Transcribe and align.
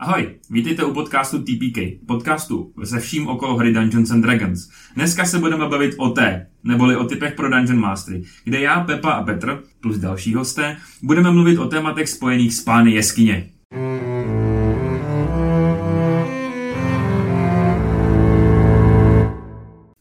Ahoj, 0.00 0.38
vítejte 0.50 0.84
u 0.84 0.94
podcastu 0.94 1.38
TPK, 1.38 2.06
podcastu 2.06 2.72
se 2.84 3.00
vším 3.00 3.28
okolo 3.28 3.56
hry 3.56 3.72
Dungeons 3.72 4.10
and 4.10 4.20
Dragons. 4.20 4.68
Dneska 4.94 5.24
se 5.24 5.38
budeme 5.38 5.68
bavit 5.68 5.94
o 5.98 6.10
té, 6.10 6.46
neboli 6.64 6.96
o 6.96 7.04
typech 7.04 7.34
pro 7.34 7.50
Dungeon 7.50 7.80
Mastery, 7.80 8.22
kde 8.44 8.60
já, 8.60 8.80
Pepa 8.80 9.10
a 9.10 9.22
Petr, 9.22 9.62
plus 9.80 9.98
další 9.98 10.34
hosté, 10.34 10.76
budeme 11.02 11.30
mluvit 11.30 11.58
o 11.58 11.68
tématech 11.68 12.08
spojených 12.08 12.54
s 12.54 12.60
pány 12.60 12.92
jeskyně. 12.92 13.50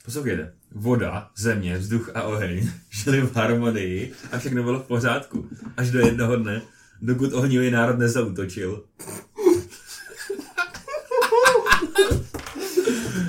Poslouchejte, 0.05 0.53
voda, 0.75 1.29
země, 1.37 1.77
vzduch 1.77 2.11
a 2.15 2.23
oheň 2.23 2.69
žili 2.89 3.21
v 3.21 3.35
harmonii 3.35 4.11
a 4.31 4.37
všechno 4.37 4.63
bylo 4.63 4.79
v 4.79 4.87
pořádku. 4.87 5.49
Až 5.77 5.91
do 5.91 5.99
jednoho 5.99 6.35
dne, 6.35 6.61
dokud 7.01 7.33
ohnivý 7.33 7.71
národ 7.71 7.99
nezautočil. 7.99 8.83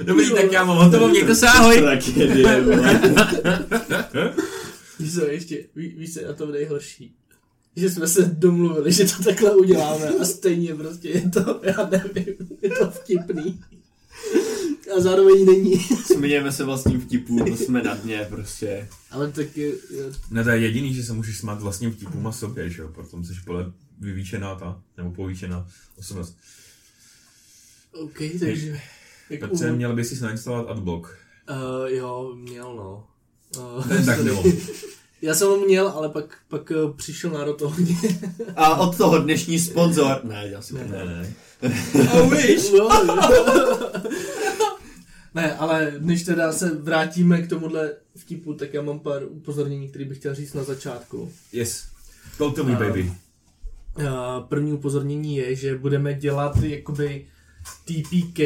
Dobrý, 0.09 0.31
tak 0.31 0.53
já 0.53 0.65
mám 0.65 0.77
hotovo, 0.77 1.09
mějte 1.09 1.35
se, 1.35 1.49
ahoj. 1.49 1.79
Tragédie. 1.79 2.65
Víš 4.99 5.15
co, 5.15 5.27
ještě, 5.27 5.65
ví, 5.77 5.89
víš 5.89 6.15
co 6.15 6.21
je 6.21 6.27
na 6.27 6.33
tom 6.33 6.53
nejhorší? 6.53 7.15
Že 7.77 7.91
jsme 7.91 8.09
se 8.09 8.23
domluvili, 8.23 8.93
že 8.93 9.05
to 9.05 9.23
takhle 9.23 9.57
uděláme 9.57 10.09
a 10.09 10.25
stejně 10.25 10.75
prostě 10.75 11.09
je 11.09 11.31
to, 11.31 11.61
já 11.63 11.91
nevím, 11.91 12.35
je 12.63 12.71
to 12.71 12.91
vtipný. 12.91 13.61
A 14.97 15.01
zároveň 15.01 15.47
není. 15.47 15.81
Smějeme 16.07 16.53
se 16.53 16.65
vlastním 16.65 17.01
vtipům, 17.01 17.57
jsme 17.57 17.83
na 17.83 17.95
dně 17.95 18.27
prostě. 18.31 18.89
Ale 19.11 19.33
tak 19.33 19.57
je, 19.57 19.67
je, 19.67 20.05
Ne, 20.31 20.45
to 20.45 20.51
je 20.51 20.59
jediný, 20.59 20.95
že 20.95 21.03
se 21.03 21.13
můžeš 21.13 21.39
smát 21.39 21.63
vlastním 21.63 21.93
vtipům 21.93 22.27
a 22.27 22.33
sobě, 22.33 22.71
že 22.71 22.83
jo, 22.83 22.89
potom 22.89 23.25
jsi 23.25 23.33
pole 23.45 23.73
vyvýšená 24.01 24.55
ta, 24.55 24.83
nebo 24.97 25.11
povýšená 25.11 25.69
osobnost. 25.97 26.37
OK, 27.93 28.19
takže... 28.41 28.81
Jak 29.31 29.41
Petře, 29.41 29.73
měl 29.73 29.95
by 29.97 30.05
si 30.05 30.21
nainstalovat 30.25 30.71
adblock. 30.71 31.09
Uh, 31.51 31.57
jo, 31.91 32.33
měl 32.37 32.75
no. 32.77 33.05
Uh, 33.77 33.87
Ne, 33.87 34.05
tak 34.05 34.21
nebo. 34.21 34.43
Já 35.23 35.35
jsem 35.35 35.49
ho 35.49 35.57
měl, 35.61 35.89
ale 35.89 36.09
pak, 36.09 36.37
pak 36.49 36.71
uh, 36.85 36.97
přišel 36.97 37.31
národ 37.31 37.63
ohně. 37.63 37.97
A 38.57 38.77
od 38.77 38.97
toho 38.97 39.19
dnešní 39.19 39.59
sponzor. 39.59 40.21
Ne, 40.25 40.49
já 40.49 40.63
si 40.63 40.75
Ne. 40.75 40.85
ne, 40.91 41.05
ne. 41.05 41.35
Oh, 42.13 42.31
wish. 42.35 42.73
No, 42.73 42.89
ne, 45.35 45.57
ale 45.57 45.93
než 45.99 46.23
teda 46.25 46.53
se 46.53 46.75
vrátíme 46.75 47.43
k 47.43 47.49
tomuhle 47.49 47.93
vtipu, 48.17 48.55
tak 48.55 48.75
já 48.75 48.83
mám 48.83 48.99
pár 49.01 49.23
upozornění, 49.29 49.89
které 49.89 50.05
bych 50.05 50.19
chtěl 50.19 50.35
říct 50.35 50.55
na 50.55 50.65
začátku. 50.65 51.33
Yes. 51.53 51.85
Go 52.39 52.51
to 52.51 52.65
me, 52.65 52.77
A- 52.77 52.79
baby. 52.79 53.13
Uh, 53.99 54.05
První 54.49 54.73
upozornění 54.73 55.37
je, 55.37 55.55
že 55.55 55.79
budeme 55.79 56.15
dělat 56.15 56.57
jakoby 56.63 57.27
TPK, 57.85 58.39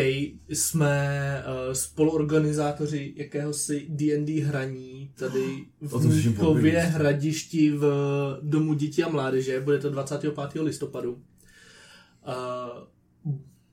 jsme 0.48 1.44
uh, 1.46 1.72
spoluorganizátoři 1.72 3.14
jakéhosi 3.16 3.86
D&D 3.88 4.40
hraní 4.40 5.10
tady 5.14 5.66
v 5.80 6.36
poprvé. 6.36 6.80
hradišti 6.80 7.70
v 7.70 7.84
Domu 8.42 8.74
dětí 8.74 9.04
a 9.04 9.08
mládeže, 9.08 9.60
bude 9.60 9.78
to 9.78 9.90
25. 9.90 10.62
listopadu. 10.62 11.12
Uh, 11.12 11.20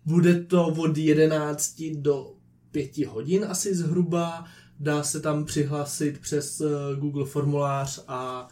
bude 0.06 0.44
to 0.44 0.68
od 0.68 0.98
11 0.98 1.84
do 1.94 2.34
5 2.72 3.06
hodin 3.06 3.46
asi 3.50 3.76
zhruba, 3.76 4.46
dá 4.80 5.04
se 5.04 5.20
tam 5.20 5.46
přihlásit 5.46 6.20
přes 6.20 6.62
uh, 6.62 6.70
Google 7.00 7.26
formulář 7.26 8.04
a 8.08 8.48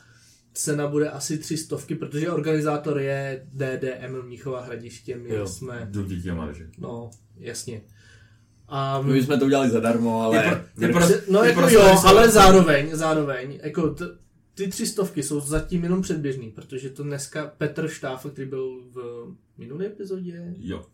cena 0.57 0.87
bude 0.87 1.09
asi 1.09 1.37
tři 1.37 1.57
stovky, 1.57 1.95
protože 1.95 2.31
organizátor 2.31 2.99
je 2.99 3.47
DDM 3.53 4.21
Mnichova 4.25 4.61
hradiště, 4.61 5.15
my 5.17 5.33
Jo. 5.33 5.47
jsme, 5.47 5.87
Do 5.91 6.03
dětí 6.03 6.29
a 6.29 6.35
mládeže. 6.35 6.67
no, 6.77 7.09
jasně. 7.37 7.81
A 8.69 9.01
My 9.01 9.23
jsme 9.23 9.37
to 9.37 9.45
udělali 9.45 9.69
zadarmo, 9.69 10.21
ale... 10.21 10.35
Je 10.37 10.41
pro- 10.87 10.87
je 10.87 10.93
pro- 10.93 11.33
no 11.33 11.43
je 11.43 11.49
jako 11.49 11.59
prostě 11.61 11.75
jo, 11.75 11.81
restaurace. 11.81 12.07
ale 12.07 12.29
zároveň, 12.29 12.89
zároveň, 12.95 13.59
jako 13.63 13.89
t- 13.89 14.05
ty 14.53 14.67
tři 14.67 14.85
stovky 14.87 15.23
jsou 15.23 15.39
zatím 15.39 15.83
jenom 15.83 16.01
předběžný, 16.01 16.51
protože 16.51 16.89
to 16.89 17.03
dneska 17.03 17.51
Petr 17.57 17.87
Štáfl, 17.87 18.29
který 18.29 18.47
byl 18.49 18.81
v 18.93 19.25
minulé 19.57 19.85
epizodě, 19.85 20.53
Jo. 20.57 20.85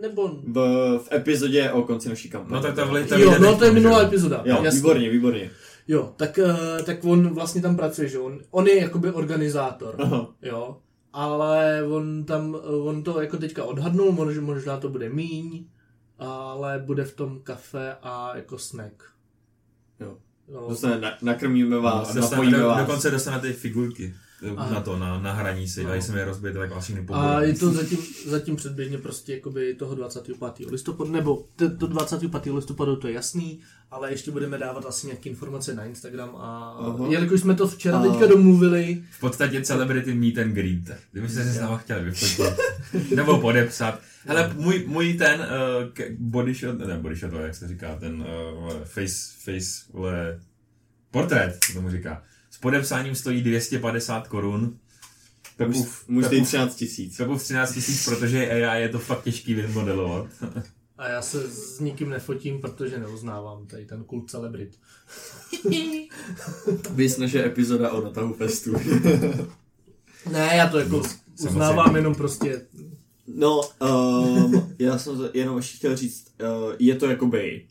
nebo... 0.00 0.28
v, 0.28 0.98
v 0.98 1.12
epizodě 1.12 1.70
o 1.70 1.82
konci 1.82 2.08
naší 2.08 2.30
kampaně. 2.30 2.54
No 2.56 2.62
tak 2.62 2.74
to 2.74 3.08
to 3.08 3.18
Jo, 3.18 3.38
no 3.38 3.56
to 3.58 3.64
je 3.64 3.72
minulá 3.72 4.02
epizoda. 4.02 4.42
Jo, 4.46 4.62
jasně. 4.62 4.78
výborně, 4.80 5.10
výborně. 5.10 5.50
Jo, 5.90 6.14
tak, 6.16 6.38
eh, 6.38 6.82
tak 6.82 7.04
on 7.04 7.34
vlastně 7.34 7.62
tam 7.62 7.76
pracuje, 7.76 8.08
že 8.08 8.18
on, 8.18 8.38
on 8.50 8.66
je 8.66 8.80
jakoby 8.80 9.10
organizátor, 9.10 9.96
Aha. 10.02 10.34
jo, 10.42 10.76
ale 11.12 11.82
on 11.84 12.24
tam, 12.24 12.56
eh, 12.64 12.68
on 12.68 13.02
to 13.02 13.20
jako 13.20 13.36
teďka 13.36 13.64
odhadnul, 13.64 14.12
možná, 14.12 14.42
možná 14.42 14.76
to 14.76 14.88
bude 14.88 15.08
míň, 15.08 15.64
ale 16.18 16.78
bude 16.78 17.04
v 17.04 17.14
tom 17.16 17.40
kafe 17.42 17.96
a 18.02 18.36
jako 18.36 18.58
snack. 18.58 19.02
Jo. 20.00 20.16
No, 20.52 20.68
Dostane, 20.68 21.00
na, 21.00 21.16
nakrmíme 21.22 21.76
No, 21.76 21.82
vás, 21.82 22.10
a 22.10 22.14
no, 22.14 22.20
dostane, 22.20 22.30
napojíme 22.30 22.58
do, 22.58 22.68
vás. 22.68 22.78
dokonce 22.86 23.10
dostane 23.10 23.40
ty 23.40 23.52
figurky 23.52 24.14
Aha. 24.56 24.74
na 24.74 24.80
to, 24.80 24.98
na, 24.98 25.20
na 25.20 25.32
hraní 25.32 25.68
si, 25.68 25.84
No. 25.84 25.90
a 25.92 25.94
jsem 25.96 26.16
je 26.16 26.24
rozbijete, 26.24 26.58
tak 26.58 26.70
vlastně 26.72 26.94
A 26.94 26.98
nepobudu. 27.00 27.26
je 27.40 27.54
to 27.54 27.70
zatím, 27.72 27.98
zatím 28.26 28.56
předběžně 28.56 28.98
prostě 28.98 29.34
jakoby 29.34 29.74
toho 29.74 29.94
25. 29.94 30.70
listopadu, 30.70 31.10
nebo 31.12 31.44
t- 31.56 31.70
to 31.70 31.86
25. 31.86 32.52
listopadu 32.52 32.96
to 32.96 33.08
je 33.08 33.14
jasný, 33.14 33.60
ale 33.90 34.10
ještě 34.10 34.30
budeme 34.30 34.58
dávat 34.58 34.86
asi 34.86 35.06
nějaké 35.06 35.28
informace 35.30 35.74
na 35.74 35.84
Instagram 35.84 36.36
a 36.36 36.76
Aha. 36.78 37.06
jelikož 37.08 37.40
jsme 37.40 37.54
to 37.54 37.68
včera 37.68 37.98
A- 37.98 38.02
teďka 38.02 38.26
domluvili, 38.26 39.02
V 39.10 39.20
podstatě 39.20 39.60
celebrity 39.62 40.14
meet 40.14 40.38
and 40.38 40.52
greet. 40.52 40.98
Kdybyste 41.12 41.44
se 41.44 41.52
s 41.52 41.60
náma 41.60 41.76
chtěli 41.78 42.04
vyfotit. 42.04 42.54
Nebo 43.16 43.38
podepsat. 43.40 44.00
Hele, 44.26 44.52
můj, 44.56 44.84
můj 44.86 45.14
ten 45.14 45.40
uh, 45.40 46.04
body 46.18 46.54
shot, 46.54 46.78
ne 46.78 46.98
body 46.98 47.16
shot, 47.16 47.34
ale 47.34 47.42
jak 47.42 47.54
se 47.54 47.68
říká, 47.68 47.96
ten 48.00 48.20
uh, 48.20 48.72
face, 48.84 49.14
face, 49.44 49.92
vole, 49.92 50.40
portrét, 51.10 51.58
co 51.66 51.72
tomu 51.72 51.90
říká. 51.90 52.22
S 52.60 52.62
podepsáním 52.62 53.14
stojí 53.14 53.42
250 53.42 54.28
korun. 54.28 54.78
Pepův, 55.56 56.04
stojí 56.04 56.22
Pepův, 56.22 56.46
13 56.48 56.74
tisíc. 56.76 57.16
Pepův 57.16 57.42
13 57.42 57.72
tisíc, 57.72 58.04
protože 58.04 58.38
je 58.38 58.66
AI 58.70 58.82
je 58.82 58.88
to 58.88 58.98
fakt 58.98 59.22
těžký 59.22 59.54
vymodelovat. 59.54 60.26
a 60.98 61.08
já 61.08 61.22
se 61.22 61.50
s 61.50 61.80
nikým 61.80 62.10
nefotím, 62.10 62.60
protože 62.60 62.98
neuznávám 62.98 63.66
tady 63.66 63.84
ten 63.86 64.04
kult 64.04 64.30
celebrit. 64.30 64.78
Vys 66.90 67.18
naše 67.18 67.44
epizoda 67.44 67.90
o 67.92 68.04
natahu 68.04 68.34
festu. 68.34 68.74
Ne, 70.32 70.50
já 70.56 70.68
to 70.68 70.78
jako 70.78 71.02
Samozřejmě. 71.02 71.48
uznávám 71.48 71.96
jenom 71.96 72.14
prostě, 72.14 72.66
No, 73.26 73.60
um, 73.80 74.74
já 74.78 74.98
jsem 74.98 75.28
jenom 75.34 75.56
ještě 75.56 75.76
chtěl 75.76 75.96
říct, 75.96 76.26
uh, 76.42 76.72
je 76.78 76.94
to 76.96 77.06
jakoby 77.10 77.66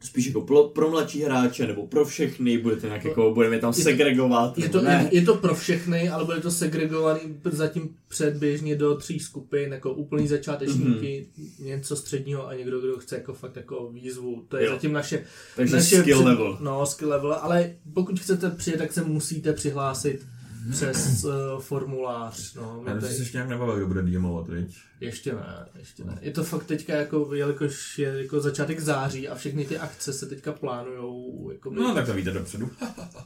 spíš 0.00 0.26
jako 0.26 0.40
pro, 0.40 0.64
pro 0.64 0.90
mladší 0.90 1.22
hráče, 1.22 1.66
nebo 1.66 1.86
pro 1.86 2.04
všechny, 2.04 2.58
budete 2.58 2.86
nějak 2.86 3.04
jako, 3.04 3.34
budeme 3.34 3.58
tam 3.58 3.72
segregovat, 3.72 4.58
je 4.58 4.68
to, 4.68 4.82
ne? 4.82 5.08
je, 5.12 5.18
je 5.20 5.26
to 5.26 5.34
pro 5.34 5.54
všechny, 5.54 6.08
ale 6.08 6.24
bude 6.24 6.40
to 6.40 6.50
segregovaný 6.50 7.20
zatím 7.44 7.96
předběžně 8.08 8.76
do 8.76 8.96
tří 8.96 9.20
skupin, 9.20 9.72
jako 9.72 9.92
úplný 9.92 10.28
začátečníky, 10.28 11.26
mm-hmm. 11.38 11.64
něco 11.64 11.96
středního 11.96 12.48
a 12.48 12.54
někdo, 12.54 12.80
kdo 12.80 12.98
chce 12.98 13.16
jako 13.16 13.34
fakt 13.34 13.56
jako 13.56 13.90
výzvu. 13.92 14.44
To 14.48 14.56
je 14.56 14.64
Jo. 14.66 14.72
zatím 14.72 14.92
naše 14.92 15.24
Takže 15.56 15.76
naše 15.76 16.00
skill 16.02 16.16
před- 16.18 16.26
level. 16.28 16.58
No, 16.60 16.86
skill 16.86 17.10
level, 17.10 17.32
ale 17.32 17.74
pokud 17.94 18.20
chcete 18.20 18.50
přijet, 18.50 18.78
tak 18.78 18.92
se 18.92 19.04
musíte 19.04 19.52
přihlásit 19.52 20.26
přes 20.70 21.24
uh, 21.24 21.60
formulář. 21.60 22.54
No, 22.54 22.84
Já 22.86 23.00
se 23.00 23.08
ještě 23.22 23.36
nějak 23.36 23.48
nebavil, 23.48 23.76
kdo 23.76 23.86
bude 23.86 24.02
DMovat, 24.02 24.48
viď? 24.48 24.76
ještě 25.00 25.32
ne, 25.32 25.66
ještě 25.78 26.04
ne. 26.04 26.18
Je 26.20 26.32
to 26.32 26.44
fakt 26.44 26.64
teďka 26.64 26.94
jako, 26.94 27.34
jelikož 27.34 27.98
je 27.98 28.22
jako 28.22 28.40
začátek 28.40 28.80
září 28.80 29.28
a 29.28 29.34
všechny 29.34 29.64
ty 29.64 29.78
akce 29.78 30.12
se 30.12 30.26
teďka 30.26 30.52
plánujou. 30.52 31.50
Jako 31.52 31.70
No, 31.70 31.94
tak 31.94 32.06
to 32.06 32.14
víte 32.14 32.30
dopředu. 32.30 32.70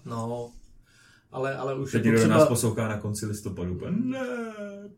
no, 0.04 0.50
ale, 1.32 1.56
ale 1.56 1.74
už 1.74 1.92
Teď 1.92 2.04
jako 2.04 2.16
někdo 2.16 2.28
nás 2.28 2.38
třeba, 2.38 2.46
poslouchá 2.46 2.88
na 2.88 2.98
konci 2.98 3.26
listopadu. 3.26 3.74
úplně, 3.74 3.96
Ne, 4.04 4.26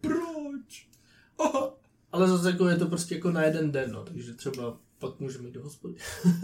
proč? 0.00 0.86
Aha. 1.38 1.70
ale 2.12 2.28
zase 2.28 2.50
jako 2.50 2.68
je 2.68 2.76
to 2.76 2.86
prostě 2.86 3.14
jako 3.14 3.30
na 3.30 3.42
jeden 3.42 3.72
den, 3.72 3.92
no, 3.92 4.04
takže 4.04 4.34
třeba 4.34 4.76
pak 4.98 5.20
můžeme 5.20 5.48
jít 5.48 5.54
do 5.54 5.62
hospody. 5.62 5.94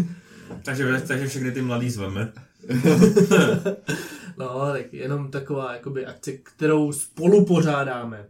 Takže, 0.64 1.02
takže 1.08 1.26
všechny 1.28 1.52
ty 1.52 1.62
mladý 1.62 1.90
zveme. 1.90 2.32
No, 4.38 4.60
tak 4.72 4.92
jenom 4.92 5.30
taková 5.30 5.72
jakoby 5.72 6.06
akce, 6.06 6.32
kterou 6.32 6.92
spolu 6.92 7.44
pořádáme. 7.44 8.26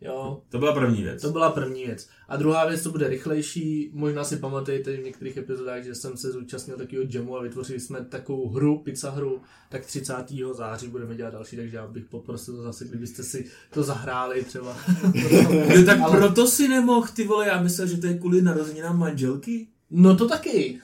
Jo, 0.00 0.42
To 0.48 0.58
byla 0.58 0.72
první 0.72 1.02
věc. 1.02 1.22
To 1.22 1.30
byla 1.30 1.50
první 1.50 1.84
věc. 1.86 2.08
A 2.28 2.36
druhá 2.36 2.66
věc, 2.68 2.82
to 2.82 2.90
bude 2.90 3.08
rychlejší. 3.08 3.90
Možná 3.94 4.24
si 4.24 4.36
pamatujete 4.36 4.96
v 4.96 5.04
některých 5.04 5.36
epizodách, 5.36 5.82
že 5.82 5.94
jsem 5.94 6.16
se 6.16 6.32
zúčastnil 6.32 6.76
takového 6.76 7.08
jamu 7.10 7.36
a 7.36 7.42
vytvořili 7.42 7.80
jsme 7.80 8.04
takovou 8.04 8.48
hru, 8.48 8.78
pizza 8.78 9.10
hru, 9.10 9.40
tak 9.68 9.86
30. 9.86 10.14
září 10.52 10.88
budeme 10.88 11.14
dělat 11.14 11.30
další, 11.32 11.56
takže 11.56 11.76
já 11.76 11.86
bych 11.86 12.04
poprosil 12.04 12.62
zase, 12.62 12.84
kdybyste 12.84 13.22
si 13.22 13.46
to 13.70 13.82
zahráli 13.82 14.44
třeba. 14.44 14.76
Jo, 15.14 15.82
tak 15.86 16.00
Ale- 16.00 16.18
proto 16.18 16.46
si 16.46 16.68
nemohl, 16.68 17.06
ty 17.16 17.24
vole, 17.24 17.46
já 17.46 17.62
myslel, 17.62 17.86
že 17.86 17.96
to 17.96 18.06
je 18.06 18.18
kvůli 18.18 18.42
narozeninám 18.42 18.98
manželky. 18.98 19.68
No 19.94 20.16
to 20.16 20.28
taky. 20.28 20.78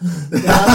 Já, 0.46 0.66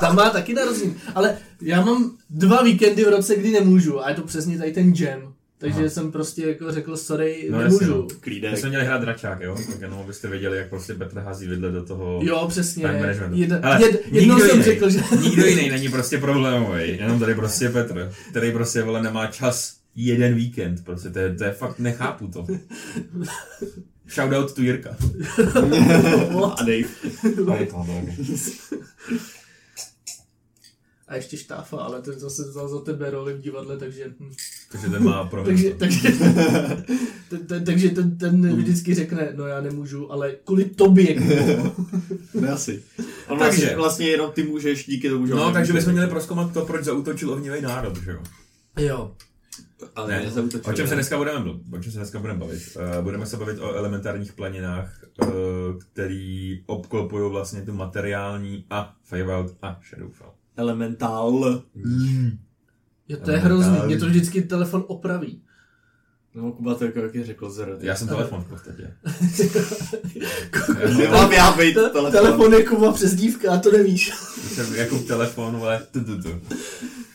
tam 0.00 0.16
má 0.16 0.30
taky 0.30 0.54
narozenin. 0.54 0.94
Ale 1.14 1.38
já 1.62 1.80
mám 1.84 2.16
dva 2.30 2.62
víkendy 2.62 3.04
v 3.04 3.08
roce, 3.08 3.36
kdy 3.36 3.50
nemůžu 3.50 4.04
a 4.04 4.08
je 4.08 4.14
to 4.14 4.22
přesně 4.22 4.58
tady 4.58 4.72
ten 4.72 4.92
jam. 4.96 5.32
Takže 5.58 5.78
Aha. 5.78 5.88
jsem 5.88 6.12
prostě 6.12 6.46
jako 6.46 6.72
řekl, 6.72 6.96
sorry, 6.96 7.48
No, 7.50 7.58
nemůžu. 7.58 8.08
jasně, 8.24 8.40
no. 8.42 8.50
My 8.50 8.56
jsme 8.56 8.68
měli 8.68 8.84
hrát 8.84 9.00
dračák, 9.00 9.40
jo? 9.40 9.56
Tak 9.72 9.80
jenom 9.80 9.98
abyste 9.98 10.28
věděli, 10.28 10.56
jak 10.58 10.68
prostě 10.68 10.94
Petr 10.94 11.18
hází 11.18 11.46
vidle 11.46 11.70
do 11.70 11.84
toho 11.84 12.20
Jo, 12.22 12.46
přesně. 12.48 12.84
Jed, 13.32 13.52
Ale 13.64 13.82
jed, 13.82 14.00
jednou 14.12 14.34
nikdo 14.34 14.48
jsem 14.48 14.50
jiný, 14.60 14.62
řekl, 14.64 14.90
že... 14.90 15.00
Nikdo 15.22 15.46
jiný 15.46 15.68
není 15.70 15.88
prostě 15.88 16.18
problémový, 16.18 16.88
jenom 16.98 17.20
tady 17.20 17.34
prostě 17.34 17.68
Petr, 17.68 18.12
který 18.30 18.52
prostě 18.52 18.82
vole 18.82 19.02
nemá 19.02 19.26
čas 19.26 19.76
jeden 19.96 20.34
víkend, 20.34 20.84
prostě 20.84 21.10
to 21.10 21.18
je, 21.18 21.34
to 21.34 21.44
je 21.44 21.50
fakt, 21.52 21.78
nechápu 21.78 22.26
to. 22.28 22.46
Shoutout 24.14 24.54
tu 24.54 24.62
Jirka. 24.62 24.90
A 26.56 26.62
Dave. 26.64 26.88
A 31.08 31.16
ještě 31.16 31.36
štáfa, 31.36 31.76
ale 31.76 32.02
ten 32.02 32.18
zase 32.18 32.42
vzal 32.48 32.68
za 32.68 32.80
tebe 32.80 33.10
roli 33.10 33.34
v 33.34 33.40
divadle, 33.40 33.76
takže... 33.76 34.12
hm. 34.20 34.32
Takže 34.72 34.88
ten 34.88 35.04
má 35.04 35.24
pro 35.24 35.44
Takže, 35.44 35.70
takže, 35.74 36.08
ten, 37.28 37.46
ten, 37.46 37.64
takže 37.64 37.90
ten, 37.90 38.18
ten 38.18 38.56
vždycky 38.56 38.94
řekne, 38.94 39.32
no 39.36 39.46
já 39.46 39.60
nemůžu, 39.60 40.12
ale 40.12 40.32
kvůli 40.44 40.64
tobě. 40.76 41.20
Ne 42.34 42.48
asi. 42.48 42.82
On 43.28 43.38
Takže- 43.38 43.60
vlastně, 43.60 43.76
vlastně 43.76 44.06
jenom 44.06 44.32
ty 44.32 44.42
můžeš 44.42 44.86
díky 44.86 45.08
tomu, 45.10 45.26
že 45.26 45.34
No, 45.34 45.52
takže 45.52 45.72
bychom 45.72 45.92
měli 45.92 46.08
proskoumat 46.08 46.52
to, 46.52 46.66
proč 46.66 46.84
zautočil 46.84 47.30
ohnivý 47.30 47.60
národ, 47.60 47.96
že 48.02 48.10
jo? 48.10 48.22
jo. 48.78 49.14
Ale 49.94 50.08
Ne, 50.08 50.22
nezautočil, 50.24 50.72
o 50.72 50.72
čem 50.72 50.86
se 50.86 50.90
ne. 50.90 50.96
dneska 50.96 51.16
budeme, 51.18 51.38
mluv- 51.44 51.60
o 51.72 51.78
čem 51.82 51.92
se 51.92 51.98
dneska 51.98 52.18
budeme 52.18 52.38
bavit? 52.38 52.62
Uh, 52.96 53.04
budeme 53.04 53.26
se 53.26 53.36
bavit 53.36 53.58
o 53.60 53.74
elementárních 53.74 54.32
planinách, 54.32 54.92
uh, 55.22 55.28
který 55.78 56.62
obklopují 56.66 57.30
vlastně 57.30 57.62
tu 57.62 57.72
materiální 57.72 58.64
a 58.70 58.94
Fallout 59.04 59.56
a 59.62 59.80
Shadowfell. 59.88 60.30
Elementál. 60.56 61.62
Jo, 63.08 63.16
to 63.24 63.30
je 63.30 63.38
hrozný, 63.38 63.78
mě 63.86 63.98
to 63.98 64.06
vždycky 64.06 64.42
telefon 64.42 64.84
opraví. 64.88 65.42
No, 66.34 66.52
Kuba 66.52 66.74
to 66.74 66.84
jako 66.84 66.98
jaký 66.98 67.24
řekl 67.24 67.50
zer. 67.50 67.76
Já 67.80 67.96
jsem 67.96 68.08
telefon 68.08 68.40
v 68.44 68.48
podstatě. 68.48 68.94
Nemám 70.98 71.32
já 71.32 71.52
být 71.56 71.74
Te- 71.74 71.88
telefon. 71.88 72.12
telefon 72.12 72.52
je 72.54 72.64
Kuba 72.64 72.92
přezdívka 72.92 73.52
a 73.52 73.58
to 73.58 73.72
nevíš. 73.72 74.12
Jsem 74.54 74.74
jako 74.74 74.98
telefon, 74.98 75.56
ale 75.56 75.82
tu, 75.92 76.04
tu, 76.04 76.22
tu. 76.22 76.28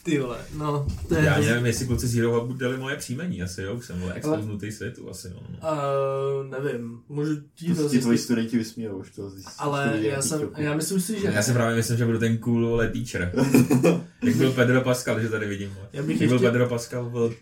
Ty 0.05 0.19
vole, 0.19 0.37
no, 0.57 0.87
to 1.07 1.15
je 1.15 1.23
Já 1.25 1.39
nevím, 1.39 1.65
jestli 1.65 1.85
kluci 1.85 2.07
z 2.07 2.15
Hero 2.15 2.39
Hubu 2.41 2.53
dali 2.53 2.77
moje 2.77 2.95
příjmení, 2.95 3.43
asi 3.43 3.61
jo, 3.61 3.75
už 3.75 3.85
jsem 3.85 3.99
byl 3.99 4.11
expoznutý 4.15 4.71
světu, 4.71 5.09
asi 5.09 5.27
jo. 5.27 5.39
no. 5.49 5.69
Uh, 5.69 6.63
nevím, 6.63 6.99
můžu 7.09 7.35
ti 7.55 7.75
to 7.75 7.89
ti 7.89 7.99
tvoji 7.99 8.17
zjistit. 8.17 8.23
studenti 8.23 8.57
vysmějou 8.57 8.97
už 8.97 9.11
to 9.11 9.29
zjistit. 9.29 9.53
Ale 9.57 9.97
já 10.01 10.21
jsem, 10.21 10.49
já 10.57 10.75
myslím 10.75 11.01
si, 11.01 11.19
že... 11.19 11.27
Já 11.27 11.41
si 11.41 11.53
právě 11.53 11.75
myslím, 11.75 11.97
že 11.97 12.05
budu 12.05 12.19
ten 12.19 12.37
cool 12.37 12.67
vole 12.67 12.87
teacher. 12.89 13.31
Jak 14.23 14.35
byl 14.35 14.51
Pedro 14.51 14.81
Pascal, 14.81 15.19
že 15.19 15.29
tady 15.29 15.47
vidím. 15.47 15.69
vole. 15.69 15.87
Já 15.93 16.03
bych 16.03 16.21
Jak 16.21 16.29
byl 16.29 16.35
ještě- 16.37 16.47
Pedro 16.47 16.69
Pascal 16.69 17.09
v 17.09 17.33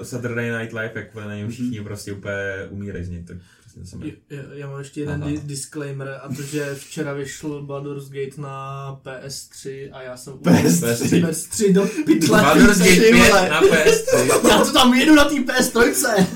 eh, 0.00 0.04
Saturday 0.04 0.58
Night 0.58 0.72
Live, 0.72 0.92
jak 0.94 1.14
na 1.14 1.34
něj 1.34 1.48
všichni 1.48 1.80
prostě 1.80 2.12
úplně 2.12 2.66
umírají 2.70 3.04
z 3.04 3.08
něj, 3.08 3.24
tak 3.24 3.36
přesně 3.82 4.00
jsem 4.00 4.10
Já, 4.30 4.42
já 4.54 4.66
mám 4.70 4.78
ještě 4.78 5.00
jeden 5.00 5.22
Aha. 5.22 5.30
di- 5.32 5.40
disclaimer 5.44 6.20
a 6.22 6.28
to, 6.36 6.42
že 6.42 6.74
včera 6.74 7.12
vyšel 7.12 7.62
Baldur's 7.62 8.08
Gate 8.10 8.40
na 8.40 9.00
PS3 9.04 9.88
a 9.92 10.02
já 10.02 10.16
jsem 10.16 10.32
PS3. 10.34 11.26
PS3 11.28 11.72
do 11.72 11.86
pytle. 12.06 12.42
Baldur's 12.42 12.78
Gate 12.78 12.90
ty 12.90 13.00
5 13.00 13.28
vole. 13.28 13.48
na 13.48 13.62
PS3. 13.62 14.48
Já 14.48 14.64
to 14.64 14.72
tam 14.72 14.94
jedu 14.94 15.14
na 15.14 15.24
té 15.24 15.34
PS3. 15.34 16.26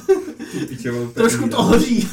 Pičovou 0.68 1.06
Trošku 1.08 1.48
to 1.48 1.62
hoří. 1.62 2.08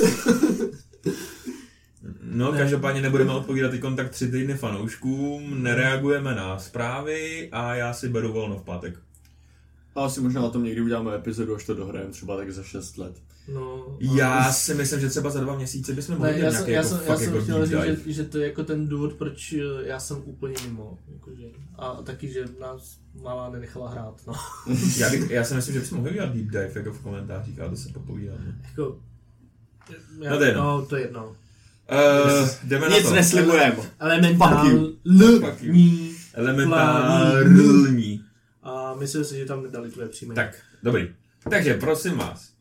No, 2.24 2.52
každopádně 2.54 3.02
nebudeme 3.02 3.32
odpovídat 3.32 3.74
i 3.74 3.80
kontakt 3.80 4.10
tři 4.10 4.28
týdny 4.32 4.54
fanouškům, 4.54 5.64
nereagujeme 5.64 6.36
na 6.36 6.60
zprávy 6.60 7.50
a 7.52 7.76
já 7.76 7.94
si 7.94 8.10
beru 8.10 8.34
volno 8.34 8.58
v 8.58 8.64
pátek. 8.64 8.94
A 10.00 10.06
asi 10.06 10.22
možná 10.22 10.42
o 10.42 10.50
tom 10.50 10.64
někdy 10.64 10.82
uděláme 10.82 11.16
epizodu, 11.16 11.56
až 11.56 11.66
to 11.66 11.74
dohrajeme, 11.74 12.12
třeba 12.12 12.38
tak 12.38 12.52
za 12.54 12.64
6 12.64 12.98
let. 12.98 13.14
No, 13.54 13.98
Já 14.00 14.52
si 14.52 14.74
myslím, 14.74 15.00
že 15.00 15.10
třeba 15.10 15.30
za 15.30 15.40
dva 15.40 15.56
měsíce 15.56 15.94
bychom 15.94 16.18
mohli 16.18 16.32
ne, 16.32 16.38
dělat 16.38 16.52
já, 16.54 16.58
jsem, 16.60 16.68
nějaký 16.68 16.72
já, 16.72 16.78
jako, 16.82 16.90
jsem, 16.90 17.08
já 17.08 17.18
jsem 17.18 17.26
jako 17.34 17.42
chtěl 17.44 17.58
deep 17.58 17.70
říct, 17.70 17.80
dive. 17.82 17.96
že, 18.06 18.14
že 18.14 18.24
to 18.24 18.38
je 18.38 18.48
jako 18.48 18.64
ten 18.64 18.88
důvod, 18.88 19.14
proč 19.14 19.54
eh, 19.54 19.60
já 19.88 20.00
jsem 20.00 20.18
úplně 20.26 20.56
mimo. 20.66 20.98
Jakože, 21.14 21.44
a 21.78 21.94
taky, 22.04 22.28
že 22.34 22.46
nás 22.62 22.98
malá 23.22 23.50
nenechala 23.50 23.90
hrát. 23.90 24.22
No. 24.28 24.34
Já, 24.98 25.10
bych, 25.10 25.30
já 25.30 25.44
si 25.44 25.54
myslím, 25.56 25.74
že 25.74 25.80
bychom 25.80 25.98
mohli 25.98 26.14
dělat 26.14 26.34
deep 26.34 26.46
dive 26.48 26.72
jako 26.76 26.94
v 26.94 27.00
komentářích, 27.02 27.60
ale 27.60 27.70
to 27.70 27.76
se 27.76 27.90
popovídáme. 27.90 28.56
Jako, 28.70 29.00
já, 30.22 30.32
No 30.32 30.38
to 30.38 30.44
je 30.44 30.50
jedno. 30.50 30.64
no, 30.64 30.86
to 30.86 30.96
je 30.96 31.02
jedno. 31.02 31.26
Uh, 31.28 32.50
jdeme 32.64 32.90
na 32.90 32.96
Nic 32.98 33.08
to. 33.08 33.16
neslibujeme. 33.16 33.76
Elementální. 34.00 34.98
Elementární. 36.34 38.09
A 39.00 39.02
myslím 39.02 39.26
si, 39.26 39.38
že 39.38 39.46
tam 39.46 39.64
nedali 39.64 39.92
tvoje 39.92 40.08
příjmení. 40.10 40.36
Tak, 40.36 40.60
dobrý. 40.84 41.16
Takže 41.50 41.74
prosím 41.74 42.18
vás, 42.18 42.54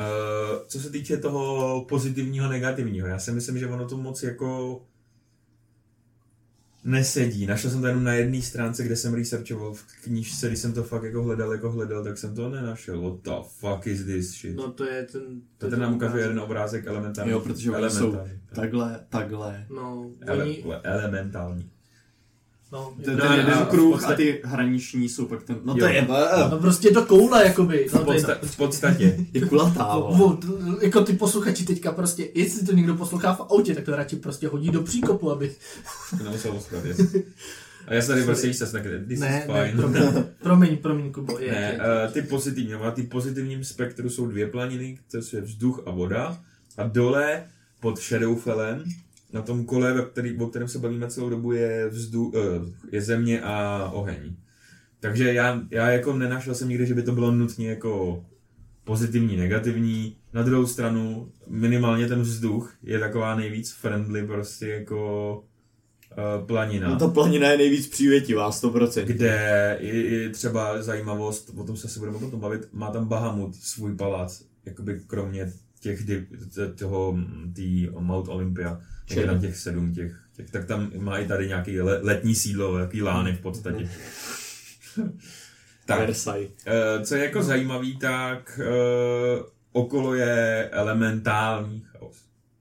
uh, 0.00 0.66
co 0.66 0.80
se 0.80 0.90
týče 0.90 1.16
toho 1.16 1.84
pozitivního, 1.88 2.48
negativního, 2.48 3.06
já 3.06 3.18
si 3.18 3.32
myslím, 3.32 3.58
že 3.58 3.66
ono 3.66 3.88
to 3.88 3.96
moc 3.96 4.22
jako 4.22 4.82
nesedí. 6.84 7.46
Našel 7.46 7.70
jsem 7.70 7.80
to 7.80 7.86
jenom 7.86 8.04
na 8.04 8.12
jedné 8.12 8.42
stránce, 8.42 8.84
kde 8.84 8.96
jsem 8.96 9.14
researchoval 9.14 9.74
v 9.74 9.84
knížce, 10.04 10.48
když 10.48 10.58
jsem 10.58 10.72
to 10.72 10.84
fakt 10.84 11.02
jako 11.02 11.22
hledal, 11.22 11.52
jako 11.52 11.70
hledal, 11.70 12.04
tak 12.04 12.18
jsem 12.18 12.34
to 12.34 12.48
nenašel. 12.48 13.00
What 13.02 13.22
the 13.22 13.48
fuck 13.48 13.86
is 13.86 14.04
this 14.04 14.30
shit? 14.30 14.56
No 14.56 14.72
to 14.72 14.84
je 14.84 15.02
ten... 15.02 15.22
to 15.58 15.70
ten 15.70 15.80
nám 15.80 15.94
ukazuje 15.94 16.24
jeden 16.24 16.40
obrázek 16.40 16.86
elementární. 16.86 17.32
Jo, 17.32 17.40
protože 17.40 17.70
oni 17.70 17.90
jsou 17.90 18.04
elementární. 18.04 18.40
takhle, 18.54 19.06
takhle. 19.08 19.66
No, 19.70 20.10
Ele, 20.20 20.44
oni... 20.44 20.62
le- 20.66 20.80
elementální. 20.84 21.70
No, 22.74 22.94
Ten, 23.04 23.14
je- 23.14 23.20
ten 23.20 23.30
a- 23.30 23.36
jeden 23.36 23.54
a 23.54 23.64
v 23.64 23.68
kruh 23.68 23.92
podstatě- 23.94 24.12
a 24.14 24.16
ty 24.16 24.40
hraniční 24.44 25.08
jsou 25.08 25.26
pak 25.26 25.42
ten... 25.42 25.56
No 25.64 25.72
Jo. 25.76 25.86
to 25.86 25.92
je... 25.92 26.06
no 26.50 26.58
prostě 26.58 26.88
je 26.88 26.94
to 26.94 27.04
koule, 27.06 27.44
jakoby. 27.46 27.86
V, 27.88 27.92
No, 27.94 28.00
je, 28.00 28.06
podsta- 28.06 28.38
v 28.42 28.56
podstatě. 28.56 29.16
Je 29.32 29.40
kulatá, 29.40 29.84
no, 30.18 30.38
jako 30.82 31.04
ty 31.04 31.12
posluchači 31.12 31.64
teďka 31.64 31.92
prostě, 31.92 32.28
jestli 32.34 32.66
to 32.66 32.72
někdo 32.72 32.94
poslouchá 32.94 33.34
v 33.34 33.40
autě, 33.40 33.74
tak 33.74 33.84
to 33.84 33.96
radši 33.96 34.16
prostě 34.16 34.48
hodí 34.48 34.70
do 34.70 34.82
příkopu, 34.82 35.30
aby... 35.30 35.52
Poslouchat, 36.32 36.84
yes. 36.84 37.00
A 37.86 37.94
já 37.94 38.02
se 38.02 38.08
tady 38.08 38.22
prostě 38.24 38.54
se 38.54 38.66
snažím, 38.66 38.90
this 39.08 39.20
ne, 39.20 39.40
is 39.42 39.48
ne, 39.48 39.72
promiň, 39.76 40.24
promiň, 40.42 40.76
promiň, 40.76 41.12
Kubo. 41.12 41.38
Je, 41.38 41.52
Ne, 41.52 41.58
je, 41.60 41.78
uh, 42.06 42.12
ty 42.12 42.22
pozitivní, 42.22 42.72
na 42.72 42.90
ty 42.90 43.02
pozitivním 43.02 43.64
spektru 43.64 44.10
jsou 44.10 44.26
dvě 44.26 44.46
planiny, 44.46 44.98
to 45.10 45.16
je 45.36 45.40
vzduch 45.42 45.82
a 45.86 45.90
voda. 45.90 46.38
A 46.78 46.82
dole 46.86 47.44
pod 47.80 47.98
Shadowfellem, 48.00 48.84
na 49.34 49.42
tom 49.42 49.64
kole, 49.64 49.92
ve 49.92 50.02
který, 50.02 50.38
o 50.38 50.46
kterém 50.46 50.68
se 50.68 50.78
bavíme 50.78 51.08
celou 51.08 51.28
dobu, 51.28 51.52
je, 51.52 51.88
vzdu, 51.88 52.26
uh, 52.26 52.34
je 52.92 53.02
země 53.02 53.40
a 53.42 53.90
oheň. 53.94 54.36
Takže 55.00 55.34
já, 55.34 55.62
já 55.70 55.90
jako 55.90 56.12
nenašel 56.12 56.54
jsem 56.54 56.68
nikdy, 56.68 56.86
že 56.86 56.94
by 56.94 57.02
to 57.02 57.12
bylo 57.12 57.30
nutně 57.30 57.68
jako 57.70 58.24
pozitivní, 58.84 59.36
negativní. 59.36 60.16
Na 60.32 60.42
druhou 60.42 60.66
stranu, 60.66 61.32
minimálně 61.48 62.08
ten 62.08 62.20
vzduch 62.20 62.74
je 62.82 62.98
taková 62.98 63.36
nejvíc 63.36 63.72
friendly 63.72 64.26
prostě 64.26 64.68
jako 64.68 65.36
uh, 66.40 66.46
planina 66.46 66.88
No 66.88 66.96
ta 66.96 67.08
planina 67.08 67.50
je 67.50 67.58
nejvíc 67.58 67.88
přívětivá, 67.88 68.50
100%. 68.50 69.04
kde 69.04 69.78
je, 69.80 69.94
je 69.94 70.30
třeba 70.30 70.82
zajímavost, 70.82 71.50
o 71.56 71.64
tom 71.64 71.76
se 71.76 71.86
asi 71.86 71.98
budeme 71.98 72.18
potom 72.18 72.40
bavit, 72.40 72.68
má 72.72 72.90
tam 72.90 73.08
Bahamut 73.08 73.56
svůj 73.56 73.96
palác, 73.96 74.42
jakoby 74.66 75.00
kromě 75.06 75.52
těch, 75.84 76.00
div- 76.06 76.26
t- 76.54 76.72
toho, 76.72 77.18
tý 77.54 77.88
Mount 77.98 78.28
Olympia, 78.28 78.80
jak 79.10 79.18
je 79.18 79.26
tam 79.26 79.40
těch 79.40 79.56
sedm 79.56 79.92
těch, 79.94 80.12
těch, 80.36 80.50
tak 80.50 80.64
tam 80.64 80.90
má 80.98 81.18
i 81.18 81.26
tady 81.26 81.48
nějaký 81.48 81.80
le, 81.80 81.98
letní 82.02 82.34
sídlo, 82.34 82.78
jaký 82.78 83.02
lány 83.02 83.32
v 83.32 83.40
podstatě. 83.40 83.90
tak, 85.86 85.98
Versailles. 85.98 86.50
eh, 86.66 87.04
co 87.04 87.14
je 87.14 87.24
jako 87.24 87.42
zajímavý, 87.42 87.96
tak 87.96 88.60
eh, 88.62 89.42
okolo 89.72 90.14
je 90.14 90.68
elementální 90.72 91.80
chaos. 91.92 92.16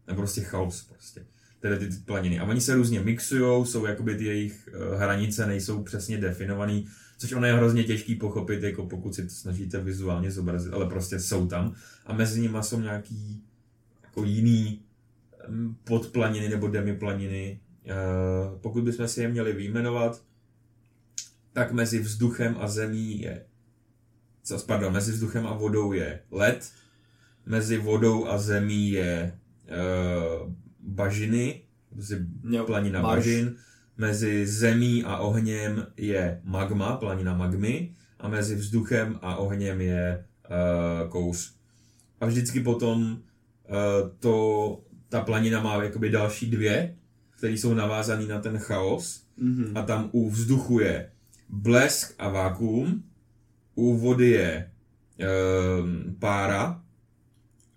Nebo 0.07 0.21
prostě 0.21 0.41
chaos 0.41 0.83
prostě. 0.83 1.25
Tedy 1.59 1.77
ty, 1.77 1.87
ty 1.87 1.95
planiny. 2.05 2.39
A 2.39 2.43
oni 2.43 2.61
se 2.61 2.75
různě 2.75 2.99
mixují, 3.01 3.65
jsou 3.65 3.85
jakoby 3.85 4.15
ty 4.15 4.25
jejich 4.25 4.69
eh, 4.73 4.97
hranice 4.97 5.45
nejsou 5.47 5.83
přesně 5.83 6.17
definovaný, 6.17 6.87
což 7.17 7.33
ono 7.33 7.47
je 7.47 7.53
hrozně 7.53 7.83
těžký 7.83 8.15
pochopit, 8.15 8.63
jako 8.63 8.85
pokud 8.85 9.15
si 9.15 9.23
to 9.23 9.29
snažíte 9.29 9.79
vizuálně 9.79 10.31
zobrazit, 10.31 10.73
ale 10.73 10.85
prostě 10.85 11.19
jsou 11.19 11.47
tam. 11.47 11.73
A 12.05 12.13
mezi 12.13 12.41
nimi 12.41 12.57
jsou 12.61 12.79
nějaký 12.79 13.43
jako 14.03 14.23
jiný 14.23 14.81
em, 15.47 15.75
podplaniny 15.83 16.49
nebo 16.49 16.67
demiplaniny. 16.67 17.59
Eh, 17.85 17.93
Pokud 18.61 18.83
bychom 18.83 19.07
si 19.07 19.21
je 19.21 19.27
měli 19.27 19.53
vyjmenovat, 19.53 20.21
tak 21.53 21.71
mezi 21.71 21.99
vzduchem 21.99 22.55
a 22.59 22.67
zemí 22.67 23.21
je 23.21 23.45
co, 24.43 24.59
pardon, 24.59 24.93
mezi 24.93 25.11
vzduchem 25.11 25.47
a 25.47 25.53
vodou 25.53 25.91
je 25.93 26.19
led, 26.31 26.71
mezi 27.45 27.77
vodou 27.77 28.27
a 28.27 28.37
zemí 28.37 28.91
je 28.91 29.39
uh, 30.43 30.53
bažiny, 30.79 31.61
planina 32.65 33.01
marš. 33.01 33.15
bažin, 33.15 33.55
mezi 33.97 34.47
zemí 34.47 35.03
a 35.03 35.17
ohněm 35.17 35.87
je 35.97 36.41
magma, 36.43 36.97
planina 36.97 37.37
magmy, 37.37 37.95
a 38.19 38.27
mezi 38.27 38.55
vzduchem 38.55 39.19
a 39.21 39.35
ohněm 39.35 39.81
je 39.81 40.25
uh, 40.49 41.09
kous. 41.09 41.55
A 42.21 42.25
vždycky 42.25 42.59
potom 42.59 43.01
uh, 43.01 44.09
to, 44.19 44.79
ta 45.09 45.21
planina 45.21 45.61
má 45.63 45.83
jakoby 45.83 46.09
další 46.09 46.49
dvě, 46.51 46.95
které 47.37 47.53
jsou 47.53 47.73
navázané 47.73 48.25
na 48.25 48.39
ten 48.39 48.57
chaos, 48.57 49.23
Mhm. 49.37 49.77
a 49.77 49.81
tam 49.81 50.09
u 50.11 50.29
vzduchu 50.29 50.79
je 50.79 51.11
blesk 51.49 52.15
a 52.19 52.29
vákuum, 52.29 53.03
u 53.75 53.97
vody 53.97 54.29
je 54.29 54.71
ehm, 55.19 56.15
pára, 56.19 56.82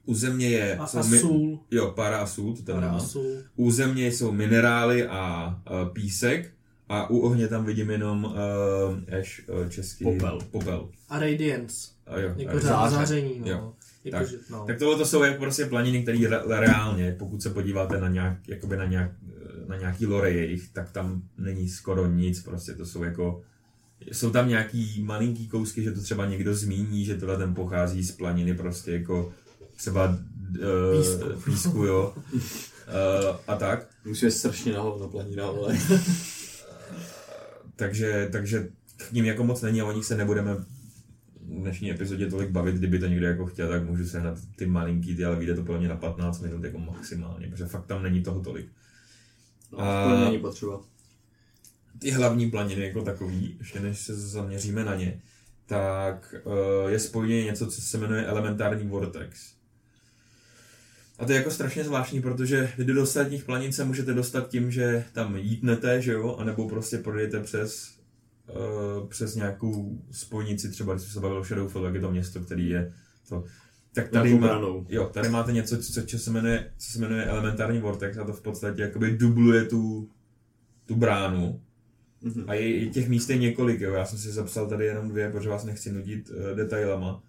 u 0.07 0.15
země 0.15 0.49
je... 0.49 0.77
A, 0.77 0.87
jsou 0.87 0.99
a 0.99 1.03
mi- 1.03 1.19
sůl. 1.19 1.59
Jo, 1.71 1.91
pára 1.97 2.19
a 2.19 2.27
sůl, 2.27 2.57
to 2.57 2.63
tam 2.63 2.77
A 2.77 2.81
nemám. 2.81 3.01
sůl. 3.01 3.37
U 3.57 3.71
země 3.71 4.07
jsou 4.13 4.33
minerály 4.33 5.07
a, 5.07 5.19
a 5.67 5.85
písek 5.85 6.53
a 6.89 7.11
u 7.11 7.19
ohně 7.19 7.49
tam 7.49 7.65
vidím 7.65 7.91
jenom 7.91 8.25
uh, 8.25 9.15
až 9.19 9.43
uh, 9.63 9.69
český 9.69 10.05
Popel. 10.05 10.39
popel. 10.51 10.89
A 11.09 11.19
radiance. 11.19 11.91
A 12.07 12.19
jo, 12.21 12.33
Jako 12.37 12.61
záření, 12.61 13.41
no. 13.41 13.47
Jo. 13.49 13.73
Jako, 14.05 14.19
Tak. 14.19 14.29
že, 14.29 14.37
no. 14.51 14.65
Tak 14.67 14.79
tohle 14.79 14.97
to 14.97 15.07
jsou 15.07 15.23
jako 15.23 15.41
prostě 15.41 15.65
planiny, 15.67 16.03
které 16.03 16.19
re- 16.29 16.61
reálně, 16.61 17.17
pokud 17.19 17.43
se 17.43 17.51
podíváte 17.51 18.01
na, 18.01 18.09
nějak, 18.09 18.49
jakoby 18.49 18.77
na, 18.77 18.85
nějak, 18.85 19.11
na 19.69 19.77
nějaký 19.77 20.07
lore 20.07 20.31
jejich, 20.31 20.69
tak 20.73 20.91
tam 20.91 21.23
není 21.39 21.69
skoro 21.69 22.07
nic, 22.07 22.41
prostě 22.43 22.73
to 22.73 22.87
jsou 22.87 23.03
jako 23.05 23.43
jsou 24.13 24.31
tam 24.31 24.49
nějaký 24.49 25.03
malinký 25.03 25.49
kousky, 25.49 25.83
že 25.83 25.93
to 25.93 26.01
třeba 26.03 26.27
někdo 26.27 26.55
zmíní, 26.55 27.05
že 27.05 27.17
tohle 27.17 27.37
ten 27.39 27.55
pochází 27.55 28.03
z 28.05 28.13
planiny 28.13 28.55
prostě 28.55 28.93
jako 28.93 29.33
třeba 29.77 30.05
uh, 30.09 31.01
Písku. 31.03 31.41
písku 31.45 31.85
jo. 31.85 32.15
Uh, 32.35 33.37
a 33.49 33.57
tak. 33.57 33.89
Musíme 34.05 34.31
strašně 34.31 34.73
na 34.73 34.81
hovno 34.81 35.09
planina, 35.09 35.47
ale... 35.47 35.79
Takže, 37.77 38.29
takže 38.33 38.69
k 38.97 39.13
ním 39.13 39.25
jako 39.25 39.45
moc 39.45 39.63
není 39.63 39.81
a 39.81 39.85
o 39.85 39.93
nich 39.93 40.05
se 40.05 40.17
nebudeme 40.17 40.55
v 40.55 40.65
dnešní 41.41 41.91
epizodě 41.91 42.27
tolik 42.27 42.51
bavit, 42.51 42.75
kdyby 42.75 42.99
to 42.99 43.07
někdo 43.07 43.27
jako 43.27 43.47
chtěl, 43.47 43.69
tak 43.69 43.85
můžu 43.85 44.07
sehnat 44.07 44.39
ty 44.57 44.67
malinký, 44.67 45.17
ty, 45.17 45.25
ale 45.25 45.37
vyjde 45.37 45.55
to 45.55 45.63
podle 45.63 45.79
mě 45.79 45.89
na 45.89 45.97
15 45.97 46.41
minut 46.41 46.65
jako 46.65 46.79
maximálně, 46.79 47.49
protože 47.49 47.67
fakt 47.67 47.87
tam 47.87 48.03
není 48.03 48.23
toho 48.23 48.41
tolik. 48.41 48.67
No, 49.73 49.81
A- 49.81 50.05
to 50.11 50.25
není 50.25 50.39
potřeba. 50.39 50.81
Ty 51.99 52.11
hlavní 52.11 52.51
planiny 52.51 52.83
jako 52.87 53.03
takový, 53.03 53.57
ještě 53.59 53.81
než 53.81 53.99
se 53.99 54.15
zaměříme 54.15 54.85
na 54.85 54.95
ně, 54.95 55.21
tak 55.67 56.35
uh, 56.45 56.91
je 56.91 56.99
spojně 56.99 57.45
něco, 57.45 57.67
co 57.67 57.81
se 57.81 57.99
jmenuje 57.99 58.25
elementární 58.27 58.89
vortex. 58.89 59.56
A 61.19 61.25
to 61.25 61.33
je 61.33 61.39
jako 61.39 61.51
strašně 61.51 61.85
zvláštní, 61.85 62.23
protože 62.23 62.71
vy 62.79 62.85
do 62.85 63.03
ostatních 63.03 63.45
planin 63.45 63.73
se 63.73 63.85
můžete 63.85 64.15
dostat 64.15 64.49
tím, 64.49 64.71
že 64.71 65.05
tam 65.13 65.37
jítnete, 65.37 66.03
že 66.03 66.13
jo, 66.13 66.37
anebo 66.39 66.69
prostě 66.69 66.99
projdete 66.99 67.41
přes, 67.41 67.99
uh, 68.49 69.09
přes 69.09 69.35
nějakou 69.35 69.99
spojnici, 70.11 70.71
třeba 70.71 70.95
když 70.95 71.07
se 71.07 71.21
bavili 71.21 71.41
o 71.41 71.45
Shadowfall, 71.45 71.85
jak 71.85 71.95
je 71.95 72.01
to 72.01 72.11
město, 72.11 72.41
který 72.41 72.69
je 72.69 72.93
to. 73.29 73.45
Tak 73.95 74.09
tady, 74.09 74.39
má, 74.39 74.61
jo, 74.89 75.11
tady 75.13 75.29
máte 75.29 75.53
něco, 75.53 75.79
co, 75.79 76.07
co, 76.07 76.19
se 76.19 76.31
jmenuje, 76.31 76.73
co 76.79 76.93
se 76.93 76.99
jmenuje 76.99 77.25
elementární 77.25 77.81
vortex 77.81 78.19
a 78.19 78.25
to 78.25 78.33
v 78.33 78.43
podstatě 78.43 78.83
jakoby 78.83 79.17
dubluje 79.17 79.65
tu, 79.65 80.09
tu 80.87 80.97
bránu. 80.97 81.61
Mhm. 82.23 82.45
A 82.47 82.55
je, 82.55 82.77
je 82.77 82.91
těch 82.91 83.09
míst 83.09 83.31
je 83.31 83.37
několik, 83.39 83.81
jo. 83.81 83.93
Já 83.93 84.05
jsem 84.05 84.19
si 84.19 84.33
zapsal 84.33 84.69
tady 84.69 84.87
jenom 84.87 85.09
dvě, 85.09 85.31
protože 85.31 85.49
vás 85.49 85.65
nechci 85.65 85.93
nudit 85.93 86.31
uh, 86.31 86.57
detailama. 86.57 87.23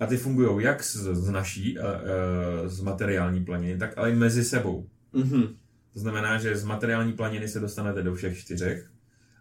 A 0.00 0.06
ty 0.06 0.16
fungují 0.16 0.64
jak 0.64 0.84
z, 0.84 0.96
z 0.96 1.30
naší, 1.30 1.78
uh, 1.78 1.84
uh, 1.84 2.68
z 2.68 2.80
materiální 2.80 3.44
planiny, 3.44 3.78
tak 3.78 3.98
ale 3.98 4.10
i 4.10 4.14
mezi 4.14 4.44
sebou. 4.44 4.86
Mhm. 5.12 5.42
To 5.92 6.00
znamená, 6.00 6.38
že 6.38 6.56
z 6.56 6.64
materiální 6.64 7.12
planiny 7.12 7.48
se 7.48 7.60
dostanete 7.60 8.02
do 8.02 8.14
všech 8.14 8.38
čtyřech, 8.38 8.90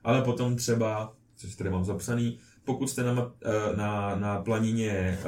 ale 0.04 0.22
potom 0.22 0.56
třeba, 0.56 1.14
což 1.36 1.56
tady 1.56 1.70
mám 1.70 1.86
zapsaný, 1.86 2.40
pokud 2.66 2.90
jste 2.90 3.04
na, 3.04 3.32
eh, 3.46 3.78
na, 3.78 4.16
na 4.16 4.42
planině 4.42 5.20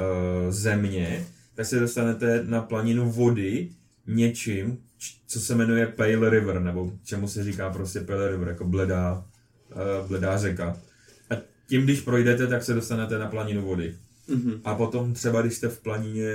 země, 0.48 1.26
tak 1.54 1.66
se 1.66 1.80
dostanete 1.80 2.44
na 2.44 2.62
planinu 2.62 3.10
vody 3.10 3.70
něčím, 4.06 4.78
co 5.26 5.40
se 5.40 5.54
jmenuje 5.54 5.86
Pale 5.86 6.30
River, 6.30 6.60
nebo 6.60 6.92
čemu 7.04 7.28
se 7.28 7.44
říká 7.44 7.70
prostě 7.70 8.00
Pale 8.00 8.30
River, 8.30 8.48
jako 8.48 8.64
bledá, 8.64 9.24
uh, 9.70 10.08
bledá 10.08 10.38
řeka. 10.38 10.76
A 11.30 11.34
tím, 11.68 11.82
když 11.82 12.00
projdete, 12.00 12.46
tak 12.46 12.62
se 12.62 12.74
dostanete 12.74 13.18
na 13.18 13.26
planinu 13.26 13.62
vody. 13.62 13.96
Mhm. 14.34 14.60
A 14.64 14.74
potom 14.74 15.12
třeba, 15.14 15.42
když 15.42 15.54
jste 15.54 15.68
v 15.68 15.80
planině 15.80 16.34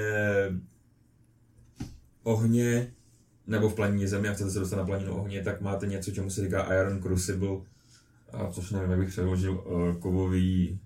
ohně, 2.23 2.91
nebo 3.47 3.69
v 3.69 3.73
planině 3.75 4.07
země 4.07 4.29
a 4.29 4.33
chcete 4.33 4.51
se 4.51 4.59
dostat 4.59 4.75
na 4.77 4.85
planinu 4.85 5.13
ohně, 5.15 5.43
tak 5.43 5.61
máte 5.61 5.87
něco, 5.87 6.11
čemu 6.11 6.29
se 6.29 6.41
říká 6.41 6.61
Iron 6.81 7.01
Crucible, 7.01 7.57
a 8.33 8.51
což 8.51 8.71
nevím, 8.71 8.89
jak 8.91 8.99
bych 8.99 9.09
přeložil, 9.09 9.63
uh, 9.65 9.95
kovový 9.95 10.79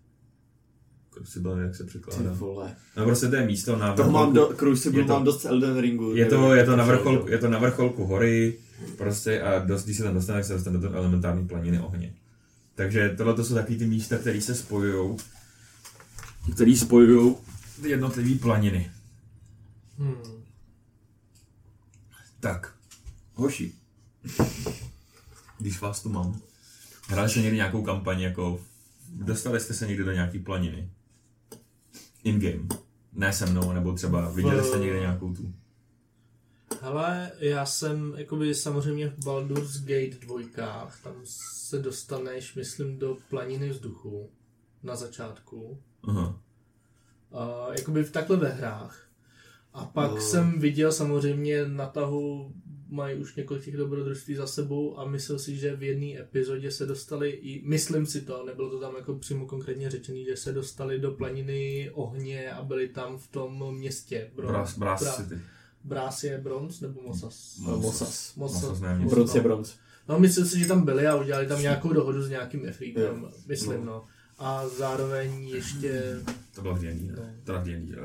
Crucible, 1.13 1.62
jak 1.62 1.75
se 1.75 1.84
Ty 1.84 1.89
překládá. 1.89 2.32
vole. 2.34 2.75
No 2.98 3.06
prostě 3.06 3.27
to 3.27 3.36
je 3.36 3.46
místo 3.46 3.75
na 3.75 3.94
Toho 3.94 4.12
mám 4.12 4.34
do, 4.34 4.46
Crucible 4.58 5.01
je 5.01 5.06
to- 5.06 5.13
mám 5.13 5.24
dost 5.24 5.46
Elden 5.46 5.77
Ringu. 5.80 6.15
je 6.15 6.25
to, 6.25 6.53
je 6.53 6.65
to, 6.65 6.75
na 6.75 6.86
vrcholku, 6.86 7.27
je 7.27 7.38
to 7.38 7.50
na 7.50 7.60
vrcholku 7.60 8.06
hory, 8.06 8.58
prostě 8.98 9.41
a 9.41 9.60
dost, 9.60 9.84
když 9.86 9.98
se 9.98 10.03
tam 10.03 10.13
dostane, 10.13 10.38
tak 10.39 10.46
se 10.46 10.53
dostane 10.53 10.77
do 10.77 10.94
elementární 10.94 11.48
planiny 11.48 11.80
ohně. 11.80 12.13
Takže 12.75 13.13
tohle 13.18 13.34
to 13.34 13.44
jsou 13.44 13.56
takový 13.56 13.77
ty 13.77 13.86
místa, 13.88 14.18
které 14.18 14.41
se 14.41 14.56
spojují, 14.56 15.18
které 16.54 16.76
spojují 16.76 17.36
ty 17.82 17.90
jednotlivé 17.90 18.40
planiny. 18.40 18.92
Hmm. 19.98 20.44
Tak, 22.40 22.76
hoši, 23.34 23.74
když 25.60 25.82
vás 25.82 26.04
tu 26.04 26.10
mám, 26.10 26.42
hráli 27.08 27.30
jste 27.30 27.42
někdy 27.42 27.58
nějakou 27.58 27.84
kampaň, 27.84 28.22
jako 28.22 28.62
dostali 29.10 29.60
jste 29.60 29.74
se 29.74 29.88
někdy 29.88 30.04
do 30.04 30.12
nějaký 30.12 30.40
planiny? 30.40 30.90
In-game. 32.24 32.68
Ne 33.14 33.34
se 33.34 33.46
mnou, 33.46 33.72
nebo 33.74 33.94
třeba 33.94 34.30
viděli 34.30 34.64
jste 34.64 34.80
někdy 34.80 35.00
nějakou 35.00 35.34
tu? 35.34 35.54
Hele, 36.82 37.32
já 37.40 37.66
jsem 37.66 38.14
jakoby 38.18 38.56
samozřejmě 38.56 39.10
v 39.10 39.24
Baldur's 39.26 39.82
Gate 39.82 40.26
dvojkách, 40.26 41.00
tam 41.04 41.14
se 41.24 41.80
dostaneš, 41.80 42.56
myslím, 42.56 43.00
do 43.00 43.18
planiny 43.30 43.70
vzduchu 43.70 44.30
na 44.84 44.96
začátku. 44.96 45.82
Aha. 46.03 46.39
Uh, 47.31 47.74
jakoby 47.77 48.03
v 48.03 48.12
takhle 48.12 48.38
ve 48.38 48.50
hrách. 48.50 49.08
A 49.74 49.86
pak 49.86 50.12
No. 50.12 50.22
jsem 50.22 50.60
viděl 50.60 50.91
samozřejmě 50.91 51.67
na 51.67 51.86
tahu 51.86 52.53
mají 52.89 53.17
už 53.20 53.36
několik 53.36 53.63
těch 53.65 53.77
dobrodružství 53.77 54.36
za 54.36 54.48
sebou 54.48 55.00
a 55.00 55.05
myslel 55.05 55.39
si, 55.39 55.55
že 55.55 55.75
v 55.75 55.84
jedné 55.84 56.20
epizodě 56.20 56.72
se 56.72 56.86
dostali, 56.86 57.29
i, 57.29 57.62
myslím 57.70 58.05
si 58.05 58.22
to, 58.22 58.46
nebylo 58.46 58.70
to 58.70 58.79
tam 58.79 58.96
jako 58.96 59.15
přímo 59.15 59.46
konkrétně 59.46 59.89
řečený, 59.89 60.25
že 60.25 60.38
se 60.38 60.53
dostali 60.53 61.00
do 61.00 61.12
planiny 61.12 61.89
ohně 61.93 62.51
a 62.51 62.63
byli 62.63 62.88
tam 62.88 63.17
v 63.17 63.27
tom 63.27 63.75
městě. 63.75 64.31
Bron- 64.36 64.48
Brass, 64.48 64.77
Brass 64.77 65.01
Bra- 65.03 65.15
City. 65.24 65.41
Brás 65.84 66.24
je 66.24 66.38
bronz 66.38 66.81
nebo 66.81 67.01
Mosas? 67.01 67.60
No, 67.67 67.77
Mosas. 67.77 68.36
Mosas. 68.36 68.63
Mosas 68.63 68.79
ne, 68.81 68.96
město. 68.98 69.15
Bronz 69.15 69.36
je 69.36 69.41
bronz. 69.41 69.75
No, 70.10 70.20
myslím 70.20 70.46
si, 70.46 70.60
že 70.60 70.67
tam 70.67 70.86
byli 70.86 71.08
a 71.08 71.15
udělali 71.15 71.48
tam 71.48 71.62
nějakou 71.62 71.93
dohodu 71.93 72.22
s 72.22 72.29
nějakým 72.29 72.65
Efríkem, 72.65 73.22
Jo. 73.24 73.31
myslím, 73.48 73.86
no. 73.86 73.86
no. 73.86 74.05
A 74.44 74.68
zároveň 74.68 75.48
ještě, 75.48 76.04
To 76.56 76.62
bylo 76.62 76.76
v 76.76 76.80
D&D, 76.82 77.12
No. 77.16 77.24
ne? 77.24 77.36
Teda 77.44 77.60
v 77.60 77.68
eh, 77.94 77.98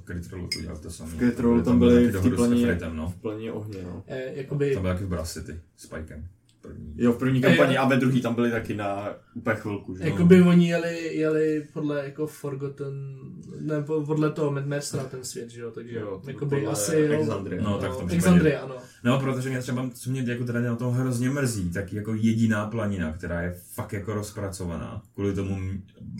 v 0.00 0.02
Crit 0.04 0.32
Rollu 0.32 0.48
to 0.48 0.58
udělali 0.58 0.80
to 0.80 0.90
samé. 0.90 1.10
V 1.10 1.18
Crit 1.18 1.40
Rollu 1.40 1.62
tam 1.62 1.78
byli 1.78 2.06
v 2.12 2.16
Efritem, 2.62 2.96
no. 2.96 3.08
V 3.10 3.16
plně 3.20 3.52
ohně, 3.52 3.82
no. 3.82 4.02
eh, 4.06 4.32
jakoby, 4.34 4.74
Tam 4.74 4.82
byl 4.82 4.92
taky 4.92 5.04
v 5.04 5.08
Brass 5.08 5.32
City, 5.32 5.60
s 5.76 5.86
Pikem. 5.86 6.28
První. 6.62 6.94
Jo, 6.96 7.12
v 7.12 7.18
první 7.18 7.40
kampani 7.40 7.76
a 7.78 7.88
ve 7.88 7.96
druhý 7.96 8.20
tam 8.22 8.34
byli 8.34 8.50
taky 8.50 8.74
na 8.76 9.08
úplně 9.34 9.56
chvilku, 9.56 9.96
že? 9.96 10.04
jakoby 10.04 10.42
oni 10.42 10.68
jeli, 10.68 11.16
jeli 11.16 11.66
podle 11.72 12.04
jako 12.04 12.26
Forgotten, 12.26 13.18
ne, 13.60 13.82
po- 13.82 14.00
podle 14.06 14.30
toho 14.30 14.50
Mad 14.50 14.66
Maxera 14.66 15.04
ten 15.04 15.24
svět, 15.24 15.50
že 15.50 15.60
jo, 15.60 15.70
takže 15.70 15.98
Jo, 15.98 16.20
to 16.24 16.30
jakoby 16.30 16.56
podle 16.56 16.72
asi, 16.72 16.96
jo, 17.00 17.20
Exandrie. 17.20 17.62
No, 17.62 17.78
tak 17.78 17.92
v 17.92 17.96
tom 17.96 18.06
případě- 18.08 18.26
Exandrie, 18.28 18.58
ano. 18.60 18.74
No, 19.04 19.20
protože 19.20 19.48
mě 19.48 19.58
třeba, 19.60 19.90
co 19.94 20.10
mě 20.10 20.22
jako 20.26 20.44
teda 20.44 20.60
na 20.60 20.76
tom 20.76 20.94
hrozně 20.94 21.30
mrzí, 21.30 21.70
tak 21.70 21.92
jako 21.92 22.14
jediná 22.14 22.66
planina, 22.66 23.12
která 23.12 23.42
je 23.42 23.54
fakt 23.74 23.92
jako 23.92 24.14
rozpracovaná, 24.14 25.02
kvůli 25.14 25.34
tomu 25.34 25.58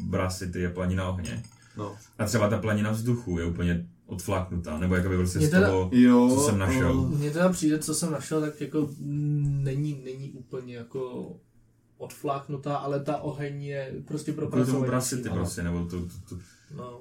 Brass 0.08 0.38
City 0.38 0.60
je 0.60 0.68
planina 0.70 1.08
ohně. 1.08 1.42
No. 1.76 1.96
A 2.18 2.24
třeba 2.24 2.48
ta 2.48 2.58
planina 2.58 2.90
vzduchu 2.90 3.38
je 3.38 3.44
úplně 3.44 3.86
odfláknutá, 4.10 4.78
nebo 4.78 4.94
jakoby 4.94 5.16
prostě 5.16 5.38
Mě 5.38 5.48
z 5.48 5.50
teda- 5.50 5.66
toho, 5.66 5.90
Jo, 5.92 6.30
co 6.34 6.40
jsem 6.40 6.58
našel. 6.58 7.02
Mně 7.08 7.30
teda 7.30 7.48
přijde, 7.48 7.78
co 7.78 7.94
jsem 7.94 8.12
našel, 8.12 8.40
tak 8.40 8.60
jako 8.60 8.88
není, 9.00 10.02
není 10.04 10.30
úplně 10.30 10.74
jako 10.74 11.32
odfláknutá, 11.98 12.76
ale 12.76 13.00
ta 13.00 13.16
oheň 13.16 13.62
je 13.62 13.92
prostě. 14.04 14.32
Brass 14.86 15.08
City 15.08 15.28
no. 15.28 15.34
prostě, 15.34 15.62
nebo 15.62 15.84
to, 15.84 16.00
to, 16.00 16.14
to, 16.28 16.38
No. 16.76 17.00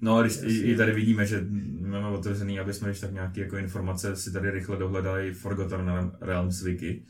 No, 0.00 0.22
když 0.22 0.38
i, 0.42 0.76
tady 0.76 0.92
vidíme, 0.92 1.26
že 1.26 1.46
máme 1.86 2.08
otevřený, 2.08 2.60
aby 2.60 2.74
jsme 2.74 2.88
když 2.88 3.00
tak 3.00 3.12
nějaké 3.12 3.40
jako 3.40 3.56
informace 3.56 4.16
si 4.16 4.32
tady 4.32 4.50
rychle 4.50 4.76
dohledali 4.76 5.34
Forgotten 5.34 6.12
Realms 6.20 6.62
wiki. 6.62 7.02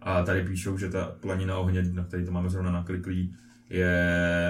A 0.00 0.22
tady 0.22 0.44
píšou, 0.44 0.78
že 0.78 0.88
ta 0.90 1.16
planina 1.20 1.58
ohně, 1.58 1.82
na 1.82 2.04
který 2.04 2.24
to 2.24 2.30
máme 2.32 2.50
zrovna 2.50 2.72
nakliklý, 2.72 3.34
je 3.72 3.96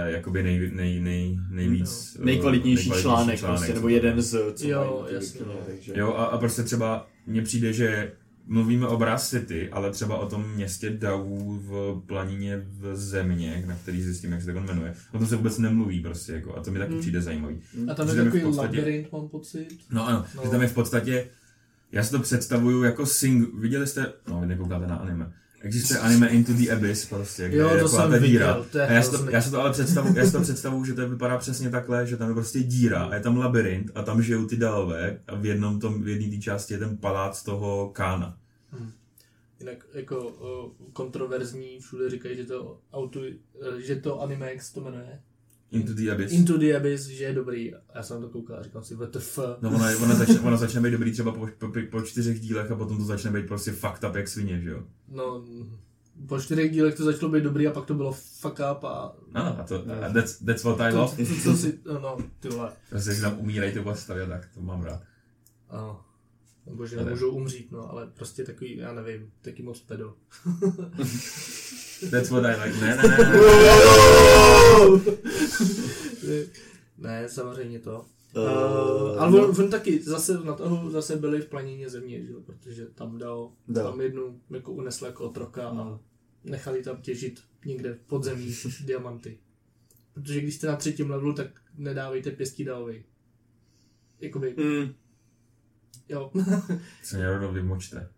jakoby 0.07 0.43
nej, 0.43 0.71
nej, 0.75 1.01
nej, 1.01 1.39
nejvíc... 1.51 2.17
eh, 2.21 2.25
Nejkvalitnější 2.25 2.91
článek, 2.91 3.41
prostě, 3.41 3.75
nebo 3.75 3.89
jeden 3.89 4.23
z, 4.23 4.55
co 4.55 4.69
Jo, 4.69 5.07
jasně, 5.11 5.41
no. 5.47 5.55
takže... 5.67 5.93
Jo, 5.97 6.09
a, 6.15 6.25
a 6.25 6.39
prostě 6.39 6.63
třeba 6.63 7.07
mně 7.27 7.43
přijde, 7.43 7.73
že 7.73 8.13
mluvíme 8.47 8.87
o 8.87 8.97
Brass 8.97 9.31
City, 9.31 9.69
ale 9.71 9.91
třeba 9.91 10.19
o 10.19 10.27
tom 10.29 10.51
městě 10.55 10.91
Dau 10.91 11.59
v 11.59 12.03
planině 12.07 12.57
v 12.81 12.97
země, 12.97 13.65
na 13.67 13.77
který 13.77 14.03
zjistím, 14.03 14.33
jak 14.33 14.43
se 14.43 14.53
to 14.53 14.61
jmenuje. 14.61 14.95
O 15.15 15.19
tom 15.19 15.27
se 15.27 15.37
vůbec 15.37 15.59
nemluví 15.59 16.01
prostě, 16.01 16.33
jako, 16.33 16.57
a 16.57 16.63
to 16.63 16.71
mi 16.71 16.79
taky 16.79 16.93
Hmm. 16.93 17.01
přijde 17.01 17.21
zajímavý. 17.23 17.61
A 17.91 17.95
tam 17.95 18.09
je 18.09 18.15
takový 18.15 18.41
podstatě- 18.43 18.79
labirint, 18.79 19.13
mám 19.13 19.29
pocit. 19.29 19.69
No 19.91 20.09
ano, 20.09 20.19
No. 20.19 20.27
no. 20.37 20.43
že 20.45 20.51
tam 20.51 20.63
je 20.63 20.69
v 20.69 20.75
podstatě, 20.75 21.27
já 21.93 22.03
si 22.03 22.11
to 22.11 22.19
představuju 22.19 22.83
jako 22.83 23.07
sing, 23.07 23.55
viděli 23.55 23.87
jste, 23.87 24.13
no 24.29 24.41
vy 24.41 24.47
nekoukáte 24.47 24.87
na 24.87 24.97
anime, 24.97 25.33
Existuje 25.63 26.01
anime 26.01 26.29
Into 26.29 26.53
the 26.53 26.71
Abyss 26.73 27.07
prostě, 27.07 27.49
kde 27.49 27.57
Jo, 27.59 27.69
je 27.69 27.79
to 27.79 27.85
taková 27.85 28.03
jsem 28.03 28.11
ta 28.11 28.17
viděl, 28.19 28.31
díra. 28.31 28.65
to 28.73 28.79
je 28.79 28.87
A 28.87 28.93
já 28.93 29.03
si, 29.03 29.11
to, 29.11 29.17
hrozný. 29.17 29.33
já 29.33 29.43
si 29.43 29.51
to 29.51 29.61
ale 29.61 29.73
představu, 29.73 30.15
já 30.17 30.27
si 30.27 30.33
to 30.33 30.41
představu, 30.41 30.85
že 30.85 30.95
to 30.95 31.09
vypadá 31.09 31.39
přesně 31.39 31.71
takhle, 31.71 32.07
že 32.07 32.17
tam 32.17 32.29
je 32.29 32.35
prostě 32.35 32.61
díra 32.63 33.05
a 33.05 33.15
je 33.15 33.21
tam 33.21 33.37
labirint 33.37 33.91
a 33.95 34.03
tam 34.03 34.23
žijou 34.23 34.47
ty 34.47 34.57
dalové 34.57 35.19
a 35.27 35.35
v 35.35 35.47
jednom 35.47 35.81
tom, 35.81 36.03
v 36.03 36.09
jedné 36.09 36.37
té 36.37 36.43
části 36.43 36.75
je 36.75 36.79
ten 36.79 36.97
palác 36.97 37.43
toho 37.43 37.91
Kána. 37.95 38.39
Jinak 39.61 39.87
jako 39.95 40.33
kontroverzní, 40.93 41.79
všude 41.81 42.11
říkají, 42.11 42.37
že 42.37 42.45
to, 42.45 42.79
auto, 42.93 43.21
že 43.79 43.97
to 43.97 44.21
anime, 44.23 44.51
jak 44.53 44.63
se 44.63 44.75
to 44.75 44.81
jmenuje? 44.81 45.21
Into 45.73 45.95
the 45.95 46.11
Abyss. 46.13 46.33
Into 46.33 46.59
the 46.59 46.73
Abyss, 46.77 47.07
že 47.07 47.25
je 47.25 47.33
dobrý. 47.35 47.73
Já 47.95 48.03
jsem 48.03 48.21
to 48.23 48.29
koukal 48.29 48.57
a 48.57 48.63
říkal 48.63 48.83
si, 48.83 48.95
WTF. 48.95 49.39
No 49.63 49.71
ono, 49.75 49.89
je- 49.89 49.97
ono, 49.97 50.15
začne, 50.15 50.41
ono 50.41 50.57
začne 50.57 50.81
být 50.81 50.91
dobrý 50.91 51.13
třeba 51.13 51.33
po, 51.33 51.49
po, 51.59 51.69
po 51.91 52.03
čtyřech 52.03 52.41
dílech 52.41 52.71
a 52.71 52.77
potom 52.77 52.99
to 52.99 53.05
začne 53.05 53.31
být 53.31 53.47
prostě 53.47 53.73
fucked 53.73 54.05
up 54.11 54.15
jak 54.17 54.29
svině, 54.29 54.61
že 54.61 54.71
jo? 54.71 54.83
No, 55.09 55.45
po 56.29 56.41
čtyřech 56.41 56.73
dílech 56.73 56.95
to 56.95 57.05
začalo 57.05 57.33
být 57.33 57.45
dobrý 57.45 57.67
a 57.67 57.71
pak 57.71 57.87
to 57.87 57.95
bylo 57.95 58.13
fuck 58.13 58.53
up 58.53 58.85
a... 58.85 59.17
Ano, 59.35 59.61
a 59.61 59.63
to, 59.63 59.85
a 60.07 60.13
that's, 60.13 60.39
that's 60.39 60.65
what 60.65 60.81
I 60.81 60.93
To, 60.93 60.99
love. 60.99 61.17
to, 61.17 61.51
to 61.51 61.57
si, 61.57 61.79
no, 61.87 62.01
no, 62.01 62.17
ty 62.41 62.49
vole. 62.49 62.73
Prostě, 62.91 63.15
že 63.15 63.21
tam 63.21 63.39
umírají 63.41 63.73
ty 63.73 63.81
postavy 63.81 64.23
a 64.23 64.27
tak, 64.27 64.49
to 64.55 64.61
mám 64.61 64.83
rád. 64.83 65.03
Ano. 65.69 66.01
Nebo 66.67 66.87
že 66.87 66.97
nemůžou 66.97 67.31
umřít, 67.31 67.73
no, 67.73 67.91
ale 67.91 68.07
prostě 68.07 68.45
takový, 68.45 68.77
já 68.77 68.93
nevím, 68.93 69.31
taky 69.43 69.63
moc 69.63 69.81
pedo. 69.81 70.15
That's 72.11 72.31
what 72.31 72.45
I 72.45 72.55
like. 72.65 72.81
Ne, 72.81 72.97
ne, 72.97 73.03
ne, 73.09 73.19
ne. 76.29 76.45
ne, 76.99 77.29
samozřejmě 77.29 77.79
to. 77.79 78.01
Uh, 78.01 78.43
Uh, 78.43 79.23
ale 79.23 79.41
on, 79.45 79.55
on, 79.65 79.71
taky 79.71 80.03
zase 80.03 80.39
na 80.45 80.53
toho 80.53 80.91
zase 80.91 81.17
byli 81.17 81.41
v 81.41 81.47
planině 81.49 81.89
země, 81.89 82.25
že? 82.25 82.33
jo, 82.33 82.41
protože 82.41 82.87
tam 82.87 83.19
dal, 83.19 83.53
Dal. 83.69 83.91
tam 83.91 84.01
jednu 84.01 84.41
jako 84.51 84.73
unesl 84.73 85.07
jako 85.07 85.25
otroka 85.25 85.69
a 85.69 85.75
No. 85.75 86.01
nechali 86.45 86.83
tam 86.83 86.97
těžit 87.03 87.41
někde 87.67 87.95
v 87.95 87.99
podzemí 88.07 88.55
diamanty. 88.85 89.39
Protože 90.15 90.41
když 90.41 90.55
jste 90.55 90.67
na 90.67 90.77
třetím 90.77 91.11
levelu, 91.11 91.33
tak 91.33 91.47
nedávejte 91.79 92.31
pěstí 92.31 92.65
dalovi. 92.65 93.05
Jakoby, 94.21 94.55
Mm, 94.59 94.95
jo, 96.09 96.31
Co 97.05 97.17
mě 97.17 97.27
rovnou 97.31 97.53
vymočte. 97.53 98.09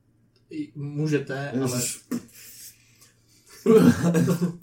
I 0.51 0.73
můžete, 0.75 1.51
ale 1.51 1.81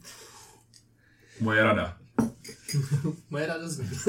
Moje 1.39 1.63
rada. 1.63 1.97
moje 3.29 3.47
rada 3.47 3.69
zní. 3.69 3.89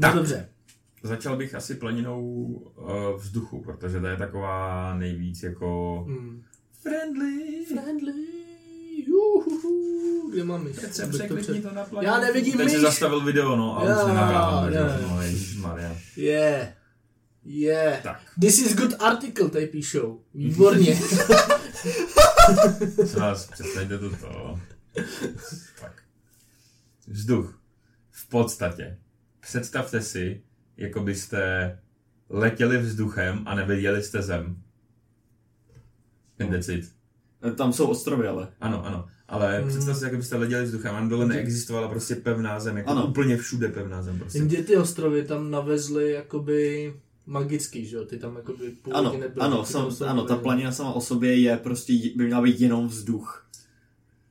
Tak. 0.00 0.14
no 0.14 0.20
dobře, 0.20 0.48
Začal 1.02 1.36
bych 1.36 1.54
asi 1.54 1.74
planinou 1.74 2.22
uh, 2.76 3.20
vzduchu, 3.20 3.62
protože 3.62 4.00
to 4.00 4.06
je 4.06 4.16
taková 4.16 4.94
nejvíc 4.94 5.42
jako 5.42 6.04
mm. 6.08 6.42
friendly. 6.82 7.64
friendly, 7.68 8.12
juhuhu, 9.06 10.30
kde 10.32 10.44
mám 10.44 10.64
myš? 10.64 10.76
Petře, 10.78 11.02
Abych 11.02 11.12
to 11.12 11.18
překlikni 11.18 11.54
před- 11.60 11.68
to 11.68 11.74
na 11.74 11.84
planinu. 11.84 12.12
Já 12.12 12.20
nevidím 12.20 12.56
Teď 12.58 12.68
jsi 12.68 12.74
myš. 12.76 12.82
zastavil 12.82 13.20
video, 13.24 13.56
no, 13.56 13.78
a 13.80 13.84
Já, 13.84 14.00
už 14.02 14.06
nenahrávám, 14.08 14.70
ne. 14.70 14.78
takže, 14.78 15.06
no, 15.08 15.22
ježišmarja. 15.22 15.96
Yeah. 16.16 16.68
Yeah. 17.44 18.02
Tak. 18.02 18.20
This 18.40 18.58
is 18.58 18.76
good 18.76 18.94
article, 19.02 19.48
tady 19.50 19.66
píšou. 19.66 20.20
Výborně. 20.34 20.98
Co 23.12 23.20
vás, 23.20 23.46
přestaňte 23.46 23.98
to 23.98 24.10
to. 24.10 24.58
Tak. 25.80 26.02
Vzduch. 27.08 27.58
V 28.10 28.28
podstatě. 28.28 28.98
Představte 29.40 30.00
si, 30.00 30.42
jako 30.76 31.00
byste 31.00 31.78
letěli 32.28 32.78
vzduchem 32.78 33.42
a 33.46 33.54
neviděli 33.54 34.02
jste 34.02 34.22
zem. 34.22 34.56
And 36.40 36.50
that's 36.50 36.68
it. 36.68 36.92
tam 37.56 37.72
jsou 37.72 37.86
ostrovy, 37.86 38.28
ale. 38.28 38.48
Ano, 38.60 38.86
ano. 38.86 39.06
Ale 39.28 39.58
Hmm. 39.58 39.68
představ 39.68 39.96
si, 39.98 40.04
jak 40.04 40.16
byste 40.16 40.36
letěli 40.36 40.64
vzduchem 40.64 40.94
a 40.94 41.00
dole 41.08 41.26
neexistovala 41.26 41.88
prostě 41.88 42.14
pevná 42.16 42.60
zem, 42.60 42.76
jako 42.76 42.90
Ano. 42.90 43.06
úplně 43.06 43.36
všude 43.36 43.68
pevná 43.68 44.02
zem 44.02 44.18
prostě. 44.18 44.38
Jenže 44.38 44.62
ty 44.62 44.76
ostrovy 44.76 45.24
tam 45.24 45.50
navezly 45.50 46.12
jakoby 46.12 46.94
magický, 47.26 47.86
že 47.86 47.96
jo? 47.96 48.04
Ty 48.04 48.18
tam 48.18 48.36
jakoby 48.36 48.70
původně 48.70 49.08
Ano, 49.08 49.18
nebyly. 49.18 49.46
ano, 49.46 49.64
sam, 49.64 49.90
ano, 50.06 50.24
ta 50.24 50.36
planina 50.36 50.72
sama 50.72 50.92
o 50.92 51.00
sobě 51.00 51.40
je 51.40 51.56
prostě, 51.56 51.92
by 52.16 52.26
měla 52.26 52.42
být 52.42 52.60
jenom 52.60 52.86
vzduch. 52.86 53.48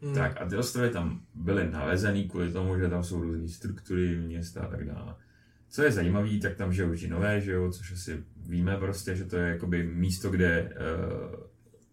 Hmm. 0.01 0.15
Tak 0.15 0.41
a 0.41 0.49
ty 0.49 0.57
ostrovy 0.57 0.89
tam 0.89 1.21
byly 1.35 1.71
nalezený 1.71 2.29
kvůli 2.29 2.51
tomu, 2.51 2.79
že 2.79 2.89
tam 2.89 3.03
jsou 3.03 3.21
různé 3.21 3.47
struktury, 3.47 4.17
města 4.17 4.61
a 4.61 4.67
tak 4.67 4.85
dále. 4.85 5.15
Co 5.69 5.83
je 5.83 5.91
zajímavé, 5.91 6.37
tak 6.41 6.55
tam 6.55 6.73
žijou 6.73 6.93
žinové, 6.95 7.41
že 7.41 7.51
jo, 7.51 7.71
což 7.71 7.91
asi 7.91 8.23
víme 8.45 8.77
prostě, 8.77 9.15
že 9.15 9.25
to 9.25 9.37
je 9.37 9.49
jakoby 9.49 9.83
místo, 9.83 10.29
kde 10.29 10.73
uh, 10.73 11.39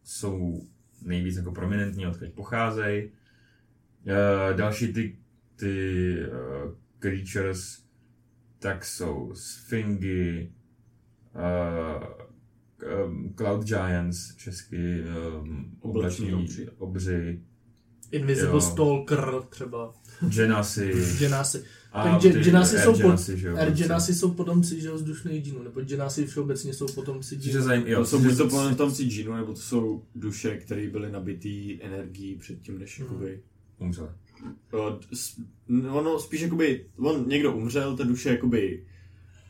jsou 0.05 0.63
nejvíc 1.03 1.37
jako 1.37 1.53
prominentní, 1.53 2.07
odkud 2.07 2.29
pocházejí. 2.35 3.05
Uh, 3.05 4.57
další 4.57 4.93
ty, 4.93 5.19
ty 5.57 6.17
uh, 6.27 6.73
creatures, 6.99 7.83
tak 8.59 8.85
jsou 8.85 9.33
sfingy, 9.35 10.53
cloud 13.37 13.64
giants, 13.64 14.35
česky 14.37 15.03
um, 15.42 15.70
Oblační 15.81 16.35
obři. 16.35 16.68
obři, 16.79 17.40
Invisible 18.12 18.51
Jo. 18.53 18.61
Stalker 18.61 19.33
třeba. 19.51 19.94
Genasi, 20.29 20.92
Genasi. 21.18 21.64
a 21.92 22.18
Gen- 22.18 22.42
Genasi 22.44 22.79
jsou 22.79 22.92
pod- 22.92 22.98
Genasi, 23.03 23.38
že 23.38 23.48
jo, 23.48 23.57
Air 23.57 23.66
prostě. 23.66 23.83
Genasi 23.85 24.14
jsou 24.14 24.31
potomci, 24.31 24.81
že 24.81 24.88
jo, 24.88 24.94
vzdušných 24.94 25.44
džinů, 25.44 25.62
nebo 25.62 25.81
Genasi 25.81 26.27
všeobecně 26.27 26.74
jsou 26.74 26.87
potomci 26.94 27.37
džinů. 27.37 27.62
zajím, 27.62 27.87
jo, 27.87 27.98
To 28.01 28.07
jsou 28.07 28.18
buď 28.22 28.37
to 28.37 28.48
potomci 28.48 29.05
džinu, 29.05 29.35
nebo 29.37 29.53
to 29.53 29.61
jsou 29.61 30.03
duše, 30.14 30.57
které 30.57 30.88
byly 30.90 31.12
nabitý 31.12 31.83
energií 31.83 32.37
předtím, 32.37 32.79
než 32.79 32.98
Mhm. 32.98 33.09
jakoby... 33.09 33.40
umřel. 33.79 34.14
ono 35.90 36.18
spíš 36.18 36.40
jakoby, 36.40 36.87
on 36.96 37.29
někdo 37.29 37.53
umřel, 37.57 37.96
ta 37.96 38.05
duše 38.05 38.29
jakoby 38.29 38.87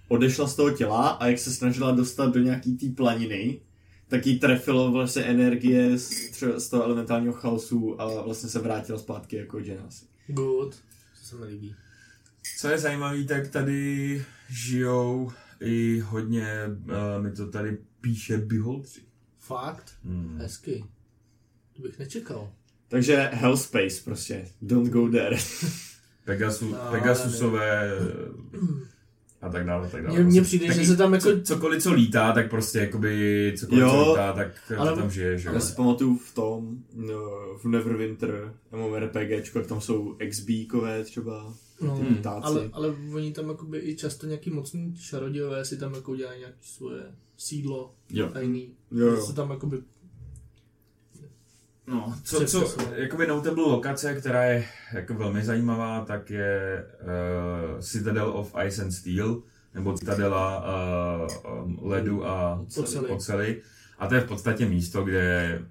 odešla 0.08 0.48
z 0.48 0.54
toho 0.56 0.70
těla 0.70 1.08
a 1.08 1.26
jak 1.26 1.38
se 1.38 1.52
snažila 1.52 1.90
dostat 1.90 2.34
do 2.34 2.40
nějaký 2.40 2.76
té 2.76 2.86
planiny, 2.96 3.60
tak 4.08 4.26
jí 4.26 4.38
trefilo 4.38 4.90
vlastně 4.92 5.22
energie 5.22 5.98
z, 5.98 6.10
z 6.56 6.68
toho 6.68 6.84
elementálního 6.84 7.32
chaosu 7.32 8.00
a 8.00 8.22
vlastně 8.22 8.48
se 8.48 8.58
vrátila 8.58 8.98
zpátky 8.98 9.36
jako 9.36 9.60
Genasi. 9.60 10.04
Good. 10.26 10.74
To 11.20 11.26
se 11.26 11.36
mi 11.36 11.44
líbí. 11.44 11.74
Co 12.58 12.68
je 12.68 12.78
zajímavé, 12.78 13.24
tak 13.24 13.48
tady 13.48 14.24
žijou 14.50 15.32
i 15.60 15.98
hodně, 16.00 16.46
uh, 16.66 17.22
mi 17.22 17.32
to 17.32 17.46
tady 17.50 17.78
píše 18.00 18.38
Beholdři. 18.38 19.00
Fakt? 19.38 19.94
Hmm. 20.04 20.38
Hezky. 20.40 20.84
To 21.76 21.82
bych 21.82 21.98
nečekal. 21.98 22.52
Takže 22.88 23.30
Hell 23.32 23.56
Space 23.56 24.02
prostě, 24.04 24.48
don't 24.62 24.90
go 24.90 25.08
there. 25.08 25.36
Pegasu, 26.24 26.70
No, 26.70 26.78
Pegasusové 26.90 27.90
a 29.42 29.48
tak 29.48 29.66
dále, 29.66 29.88
tak 29.88 30.02
dále. 30.02 30.14
Mně- 30.22 30.40
Prostě 30.40 30.42
přijde, 30.42 30.66
že 30.66 30.72
taky 30.74 30.86
se 30.86 30.96
tam 30.96 31.14
jako- 31.14 31.30
Co, 31.32 31.40
cokoliv, 31.42 31.82
co 31.82 31.92
lítá, 31.92 32.32
tak 32.32 32.50
prostě 32.50 32.78
jakoby, 32.78 33.54
cokoliv, 33.58 33.82
Jo, 33.82 33.90
co 34.04 34.10
lítá, 34.10 34.32
tak 34.32 34.72
ale- 34.78 34.96
tam 34.96 35.10
žije, 35.10 35.38
že 35.38 35.48
jo. 35.48 35.54
Já 35.54 35.60
si 35.60 35.74
pamatuju 35.76 36.16
v 36.18 36.34
tom, 36.34 36.78
no, 36.94 37.20
v 37.58 37.64
Neverwinter, 37.64 38.54
MMORPGčko, 38.72 39.58
jak 39.58 39.66
tam 39.68 39.80
jsou 39.80 40.14
XB-kové 40.18 41.04
třeba, 41.04 41.54
No, 41.80 41.98
ty 42.08 42.14
ptáci. 42.14 42.46
ale, 42.46 42.68
ale 42.72 42.94
oni 43.14 43.32
tam 43.32 43.48
jakoby 43.48 43.78
i 43.78 43.96
často 43.96 44.26
nějaký 44.26 44.50
mocní 44.50 44.94
čarodějové 44.96 45.64
si 45.64 45.76
tam 45.76 45.94
jako 45.94 46.16
dělají 46.16 46.38
nějaké 46.38 46.56
svoje 46.60 47.02
sídlo 47.36 47.94
Jo. 48.10 48.28
tajný. 48.32 48.68
Jo, 48.90 49.06
jo. 49.06 49.22
Se 49.26 49.34
tam 49.34 49.50
jakoby 49.50 49.78
No, 51.88 52.14
co, 52.22 52.44
co, 52.46 52.76
jakoby 52.94 53.26
notable 53.26 53.62
lokace, 53.64 54.14
která 54.14 54.44
je 54.44 54.64
jako 54.92 55.14
velmi 55.14 55.44
zajímavá, 55.44 56.04
tak 56.04 56.30
je 56.30 56.84
uh, 57.00 57.80
Citadel 57.80 58.30
of 58.30 58.54
Ice 58.66 58.82
and 58.82 58.92
Steel, 58.92 59.42
nebo 59.74 59.98
Citadela 59.98 60.64
uh, 61.24 61.90
ledu 61.90 62.26
a 62.26 62.64
Oceli. 62.76 63.08
oceli. 63.08 63.62
A 63.98 64.06
to 64.06 64.14
je 64.14 64.20
v 64.20 64.28
podstatě 64.28 64.66
místo, 64.66 65.04
kde 65.04 65.62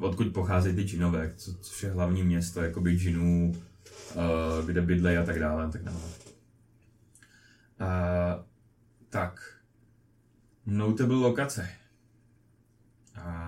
odkud 0.00 0.32
pocházejí 0.32 0.76
ty 0.76 0.82
džinové, 0.82 1.32
co, 1.36 1.54
což 1.54 1.82
je 1.82 1.90
hlavní 1.90 2.22
město 2.22 2.62
jakoby 2.62 2.96
džinů, 2.98 3.52
uh, 4.14 4.66
kde 4.66 4.82
bydlejí 4.82 5.18
a 5.18 5.24
tak 5.24 5.38
dále. 5.38 5.64
A 5.64 5.68
tak 5.70 5.82
dále. 5.82 5.98
Uh, 7.80 8.44
tak, 9.10 9.54
notable 10.66 11.16
lokace. 11.16 11.68
Uh, 13.16 13.47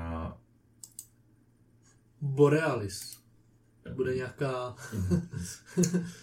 Borealis. 2.21 3.21
Bude 3.95 4.15
nějaká... 4.15 4.75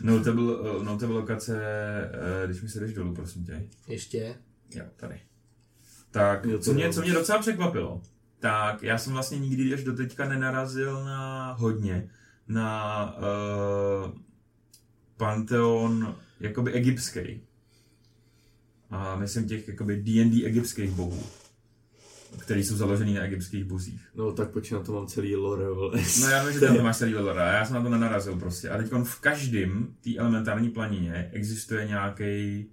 Notable, 0.02 0.56
uh, 0.56 0.84
notable 0.84 1.16
lokace, 1.16 1.54
uh, 1.54 2.50
když 2.50 2.62
mi 2.62 2.70
se 2.70 2.80
jdeš 2.80 2.94
dolů, 2.94 3.14
prosím 3.14 3.46
tě. 3.46 3.70
Ještě. 3.88 4.36
Jo, 4.76 4.86
tady. 4.96 5.22
Tak, 6.12 6.46
Jo, 6.46 6.60
co 6.60 6.74
mě, 6.74 6.94
co 6.94 7.02
mě 7.02 7.14
docela 7.14 7.40
překvapilo, 7.40 8.02
tak 8.40 8.84
já 8.84 8.98
jsem 8.98 9.14
vlastně 9.14 9.40
nikdy 9.40 9.74
až 9.74 9.84
do 9.84 9.96
teďka 9.96 10.30
nenarazil 10.30 11.06
na 11.06 11.52
hodně, 11.54 12.10
na 12.48 13.16
uh, 13.18 14.12
panteon 15.18 16.16
jakoby 16.40 16.72
egyptský. 16.72 17.42
A 18.90 19.16
myslím 19.16 19.48
těch 19.48 19.68
jakoby 19.68 19.96
D&D 19.96 20.46
egyptských 20.46 20.92
bohů. 20.92 21.24
Který 22.38 22.64
jsou 22.64 22.76
založený 22.76 23.14
na 23.14 23.22
egyptských 23.22 23.64
buzích. 23.64 24.02
No 24.16 24.32
tak 24.32 24.50
počkej, 24.50 24.78
na 24.78 24.84
to 24.84 24.94
mám 24.94 25.08
celý 25.08 25.36
lore, 25.36 25.70
vole. 25.70 26.00
No 26.22 26.30
já 26.30 26.44
vím, 26.44 26.54
že 26.54 26.60
to 26.60 26.84
máš 26.84 26.98
celý 26.98 27.16
lore, 27.16 27.42
já 27.42 27.66
jsem 27.66 27.76
na 27.76 27.84
to 27.84 27.90
nenarazil 27.90 28.36
prostě. 28.36 28.70
A 28.70 28.78
teď 28.78 28.92
v 29.04 29.20
každém 29.20 29.96
té 30.04 30.16
elementární 30.18 30.70
planině 30.70 31.30
existuje 31.34 31.88
nějaký 31.88 32.66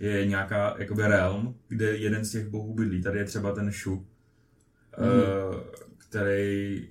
je 0.00 0.26
nějaká 0.26 0.74
jakoby 0.78 1.02
realm, 1.02 1.54
kde 1.68 1.96
jeden 1.96 2.24
z 2.24 2.30
těch 2.30 2.48
bohů 2.48 2.74
bydlí. 2.74 3.02
Tady 3.02 3.18
je 3.18 3.24
třeba 3.24 3.54
ten 3.54 3.72
Shu, 3.72 3.94
mm. 3.96 4.04
uh, 5.06 5.60
který 5.98 6.88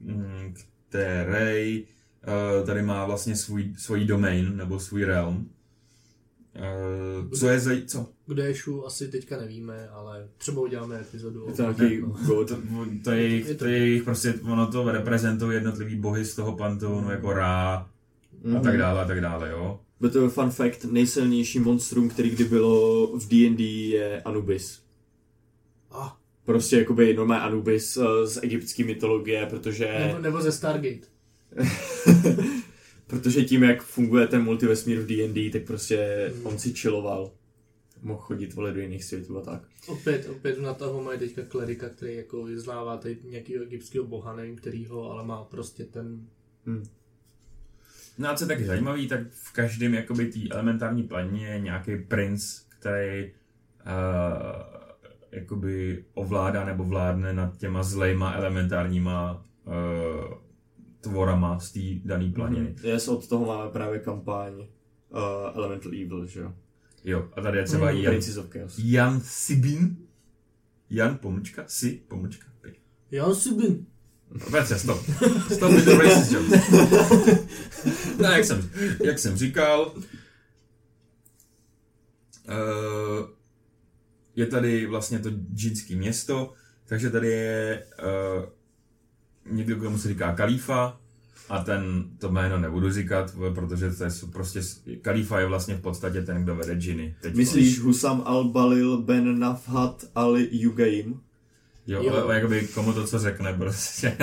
mm, 0.00 0.54
který 0.88 1.82
uh, 1.82 2.66
tady 2.66 2.82
má 2.82 3.06
vlastně 3.06 3.36
svůj, 3.36 3.74
svůj 3.78 4.04
domain, 4.04 4.56
nebo 4.56 4.80
svůj 4.80 5.04
realm. 5.04 5.50
Co 7.38 7.48
je 7.48 7.60
za... 7.60 7.70
co? 7.86 8.08
Kde 8.26 8.46
je 8.46 8.54
Shu, 8.54 8.86
asi 8.86 9.08
teďka 9.08 9.40
nevíme, 9.40 9.88
ale 9.88 10.28
třeba 10.38 10.60
uděláme 10.62 11.00
epizodu. 11.00 11.46
Je 11.48 11.52
to 11.54 12.06
god. 12.26 12.48
To, 12.48 12.56
to, 13.04 13.10
je, 13.10 13.22
jejich, 13.22 13.54
to 13.56 13.64
je 13.66 13.78
jejich 13.78 14.02
prostě, 14.02 14.34
ono 14.42 14.66
to 14.66 14.92
reprezentuje 14.92 15.56
jednotlivý 15.56 15.96
bohy 15.96 16.24
z 16.24 16.34
toho 16.34 16.56
panteonu, 16.56 17.10
jako 17.10 17.32
Ra 17.32 17.88
Mhm. 18.44 18.56
a 18.56 18.60
tak 18.60 18.78
dále, 18.78 19.00
a 19.00 19.04
tak 19.04 19.20
dále, 19.20 19.50
jo. 19.50 19.80
Byl 20.00 20.10
to 20.10 20.28
fun 20.30 20.50
fact, 20.50 20.84
nejsilnější 20.84 21.58
monstrum, 21.58 22.08
který 22.08 22.30
kdy 22.30 22.44
bylo 22.44 23.06
v 23.18 23.28
D&D 23.28 23.62
je 23.88 24.22
Anubis. 24.22 24.82
Ah, 25.90 26.08
Prostě 26.44 26.78
jakoby 26.78 27.14
normální 27.14 27.44
Anubis 27.44 27.96
eh, 27.96 28.26
z 28.26 28.38
egyptské 28.42 28.84
mytologie, 28.84 29.46
protože... 29.50 29.94
nebo, 30.06 30.18
nebo 30.18 30.40
ze 30.42 30.52
Stargate. 30.52 31.06
protože 33.06 33.44
tím, 33.44 33.62
jak 33.62 33.82
funguje 33.82 34.26
ten 34.26 34.42
multivesmír 34.42 34.98
v 35.00 35.06
D&D, 35.06 35.50
tak 35.50 35.62
prostě 35.62 36.30
Hmm. 36.34 36.46
on 36.46 36.58
si 36.58 36.72
chilloval. 36.72 37.32
Mohl 38.02 38.20
chodit 38.20 38.54
vole 38.54 38.72
do 38.72 38.80
jiných 38.80 39.04
světů 39.04 39.38
a 39.38 39.40
tak. 39.40 39.62
Opět, 39.86 40.28
opět 40.28 40.60
na 40.60 40.74
toho 40.74 41.02
mají 41.02 41.18
teďka 41.18 41.42
klerika, 41.42 41.88
který 41.88 42.14
jako 42.16 42.44
vyznává 42.44 42.96
tady 42.96 43.18
nějakého 43.24 43.64
egyptského 43.64 44.06
boha, 44.06 44.36
nevím 44.36 44.56
kterýho, 44.56 45.10
ale 45.10 45.24
má 45.24 45.44
prostě 45.44 45.84
ten... 45.84 46.26
Hm. 46.66 46.84
No 48.18 48.28
a 48.28 48.34
co 48.34 48.44
je 48.44 48.48
taky 48.48 48.64
zajímavý, 48.64 49.08
tak 49.08 49.20
v 49.30 49.52
každém 49.52 49.94
jakoby 49.94 50.26
té 50.26 50.40
elementární 50.50 51.02
planině 51.02 51.46
je 51.46 51.60
nějaký 51.60 51.96
princ, 51.96 52.60
který 52.68 53.24
uh, 53.24 53.32
jakoby 55.32 56.04
ovládá 56.14 56.64
nebo 56.64 56.84
vládne 56.84 57.32
nad 57.32 57.56
těma 57.56 57.82
zlejma 57.82 58.32
elementárníma 58.32 59.44
uh, 59.64 59.72
tvorama 61.10 61.58
z 61.60 61.72
té 61.72 61.80
dané 62.04 62.32
planiny. 62.32 62.74
Mhm. 62.76 62.86
Yes, 62.86 63.08
od 63.08 63.28
toho 63.28 63.46
máme 63.46 63.70
právě 63.70 63.98
kampaň 63.98 64.52
uh, 64.58 65.18
Elemental 65.54 65.92
Evil, 65.92 66.26
že 66.26 66.40
jo? 66.40 66.52
Jo, 67.04 67.28
a 67.36 67.40
tady 67.40 67.58
je 67.58 67.64
třeba 67.64 67.86
Mhm. 67.90 67.96
Jan, 67.96 68.12
Princes 68.12 68.36
of 68.36 68.50
Chaos. 68.50 68.74
Jan 68.78 69.20
Sibin. 69.24 69.96
Jan 70.90 71.18
pomlčka, 71.18 71.64
si 71.66 72.00
pomlčka. 72.08 72.46
Pi. 72.60 72.74
Já 73.10 73.34
si 73.34 73.54
bin. 73.54 73.86
Petře, 74.50 74.78
stop. 74.78 74.98
Stop 75.54 75.72
with 75.72 75.84
the 75.84 75.98
racist 75.98 76.32
jokes. 76.32 76.70
No, 78.18 78.24
jak 78.28 78.44
jsem, 78.44 78.70
jak 79.04 79.18
jsem 79.18 79.36
říkal, 79.36 79.92
uh, 82.48 83.28
je 84.36 84.46
tady 84.46 84.86
vlastně 84.86 85.18
to 85.18 85.30
džinský 85.54 85.96
město, 85.96 86.52
takže 86.86 87.10
tady 87.10 87.28
je 87.28 87.86
uh, 88.38 88.44
někdo, 89.50 89.76
komu 89.76 89.98
se 89.98 90.08
říká 90.08 90.32
Kalífa, 90.32 90.96
a 91.48 91.64
ten, 91.64 92.04
to 92.18 92.28
jméno 92.30 92.58
nebudu 92.58 92.90
říkat, 92.92 93.34
protože 93.54 93.90
to 93.90 94.04
je 94.04 94.10
prostě, 94.32 94.60
Kalífa 95.02 95.40
je 95.40 95.46
vlastně 95.46 95.74
v 95.74 95.80
podstatě 95.80 96.22
ten, 96.22 96.42
kdo 96.42 96.54
vede 96.56 96.74
džiny. 96.74 97.14
Teď 97.20 97.34
Myslíš 97.34 97.80
Husam 97.80 98.20
al-Balil 98.20 99.02
ben 99.02 99.38
Nafhat 99.38 100.04
al-Yugaim? 100.14 101.14
Jo, 101.86 102.02
Jo. 102.02 102.04
jo. 102.04 102.22
Ale, 102.24 102.34
jakoby 102.34 102.68
komu 102.74 102.92
to 102.92 103.06
co 103.06 103.18
řekne 103.18 103.52
prostě. 103.52 104.16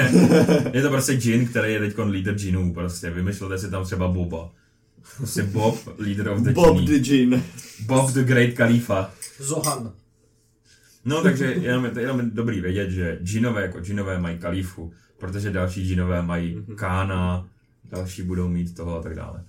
je 0.73 0.81
to 0.81 0.89
prostě 0.89 1.13
džin, 1.13 1.47
který 1.47 1.73
je 1.73 1.79
teď 1.79 1.95
líder 2.09 2.35
džinů 2.35 2.73
prostě. 2.73 3.09
Vymyslete 3.09 3.57
si 3.57 3.71
tam 3.71 3.83
třeba 3.85 4.07
Boba. 4.07 4.51
Prostě 5.17 5.43
Bob, 5.43 5.77
leader 5.97 6.29
of 6.29 6.41
the 6.41 6.51
Bob 6.51 6.77
džiny. 6.77 6.99
the 6.99 7.09
Jin. 7.11 7.43
Bob 7.85 8.11
the 8.11 8.23
Great 8.23 8.53
Khalifa. 8.53 9.11
Zohan. 9.39 9.91
No 11.05 11.21
takže 11.21 11.45
jenom, 11.45 11.85
je 11.85 11.91
to 11.91 11.99
jenom 11.99 12.29
dobrý 12.29 12.61
vědět, 12.61 12.89
že 12.91 13.19
džinové 13.23 13.61
jako 13.61 13.79
džinové 13.79 14.19
mají 14.19 14.37
kalifu, 14.37 14.93
protože 15.23 15.51
další 15.51 15.87
džinové 15.87 16.21
mají 16.21 16.55
Mhm. 16.55 16.75
kána, 16.75 17.47
další 17.83 18.23
budou 18.23 18.47
mít 18.47 18.75
toho 18.75 18.99
a 18.99 19.01
tak 19.03 19.15
dále. 19.15 19.43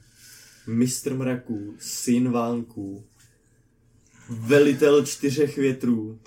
Mistr 0.67 1.15
mraků, 1.15 1.75
syn 1.79 2.31
vánků, 2.33 3.05
velitel 4.29 5.07
čtyřech 5.07 5.57
větrů, 5.59 6.19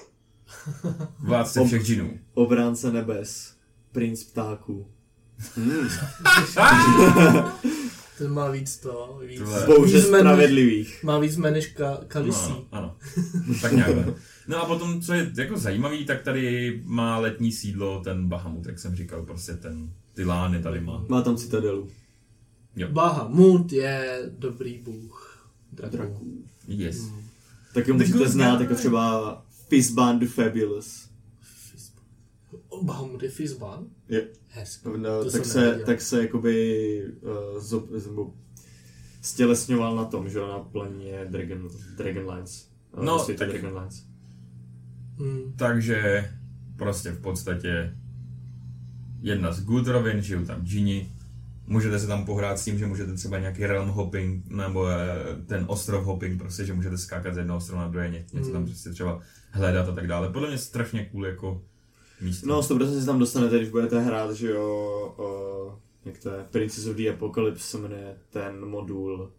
Vládce 1.20 1.66
všech 1.66 1.84
džinů. 1.86 2.20
obránce 2.34 2.92
nebes, 2.92 3.56
princ 3.92 4.24
ptáků. 4.24 4.88
Hmm. 5.56 5.88
Ten 8.18 8.32
má 8.34 8.50
víc 8.52 8.78
to, 8.78 9.20
víc, 9.28 9.42
Bouře 9.66 9.98
víc 9.98 10.08
spravedlivých. 10.08 11.04
má 11.04 11.20
víc 11.20 11.36
men 11.38 11.54
než 11.54 11.68
ka, 11.68 11.98
Kalisí. 12.08 12.50
No, 12.50 12.66
ano, 12.72 12.96
ano. 13.48 13.56
tak 13.62 13.72
nějak. 13.72 13.90
No 14.48 14.58
a 14.62 14.66
potom, 14.66 15.02
co 15.02 15.14
je 15.14 15.32
jako 15.38 15.58
zajímavý, 15.58 16.06
tak 16.06 16.22
tady 16.22 16.82
má 16.86 17.18
letní 17.20 17.52
sídlo 17.52 18.02
ten 18.04 18.28
Bahamut, 18.28 18.66
jak 18.66 18.80
jsem 18.80 18.96
říkal, 18.96 19.26
prostě 19.26 19.54
ten, 19.54 19.92
ty 20.14 20.24
lány 20.26 20.62
tady 20.62 20.82
má. 20.82 21.06
Má 21.10 21.22
tam 21.22 21.38
citadelu. 21.38 21.90
Bahamut 22.92 23.72
je 23.74 24.20
dobrý 24.38 24.78
bůh. 24.78 25.48
Draků. 25.72 26.44
Yes. 26.68 27.02
Hmm. 27.10 27.22
Tak 27.74 27.88
ho 27.88 27.94
můžete 27.94 28.30
znát 28.30 28.62
jako 28.62 28.76
třeba 28.76 29.46
Fizban 29.70 30.20
the 30.20 30.28
Fabulous. 30.28 31.10
Bahamut 32.82 33.24
je 33.24 33.30
Fizban? 33.30 33.86
Je. 34.10 34.28
Hezky. 34.50 34.90
No, 34.98 35.24
To 35.24 35.32
tak, 35.32 35.46
se, 35.46 35.60
nevěděl. 35.62 35.86
tak 35.86 36.02
se 36.02 36.22
jakoby 36.22 37.04
uh, 37.22 37.62
zob, 37.62 37.90
zob, 37.92 38.36
stělesňoval 39.22 39.96
na 39.96 40.06
tom, 40.06 40.30
že 40.30 40.40
jo, 40.40 40.48
na 40.48 40.60
planině 40.60 41.26
Dragon, 41.30 41.70
Dragonlance. 41.98 42.66
Eh, 43.02 43.06
No, 43.06 43.26
tak- 43.26 43.50
Dragonlance. 43.50 44.04
Hmm. 45.18 45.54
Takže 45.56 46.30
prostě 46.78 47.12
v 47.12 47.20
podstatě 47.22 47.96
jedna 49.22 49.52
z 49.52 49.64
good 49.64 49.88
rovin, 49.88 50.22
žijou 50.22 50.46
tam 50.46 50.62
džini, 50.66 51.10
můžete 51.68 52.00
se 52.00 52.08
tam 52.08 52.26
pohrát 52.26 52.60
s 52.60 52.66
tím, 52.66 52.78
že 52.80 52.86
můžete 52.86 53.14
třeba 53.14 53.40
nějaký 53.40 53.66
realm 53.66 53.90
hopping, 53.90 54.50
nebo 54.50 54.88
eh, 54.90 55.06
ten 55.46 55.66
ostrov 55.68 56.06
hopping, 56.06 56.40
prostě, 56.42 56.66
že 56.66 56.74
můžete 56.74 56.98
skákat 56.98 57.34
z 57.34 57.38
jednoho 57.38 57.58
ostrova 57.58 57.82
na 57.82 57.88
druhé, 57.88 58.10
ně- 58.10 58.26
něco 58.34 58.52
tam 58.52 58.62
Mm. 58.62 58.68
prostě 58.68 58.90
třeba 58.90 59.22
hledat 59.52 59.90
a 59.90 59.92
tak 59.92 60.08
dále. 60.08 60.30
Podle 60.30 60.48
mě 60.48 60.58
strašně 60.58 61.06
cool 61.06 61.26
jako 61.26 61.62
místo. 62.22 62.48
No, 62.48 62.62
100% 62.64 63.00
si 63.00 63.06
tam 63.06 63.20
dostanete, 63.20 63.58
když 63.58 63.70
budete 63.70 64.00
hrát, 64.00 64.32
že 64.36 64.50
jo, 64.50 65.16
uh, 65.68 65.74
jak 66.06 66.18
to 66.20 66.30
je, 66.30 66.46
Princess 66.52 66.86
of 66.88 66.96
the 66.96 67.10
Apocalypse 67.10 67.64
se 67.64 67.78
jmenuje 67.78 68.16
ten 68.30 68.66
modul, 68.66 69.32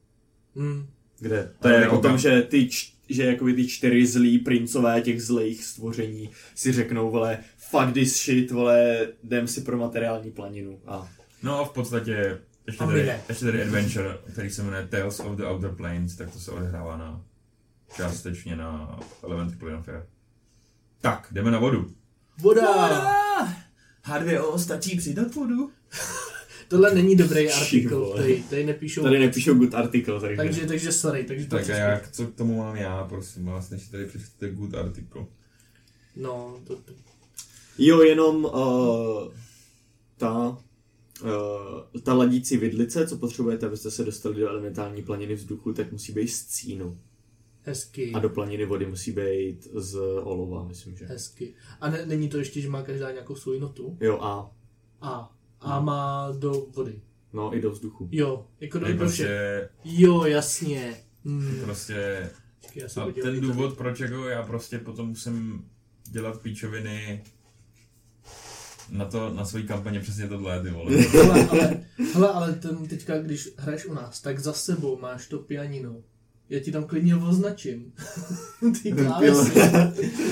Hmm. 0.57 0.87
kde 1.21 1.43
To 1.43 1.51
to 1.63 1.69
je 1.69 1.81
je 1.81 1.89
o 1.89 1.99
tom, 1.99 2.11
kam- 2.11 2.19
že 2.19 2.43
ty, 2.43 2.69
č- 2.69 2.93
že 3.09 3.25
jakoby 3.25 3.55
ty 3.55 3.67
čtyři 3.69 4.07
zlí 4.07 4.39
princové 4.39 5.01
těch 5.01 5.23
zlých 5.23 5.65
stvoření 5.65 6.31
si 6.55 6.73
řeknou, 6.73 7.11
vole, 7.11 7.39
fuck 7.57 7.93
this 7.95 8.25
shit, 8.25 8.51
vole, 8.51 9.07
jdem 9.25 9.49
si 9.49 9.61
pro 9.61 9.79
materiální 9.79 10.31
planinu. 10.31 10.81
A 10.87 11.09
No 11.43 11.61
a 11.61 11.65
v 11.65 11.71
podstatě 11.73 12.39
ještě 12.67 12.85
tady, 12.85 13.13
ještě 13.29 13.45
tady 13.45 13.63
adventure, 13.63 14.19
který 14.33 14.51
se 14.51 14.63
jmenuje 14.63 14.87
Tales 14.87 15.21
of 15.21 15.37
the 15.37 15.45
Outer 15.45 15.71
Planes, 15.75 16.17
tak 16.17 16.31
to 16.31 16.39
se 16.39 16.51
odehrává 16.51 16.97
na 16.97 17.25
částečně 17.97 18.57
na 18.57 18.99
Element 19.23 19.59
Plinofair. 19.59 20.07
Tak, 21.01 21.29
jdeme 21.33 21.51
na 21.51 21.59
vodu. 21.59 21.93
Voda! 22.39 23.01
H2O 24.05 24.57
stačí 24.57 24.97
přidat 24.97 25.35
vodu? 25.35 25.71
Tohle 26.69 26.95
není 26.95 27.17
dobrý 27.17 27.47
Ty 27.47 27.53
artikel, 27.53 28.13
tady, 28.17 28.45
tady 28.51 28.65
nepíšou. 28.67 29.03
tady 29.03 29.19
nepíšou 29.19 29.55
good 29.55 29.75
article, 29.75 30.21
takže. 30.21 30.37
takže, 30.37 30.67
takže 30.67 30.93
sorry, 30.93 31.25
takže 31.25 31.47
to 31.47 31.57
Tak 31.57 31.71
a 31.71 31.77
jak, 31.77 32.11
co 32.13 32.27
k 32.27 32.35
tomu 32.35 32.59
mám 32.59 32.77
já, 32.77 33.05
prosím 33.05 33.45
vás, 33.45 33.71
než 33.71 33.89
tady 33.89 34.07
přečtete 34.07 34.51
good 34.51 34.75
article. 34.75 35.27
No, 36.17 36.61
to, 36.67 36.77
to, 36.77 36.93
Jo, 37.79 38.03
jenom 38.03 38.45
uh, 38.45 39.33
ta, 40.17 40.59
uh, 41.23 42.01
ta 42.03 42.15
ladící 42.15 42.57
vidlice, 42.57 43.07
co 43.09 43.17
potřebujete, 43.17 43.67
abyste 43.67 43.91
se 43.91 44.05
dostali 44.05 44.41
do 44.41 44.49
elementální 44.49 45.03
planiny 45.03 45.35
vzduchu, 45.35 45.73
tak 45.73 45.93
musí 45.93 46.13
být 46.13 46.29
z 46.29 46.45
cínu. 46.47 46.99
hezky. 47.63 48.13
A 48.13 48.19
do 48.19 48.29
planiny 48.29 48.65
vody 48.67 48.87
musí 48.87 49.13
být 49.13 49.69
z 49.75 49.95
olova, 50.23 50.65
myslím, 50.65 50.97
že. 50.97 51.07
Hezky. 51.07 51.55
A 51.81 51.91
ne, 51.91 52.07
není 52.07 52.29
to 52.29 52.39
ještě, 52.39 52.61
že 52.61 52.69
má 52.69 52.83
každá 52.83 53.11
nějakou 53.11 53.37
svou 53.37 53.59
notu? 53.59 53.97
Jo, 54.01 54.19
a. 54.21 54.51
A. 55.01 55.38
A 55.61 55.81
má 55.81 56.33
do 56.39 56.67
vody. 56.77 57.01
No, 57.33 57.57
i 57.57 57.61
do 57.61 57.71
vzduchu. 57.71 58.09
Jo, 58.13 58.47
jako 58.61 58.79
do, 58.79 58.87
Je 58.87 58.93
vše. 58.93 58.99
prostě, 58.99 59.69
Jo, 59.85 60.25
jasně. 60.25 60.97
Hmm. 61.25 61.61
prostě, 61.65 62.31
já 62.75 62.87
a 63.03 63.07
ten 63.23 63.41
důvod, 63.41 63.79
proč 63.79 64.01
jako 64.01 64.29
já 64.29 64.43
prostě 64.43 64.79
potom 64.79 65.09
musím 65.09 65.65
dělat 66.11 66.43
píčoviny 66.43 67.25
na 68.91 69.05
to, 69.05 69.35
na 69.35 69.45
svojí 69.45 69.67
kampaně 69.67 70.01
přesně 70.01 70.29
tohle, 70.29 70.63
ty 70.63 70.71
vole. 70.71 70.93
Hele, 71.13 71.47
ale, 71.49 71.85
hele, 72.15 72.29
ale 72.29 72.53
ten 72.53 72.87
teďka, 72.87 73.19
když 73.19 73.49
hraješ 73.59 73.87
u 73.87 73.95
nás, 73.95 74.21
tak 74.21 74.39
za 74.39 74.53
sebou 74.53 74.99
máš 74.99 75.27
to 75.27 75.39
pianino. 75.39 75.97
Já 76.49 76.61
ti 76.61 76.73
tam 76.73 76.85
klidně 76.85 77.17
označím. 77.17 77.93
Ty 78.83 78.93
klávesy. 78.93 79.59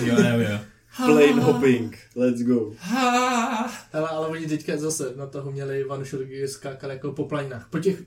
Jo, 0.07 0.17
jo, 0.19 0.39
jo. 0.51 0.59
Plane 0.97 1.43
hopping, 1.43 1.99
let's 2.17 2.43
go. 2.43 2.73
Ha! 2.79 3.71
Ale, 3.93 4.09
ale 4.09 4.27
oni 4.27 4.47
teďka 4.47 4.77
zase 4.77 5.13
na 5.17 5.27
toho 5.27 5.53
měli 5.53 5.85
kdy 6.25 6.49
skákali 6.49 6.93
jako 6.93 7.13
po 7.13 7.25
planinách. 7.25 7.69
Po 7.71 7.79
těch 7.79 8.03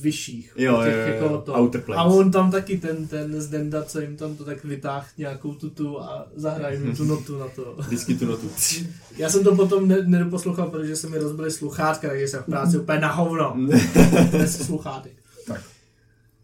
vyšších. 0.00 0.52
Jo, 0.56 0.76
po 0.76 0.84
těch 0.84 1.20
jo, 1.20 1.28
jo, 1.30 1.42
to. 1.46 1.54
outer 1.54 1.80
planes. 1.80 2.00
A 2.06 2.16
on 2.16 2.30
tam 2.30 2.50
taky, 2.50 2.78
ten, 2.78 3.06
ten 3.06 3.40
z 3.40 3.48
Denda, 3.48 3.82
co 3.82 4.00
jim 4.00 4.16
tam 4.16 4.36
to 4.36 4.44
tak 4.44 4.64
vytáhl 4.64 5.06
nějakou 5.18 5.54
tutu 5.54 6.00
a 6.00 6.28
zahrají 6.34 6.78
mu 6.78 6.96
tu 6.96 7.04
notu 7.04 7.38
na 7.38 7.48
to. 7.48 7.74
Vždycky 7.78 8.14
tu 8.14 8.26
notu. 8.26 8.50
Já 9.16 9.30
jsem 9.30 9.44
to 9.44 9.56
potom 9.56 9.88
ne, 9.88 10.02
nedoposlouchal, 10.02 10.70
protože 10.70 10.96
se 10.96 11.08
mi 11.08 11.18
rozbily 11.18 11.50
sluchátka, 11.50 12.08
takže 12.08 12.28
jsem 12.28 12.42
v 12.42 12.46
práci 12.46 12.78
úplně 12.78 12.98
na 12.98 13.12
hovno. 13.12 13.56
Bez 14.32 14.66
sluchátek. 14.66 15.12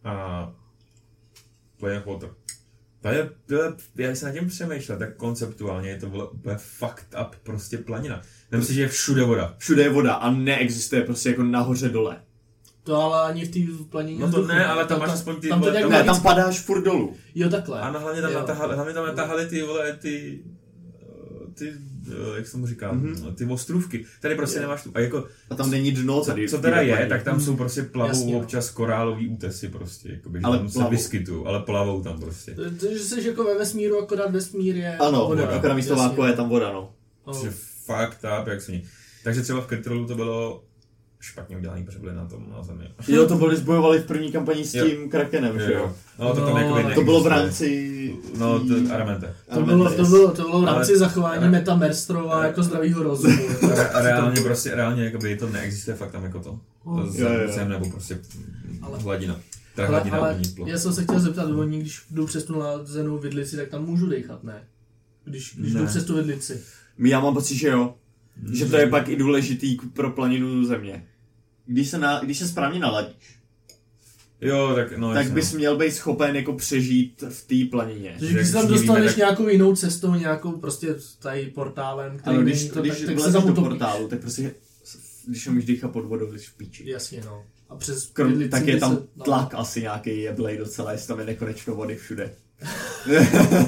A... 0.05 0.53
Plane 1.81 2.01
of 2.01 2.07
Water. 2.07 2.31
To 3.03 3.09
je, 3.09 3.31
to 3.47 3.55
je, 3.55 3.73
já 3.97 4.15
jsem 4.15 4.29
nad 4.29 4.41
tím 4.41 4.49
přemýšlel, 4.49 4.99
tak 4.99 5.17
konceptuálně 5.17 5.89
je 5.91 5.99
to 6.01 6.09
vole 6.11 6.29
úplně 6.29 6.57
fucked 6.59 7.15
up 7.23 7.35
prostě 7.43 7.79
planina. 7.79 8.23
Nemyslíš, 8.53 8.75
že 8.77 8.83
je 8.83 8.89
všude 8.89 9.23
voda. 9.25 9.55
Všude 9.59 9.83
je 9.83 9.89
voda 9.91 10.15
a 10.15 10.31
neexistuje 10.31 11.03
prostě 11.03 11.29
jako 11.29 11.43
nahoře 11.43 11.89
dole. 11.89 12.23
To 12.83 12.97
ale 13.03 13.29
ani 13.31 13.45
v 13.45 13.51
té 13.51 13.85
planině 13.91 14.21
No 14.21 14.31
to 14.33 14.47
ne, 14.47 14.67
ale 14.67 14.85
tam 14.87 14.99
máš 14.99 15.11
aspoň 15.11 15.37
ty 15.41 15.49
tam 15.49 15.61
to 15.61 15.67
vole- 15.71 15.81
tam- 15.81 15.91
Ne, 15.91 16.05
tam 16.05 16.23
padáš 16.23 16.61
furt 16.61 16.83
dolů. 16.83 17.17
Jo, 17.35 17.49
takhle. 17.49 17.81
A 17.81 17.91
hlavně 17.99 18.23
tam, 18.23 18.33
Jo. 18.33 18.39
natahali, 18.39 18.75
hlavně 18.75 18.95
tam 18.95 19.07
natahali 19.07 19.47
ty 19.47 19.63
vole, 19.63 19.93
ty, 19.97 20.43
ty, 21.55 21.73
jak 22.37 22.47
se 22.47 22.53
tomu 22.53 22.67
říká, 22.67 22.93
Mhm. 22.93 23.35
ty 23.35 23.45
ostrůvky. 23.45 24.05
Tady 24.21 24.35
prostě 24.35 24.57
Jo. 24.59 24.63
nemáš 24.63 24.83
tu, 24.83 24.91
a 24.95 25.01
jako, 25.01 25.25
A 25.51 25.55
tam 25.55 25.71
není 25.71 25.93
dno 25.93 26.21
co, 26.21 26.27
tady. 26.31 26.49
co 26.49 26.59
teda 26.59 26.81
je, 26.81 27.07
tak 27.09 27.23
tam 27.23 27.41
jsou 27.41 27.57
prostě 27.57 27.83
plavou 27.83 28.09
Jasně, 28.11 28.37
občas 28.37 28.71
korálový 28.71 29.29
útesy 29.29 29.69
prostě, 29.69 30.09
jakoby, 30.13 30.41
Ale 30.43 30.59
tam 30.59 30.69
se 30.69 30.75
plavou. 30.75 30.91
vyskytují, 30.91 31.47
ale 31.47 31.61
plavou 31.63 32.03
tam 32.03 32.21
prostě. 32.21 32.55
To, 32.55 32.63
to, 32.71 32.93
že 32.93 32.99
jsi 32.99 33.29
jako 33.29 33.45
ve 33.45 33.59
vesmíru, 33.59 33.99
akorát 34.03 34.31
vesmír 34.31 34.77
je 34.77 34.97
Ano, 34.97 35.27
voda. 35.27 35.47
akorát 35.49 35.75
místo 35.75 35.97
váku 35.97 36.23
je 36.25 36.33
tam 36.33 36.49
voda, 36.49 36.73
no. 36.73 36.93
Je 37.45 37.51
fakt 37.87 38.25
up, 38.41 38.47
jak 38.49 38.61
se 38.61 38.73
ní. 38.73 38.83
Takže 39.25 39.43
třeba 39.43 39.61
v 39.61 39.67
Critrolu 39.67 40.07
to 40.07 40.15
bylo 40.15 40.65
špatně 41.21 41.57
udělaný, 41.57 41.85
protože 41.85 41.99
byli 41.99 42.15
na 42.15 42.27
tom 42.27 42.47
na 42.57 42.63
zemi. 42.63 42.85
Jo, 43.09 43.27
to 43.29 43.35
byli 43.37 43.57
zbojovali 43.57 43.99
v 43.99 44.05
první 44.07 44.33
kampani 44.33 44.65
s 44.65 44.75
Jo. 44.75 44.87
tím 44.87 45.11
Krakenem, 45.11 45.61
že 45.61 45.73
jo? 45.73 45.95
No 46.19 46.35
to 46.35 46.41
tam 46.41 46.55
No, 46.55 46.75
ale 46.75 46.95
To 46.95 47.03
bylo 47.05 47.21
v 47.23 47.27
rámci... 47.27 47.97
No, 48.39 48.61
tý- 48.61 48.89
to 48.89 48.95
Aramente. 48.95 49.35
To 49.55 49.61
bylo, 49.63 49.95
to, 49.95 50.05
bylo, 50.05 50.31
to 50.31 50.43
bylo 50.43 50.61
v 50.61 50.65
rámci 50.65 50.91
Ale- 50.93 50.99
zachování 50.99 51.39
ale- 51.43 51.51
metamerstrova 51.51 52.45
jako 52.45 52.63
zdravýho 52.63 53.03
rozumu. 53.03 53.37
Re- 53.63 53.91
reálně 54.03 54.41
prostě, 54.41 54.75
reálně 54.75 55.05
jakoby 55.05 55.37
to 55.37 55.49
neexistuje 55.49 55.97
fakt 55.97 56.11
tam 56.13 56.25
jako 56.25 56.41
to. 56.41 56.61
Oh. 56.85 57.01
To 57.01 57.19
Jo, 57.23 57.29
jo, 57.29 57.41
jo. 57.41 57.47
zem, 57.47 57.55
zem 57.55 57.69
nebo 57.69 57.91
prostě 57.91 58.19
Ale- 58.83 58.99
hladina. 58.99 59.41
Teda 59.75 59.89
Ale, 59.89 59.97
hladina 59.97 60.17
ale 60.19 60.41
já 60.67 60.79
jsem 60.79 60.93
se 60.93 61.03
chtěl 61.05 61.21
zeptat, 61.21 61.51
oni 61.51 61.79
když 61.81 62.03
jdou 62.11 62.27
přes 62.27 62.45
tu 62.45 62.59
nazenou 62.59 63.19
vidlici, 63.19 63.57
tak 63.57 63.69
tam 63.69 63.85
můžu 63.85 64.07
dechat, 64.07 64.45
ne? 64.45 64.63
Když, 65.25 65.55
když 65.59 65.75
Ne. 65.75 65.81
jdou 65.81 65.87
přes 65.87 66.05
tu 66.05 66.15
vidlici. 66.15 66.61
Já 66.99 67.21
mám 67.21 67.35
pocit, 67.35 67.57
že 67.57 67.69
jo. 67.69 67.95
Že 68.53 68.67
to 68.67 68.77
je 68.77 68.87
pak 68.87 69.09
i 69.09 69.17
důležitý 69.17 69.77
pro 69.93 70.11
planinu 70.11 70.65
země. 70.65 71.05
Když 71.71 71.89
se, 71.89 71.99
na, 71.99 72.21
když 72.21 72.39
se 72.39 72.49
správně 72.49 72.81
naladíš, 72.81 73.37
Jo, 74.41 74.73
tak 74.75 74.99
no, 74.99 75.09
tak 75.09 75.17
jasně, 75.17 75.35
bys 75.35 75.53
no. 75.53 75.59
měl 75.59 75.77
být 75.77 75.93
schopen 75.93 76.37
jako 76.37 76.53
přežít 76.53 77.25
v 77.29 77.47
té 77.47 77.71
planině. 77.71 78.17
Takže 78.19 78.35
když 78.35 78.47
Že 78.47 78.53
se 78.53 78.59
tam 78.59 78.67
když 78.67 78.79
dostaneš 78.81 79.11
tak- 79.11 79.17
nějakou 79.17 79.49
jinou 79.49 79.77
cestou, 79.77 80.15
nějakou 80.15 80.53
prostě 80.53 80.95
tady 81.19 81.47
portálem, 81.47 82.19
který 82.19 82.37
není 82.37 82.51
když, 82.51 82.69
to, 82.69 82.81
když 82.81 82.99
tak, 83.01 83.07
tak 83.07 83.19
se 83.21 83.33
tam 83.33 83.47
do 83.47 83.55
portálu, 83.63 84.09
tak 84.09 84.21
prostě 84.21 84.55
když 85.27 85.47
umíš 85.47 85.65
dýchat 85.65 85.91
pod 85.93 86.05
vodou, 86.05 86.33
jsi 86.33 86.39
v 86.47 86.55
píči. 86.57 86.91
Jasně, 86.91 87.23
no. 87.25 87.45
A 87.69 87.77
přes 87.77 88.07
Krom, 88.07 88.49
tak 88.49 88.67
je 88.67 88.77
tam 88.81 88.97
se, 88.97 89.03
no. 89.17 89.25
tlak 89.25 89.55
asi 89.55 89.81
nějaký 89.83 90.21
jeblej 90.21 90.57
docela, 90.59 90.93
jestli 90.93 91.09
tam 91.09 91.19
je 91.21 91.27
nekonečno 91.27 91.75
vody 91.75 91.97
všude. 91.97 92.35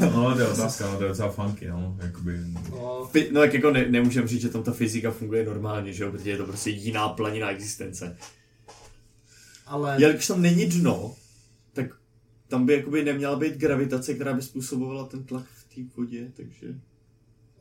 No, 0.01 0.35
to 0.35 0.41
je 0.41 0.49
otázka, 0.49 0.91
no, 0.91 0.97
to 0.97 1.03
je 1.03 1.09
docela 1.09 1.31
funky, 1.31 1.69
no, 1.69 1.97
jakoby. 2.03 2.39
No, 2.71 3.11
No 3.33 3.41
tak 3.41 3.55
jako 3.55 3.71
ne, 3.71 3.87
nemůžem 3.89 4.29
říct, 4.29 4.41
že 4.41 4.49
tam 4.49 4.63
ta 4.63 4.73
fyzika 4.73 5.11
funguje 5.11 5.45
normálně, 5.45 5.93
že 5.93 6.05
jo, 6.05 6.11
protože 6.11 6.31
je 6.31 6.37
to 6.37 6.45
prostě 6.45 6.71
jiná 6.71 7.09
planina 7.09 7.51
existence. 7.51 8.17
ale... 9.67 9.97
Jelikož 9.99 10.27
tam 10.27 10.43
není 10.43 10.67
dno, 10.67 11.15
tak 11.73 11.87
tam 12.49 12.67
by 12.67 12.73
jakoby 12.73 13.05
neměla 13.05 13.37
být 13.37 13.57
gravitace, 13.57 14.15
která 14.15 14.33
by 14.33 14.43
způsobovala 14.43 15.05
ten 15.05 15.25
tlak 15.25 15.45
v 15.55 15.75
té 15.75 15.81
vodě, 15.97 16.33
takže 16.37 16.67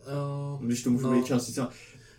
Uh, 0.02 0.66
když 0.66 0.84
to 0.84 0.90
může 0.90 1.04
no, 1.04 1.14
být 1.14 1.26
částice. 1.26 1.68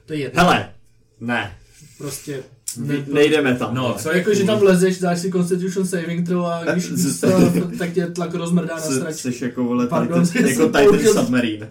to 0.07 0.13
je 0.13 0.19
jedno. 0.19 0.43
Hele, 0.43 0.75
ne, 1.21 1.57
Prostě... 1.99 2.45
ne 2.77 3.05
nejdeme 3.13 3.57
tam. 3.57 3.75
No, 3.75 3.97
co 3.99 4.13
Jako, 4.13 4.35
že 4.35 4.45
tam 4.45 4.59
vlezeš, 4.59 4.99
dáš 4.99 5.19
si 5.19 5.33
Constitution 5.33 5.87
saving 5.87 6.27
throw 6.27 6.47
a 6.47 6.65
když 6.65 6.85
Eh, 7.25 7.61
to, 7.61 7.71
tak 7.79 7.93
tě 7.93 8.07
tlak 8.07 8.35
rozmrdá 8.35 8.75
na 8.75 8.81
stračky. 8.81 9.33
Jsi 9.33 9.45
jako 9.45 9.65
vole, 9.65 9.87
Pardon, 9.87 10.27
Titan, 10.27 10.47
jako 10.49 10.67
Titan 10.67 11.13
Submarine. 11.13 11.69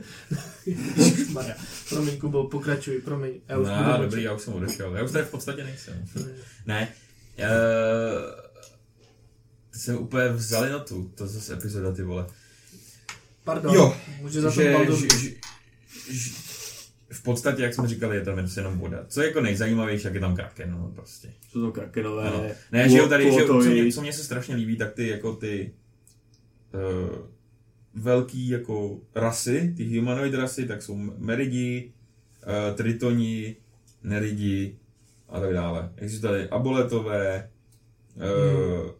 Ježišmarja. 0.98 1.56
Promiň, 1.90 2.18
Kubo, 2.18 2.48
pokračuj, 2.48 3.02
promiň. 3.02 3.32
Já 3.50 3.58
už 3.58 3.68
No, 3.68 3.98
dobrý, 4.02 4.24
já 4.24 4.34
už 4.34 4.42
jsem 4.42 4.54
odešel. 4.54 4.96
Já 4.96 5.04
už 5.04 5.12
tady 5.12 5.26
v 5.26 5.30
podstatě 5.30 5.64
nejsem. 5.64 6.06
Ne. 6.66 6.88
Uh, 7.40 7.46
ty 9.74 9.80
jsem 9.80 9.98
úplně 9.98 10.30
vzali 10.30 10.70
na 10.70 10.80
tu, 10.80 11.12
to 11.16 11.28
zase 11.28 11.54
epizoda, 11.54 11.92
ty 11.92 12.04
vole. 12.04 12.26
Pardon, 13.44 13.76
Jo, 13.76 13.98
může 14.22 14.42
za 14.42 14.52
to 14.52 14.56
že, 14.56 14.76
že, 14.98 15.30
že, 16.10 16.32
v 17.12 17.24
podstatě, 17.24 17.64
jak 17.64 17.74
jsme 17.74 17.88
říkali, 17.88 18.16
je 18.16 18.26
tam 18.26 18.48
jenom 18.58 18.80
voda. 18.80 19.06
Co 19.08 19.22
je 19.22 19.28
jako 19.28 19.42
nejzajímavější, 19.42 20.06
jak 20.06 20.14
je 20.14 20.20
tam 20.20 20.36
kraken, 20.36 20.72
no 20.72 20.92
prostě. 20.96 21.34
Jsou 21.50 21.62
to 21.62 21.72
krakenové. 21.72 22.30
Ano. 22.30 22.44
Ne, 22.72 22.90
že 22.90 22.98
jo, 22.98 23.08
tady, 23.08 23.32
že, 23.32 23.46
co, 23.46 23.54
mě, 23.54 23.94
co 23.94 24.02
mě 24.02 24.14
se 24.14 24.24
strašně 24.24 24.56
líbí, 24.56 24.78
tak 24.78 24.94
ty 24.94 25.08
jako 25.08 25.36
ty 25.36 25.74
uh, 26.74 27.18
velký 27.94 28.50
jako 28.50 29.00
rasy, 29.16 29.74
ty 29.78 29.98
humanoid 29.98 30.34
rasy, 30.34 30.66
tak 30.66 30.82
jsou 30.82 30.96
meridi, 31.18 31.94
uh, 32.48 32.76
tritoni, 32.76 33.56
neridi 34.04 34.78
a 35.30 35.40
tak 35.40 35.54
dále. 35.54 35.92
Existují 35.98 36.32
tady 36.32 36.50
aboletové, 36.50 37.50
uh, 38.16 38.92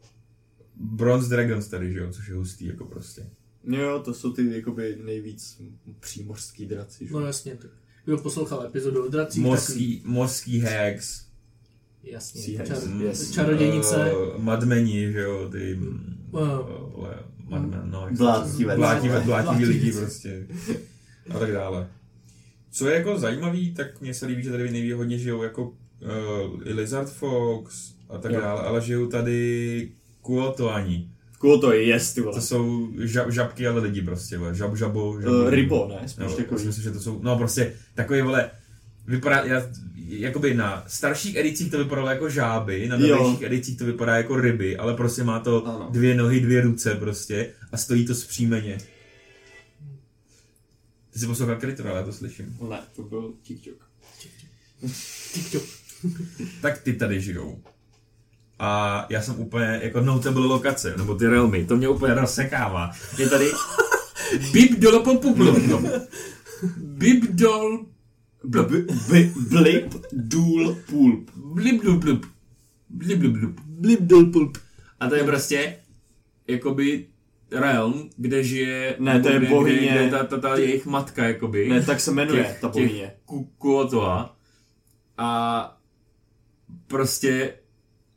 bronze 0.76 1.30
dragons 1.30 1.68
tady, 1.68 1.94
že 1.94 2.00
jo, 2.00 2.12
což 2.12 2.28
je 2.28 2.36
hustý 2.36 2.66
jako 2.66 2.86
prostě. 2.86 3.30
Jo, 3.64 4.02
to 4.06 4.14
jsou 4.14 4.34
ty 4.34 4.56
jakoby 4.56 4.98
nejvíc 5.04 5.62
přímořský 6.00 6.66
draci. 6.66 7.08
Že? 7.08 7.14
No 7.14 7.20
jasně, 7.20 7.56
tak. 7.56 7.72
Kdo 8.06 8.18
poslouchal 8.18 8.66
epizodu 8.66 9.06
o 9.06 9.10
dracích, 9.10 9.44
tak 9.44 9.50
Mořský, 9.52 10.02
mořský 10.06 10.60
hags, 10.60 11.26
jasně, 12.04 12.58
čar, 12.58 12.78
yes. 13.04 13.32
čarodějnice, 13.32 14.12
uh, 14.14 14.42
madmeni, 14.44 15.12
že 15.12 15.20
jo, 15.22 15.50
ty 15.52 15.80
Uh, 16.32 16.42
uh, 17.00 17.08
madmen, 17.50 17.82
no, 17.86 18.08
Blátivé. 18.18 18.76
blátivé, 18.76 19.20
blátivé 19.20 19.66
lidi 19.68 19.92
prostě 19.92 20.48
a 21.36 21.40
tak 21.40 21.52
dále. 21.52 21.88
Co 22.72 22.90
je 22.90 22.96
jako 22.96 23.20
zajímavý, 23.20 23.74
tak 23.74 24.02
mně 24.02 24.14
se 24.14 24.26
líbí, 24.26 24.44
že 24.44 24.52
tady 24.52 24.72
nejvíc 24.72 24.94
hodně 24.94 25.18
žijou 25.18 25.44
jako 25.44 25.64
uh, 25.64 25.74
Lizard 26.66 27.10
Fox 27.10 27.94
a 28.10 28.18
tak 28.18 28.32
Jo. 28.32 28.42
dále, 28.42 28.62
ale 28.62 28.82
žijou 28.82 29.08
tady 29.08 29.92
kuotoani. 30.22 31.10
Kuotoji, 31.42 31.88
yes, 31.90 32.14
ty 32.14 32.22
vole. 32.22 32.36
To 32.36 32.42
jsou 32.42 32.90
žab, 33.00 33.32
žabky, 33.32 33.68
ale 33.68 33.82
lidi 33.82 34.02
prostě, 34.02 34.38
vole. 34.38 34.56
žab, 34.56 34.76
žabo, 34.78 35.22
žabo. 35.22 35.36
Uh, 35.36 35.50
rybo, 35.50 35.88
ne? 36.02 36.10
Spíš 36.10 36.26
No, 36.26 36.36
takový. 36.36 36.62
si 36.62 36.68
myslím, 36.68 36.84
že 36.84 36.92
to 36.92 37.00
jsou, 37.00 37.20
no 37.24 37.38
prostě 37.38 37.74
takový, 37.94 38.22
vole, 38.22 38.52
vypadá, 39.08 39.44
já, 39.44 39.64
jakoby 40.06 40.54
na 40.54 40.84
starších 40.88 41.36
edicích 41.36 41.72
to 41.72 41.78
vypadalo 41.78 42.10
jako 42.10 42.30
žáby, 42.30 42.88
na 42.88 42.98
novějších 42.98 43.42
edicích 43.42 43.78
to 43.78 43.86
vypadá 43.86 44.16
jako 44.18 44.36
ryby, 44.36 44.78
ale 44.78 44.94
prostě 44.94 45.24
má 45.24 45.40
to 45.40 45.66
Ano. 45.68 45.90
dvě 45.92 46.16
nohy, 46.16 46.40
dvě 46.40 46.62
ruce 46.62 46.96
prostě 46.96 47.50
a 47.72 47.78
stojí 47.78 48.06
to 48.06 48.16
zpřímeně. 48.16 48.78
Ty 51.14 51.20
jsi 51.20 51.28
poslouchal 51.28 51.56
Kritor, 51.56 51.88
ale 51.88 51.98
já 52.00 52.06
to 52.06 52.14
slyším. 52.14 52.58
Ne, 52.70 52.80
to 52.96 53.04
byl 53.04 53.34
TikTok. 53.44 53.76
TikTok. 55.34 55.64
Tak 56.62 56.82
ty 56.82 56.94
tady 56.94 57.22
žijou. 57.22 57.60
A 58.64 59.06
já 59.10 59.22
jsem 59.22 59.40
úplně 59.40 59.80
jako 59.84 60.02
notable 60.02 60.46
lokace, 60.48 60.94
nebo 60.98 61.16
ty 61.16 61.28
realmy, 61.28 61.66
to 61.66 61.78
mě 61.78 61.90
úplně 61.90 62.14
rozsekává. 62.14 62.92
Je 63.18 63.30
tady 63.30 63.52
Bib 64.54 64.72
dol 64.80 65.00
popuplo. 65.00 65.56
Bib 66.78 67.24
dol 67.24 67.86
blip, 69.50 69.94
důl, 70.12 70.78
pulp. 70.90 71.30
blib 71.36 71.82
blub 71.84 72.04
blub. 72.04 72.26
Blib 72.90 73.20
blub 73.20 73.34
blub. 73.38 73.60
Blip 73.66 74.00
dol 74.00 74.26
pulp. 74.26 74.58
A 75.00 75.10
to 75.10 75.16
je 75.16 75.24
prostě 75.24 75.76
jakoby 76.48 77.06
realm, 77.52 78.10
kde 78.18 78.44
žije... 78.44 78.96
Ne, 79.00 79.20
to 79.22 79.30
je 79.30 79.40
kde, 79.40 79.50
bohyně- 79.50 79.78
Kde, 79.92 80.08
kde 80.08 80.10
ta, 80.10 80.24
ta, 80.24 80.38
ta, 80.38 80.56
jejich 80.56 80.86
matka, 80.86 81.24
jakoby. 81.26 81.70
Ne, 81.70 81.82
tak 81.82 82.00
se 82.00 82.12
jmenuje 82.12 82.44
těch, 82.44 82.60
ta 82.60 82.68
bohyně. 82.68 83.14
Ku- 83.26 83.50
Kuotoa. 83.58 84.36
A 85.18 85.78
prostě 86.88 87.54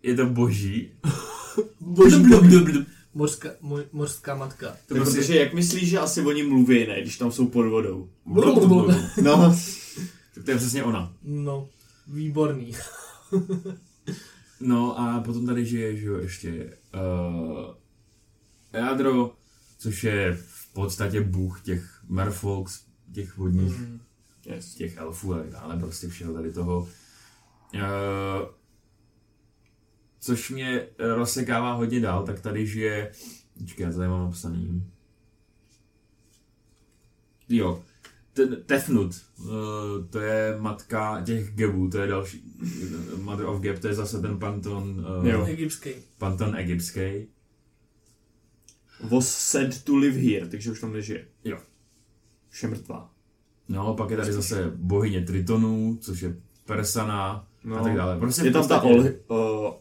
je 0.05 0.15
to 0.15 0.27
boží. 0.27 0.91
Boží 1.81 2.17
Blub, 2.19 2.27
blub, 2.29 2.45
blub, 2.45 2.65
blub. 2.69 2.87
Mořská, 3.15 3.49
mo- 3.63 3.85
mořská 3.93 4.35
matka. 4.35 4.77
To 4.87 4.95
prostě... 4.95 5.19
protože 5.21 5.37
jak 5.39 5.55
myslíš, 5.55 5.89
že 5.91 5.99
asi 5.99 6.21
oni 6.23 6.43
mluví, 6.43 6.87
ne, 6.87 7.03
když 7.03 7.19
tam 7.19 7.33
jsou 7.33 7.47
pod 7.47 7.67
vodou? 7.67 8.09
Blub, 8.27 8.55
blub, 8.55 8.69
blub. 8.69 8.91
No, 9.23 9.57
Tak 10.35 10.45
to 10.45 10.51
je 10.51 10.57
přesně 10.57 10.85
ona. 10.85 11.13
No, 11.23 11.69
výborný. 12.07 12.73
No 14.61 15.01
a 15.01 15.21
potom 15.21 15.47
tady 15.47 15.67
žije, 15.67 15.97
že 15.97 16.07
jo, 16.07 16.19
ještě 16.19 16.77
uh, 16.95 17.75
Jádro, 18.73 19.35
což 19.79 20.05
je 20.05 20.39
v 20.47 20.73
podstatě 20.73 21.21
bůh 21.21 21.61
těch 21.63 22.01
merfolks, 22.09 22.81
těch 23.13 23.37
vodních, 23.37 23.79
Mm. 23.79 24.01
Yes. 24.47 24.75
těch 24.75 24.97
elfů 24.97 25.35
a 25.35 25.39
tak 25.39 25.51
dále, 25.51 25.77
prostě 25.79 26.09
všeho 26.09 26.33
tady 26.35 26.53
toho. 26.53 26.79
Uh, 27.75 27.81
což 30.25 30.51
mě 30.51 30.81
eh, 30.99 31.15
rozsekává 31.15 31.73
hodně 31.73 32.01
dál, 32.01 32.27
tak 32.27 32.41
tady 32.41 32.67
žije, 32.67 33.13
počkej, 33.59 33.85
já 33.85 33.93
tady 33.93 34.09
mám 34.09 34.25
napsaný. 34.25 34.91
Jo, 37.49 37.83
ten 38.33 38.57
Tefnut, 38.67 39.21
uh, 39.39 39.47
to 40.11 40.21
je 40.21 40.57
matka 40.61 41.23
těch 41.27 41.55
Gebů, 41.55 41.91
to 41.91 41.99
je 41.99 42.07
další, 42.07 42.43
Mother 43.21 43.47
of 43.47 43.61
Geb, 43.61 43.79
to 43.79 43.89
je 43.89 43.95
zase 43.95 44.21
ten 44.21 44.39
panton, 44.39 45.07
uh, 45.21 45.29
Jo. 45.29 45.47
Egyptský. 45.47 45.91
panton 46.19 46.57
egyptský. 46.57 47.27
Was 49.11 49.29
said 49.29 49.85
to 49.85 49.97
live 49.97 50.19
here, 50.19 50.49
takže 50.49 50.71
už 50.71 50.81
tam 50.81 50.93
nežije. 50.93 51.29
Jo. 51.45 51.59
Už 52.53 52.63
je 52.63 52.69
mrtvá. 52.69 53.11
No, 53.69 53.95
pak 53.95 54.11
je 54.11 54.17
tady 54.17 54.33
zase 54.33 54.73
bohyně 54.77 55.21
Tritonů, 55.21 55.99
což 56.01 56.21
je 56.21 56.37
Persana 56.65 57.49
No. 57.65 57.77
a 57.81 57.83
tak 57.83 57.97
dále. 57.97 58.19
Prostě 58.19 58.45
Je 58.45 58.51
tam 58.53 58.69
ta 58.69 58.83
Ol, 58.83 59.01
uh, 59.01 59.07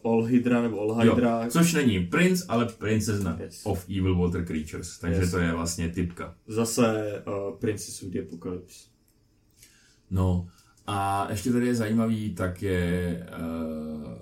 Olhydra 0.02 0.62
nebo 0.62 0.76
Olhydra. 0.76 1.44
Jo, 1.44 1.50
což 1.50 1.72
není 1.72 2.06
princ, 2.06 2.42
ale 2.48 2.66
princezna 2.66 3.38
Yes. 3.40 3.60
of 3.64 3.84
evil 3.88 4.18
water 4.18 4.44
creatures, 4.44 4.98
takže 4.98 5.20
Yes. 5.20 5.30
to 5.30 5.38
je 5.38 5.52
vlastně 5.52 5.88
typka. 5.88 6.34
Zase 6.46 7.22
uh, 7.26 7.58
Princess 7.58 8.02
of 8.02 8.08
the 8.08 8.20
Apocalypse. 8.20 8.78
No 10.10 10.48
a 10.86 11.26
ještě 11.30 11.52
tady 11.52 11.66
je 11.66 11.74
zajímavý, 11.74 12.34
tak 12.34 12.62
je 12.62 13.26
uh, 13.40 14.12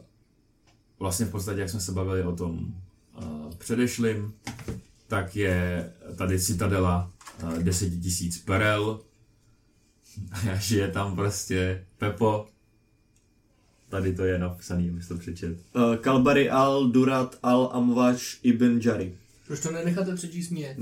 vlastně 0.98 1.27
v 1.27 1.31
podstatě, 1.31 1.61
jak 1.61 1.70
jsme 1.70 1.81
se 1.81 1.92
bavili 1.92 2.22
o 2.22 2.37
tom 2.37 2.75
uh, 3.22 3.51
předešlým, 3.59 4.35
tak 5.09 5.37
je 5.37 5.92
tady 6.16 6.40
citadela 6.40 7.11
uh, 7.42 7.59
10 7.59 7.92
000 7.92 8.03
perel 8.44 9.01
a 10.53 10.55
žije 10.57 10.88
tam 10.88 11.16
prostě 11.16 11.87
Pepo. 11.98 12.46
Tady 13.93 14.15
to 14.15 14.25
je 14.25 14.39
napsaný, 14.39 14.89
abys 14.91 15.09
to 15.09 15.19
přečet. 15.19 15.57
Uh, 15.75 15.97
Kalbari 15.97 16.51
al 16.51 16.87
Durat 16.91 17.39
al 17.43 17.71
Amvaš 17.73 18.39
ibn 18.43 18.81
Jari. 18.85 19.15
Proč 19.47 19.61
to 19.61 19.73
nenecháte 19.73 20.15
přečíst 20.15 20.51
mě? 20.51 20.77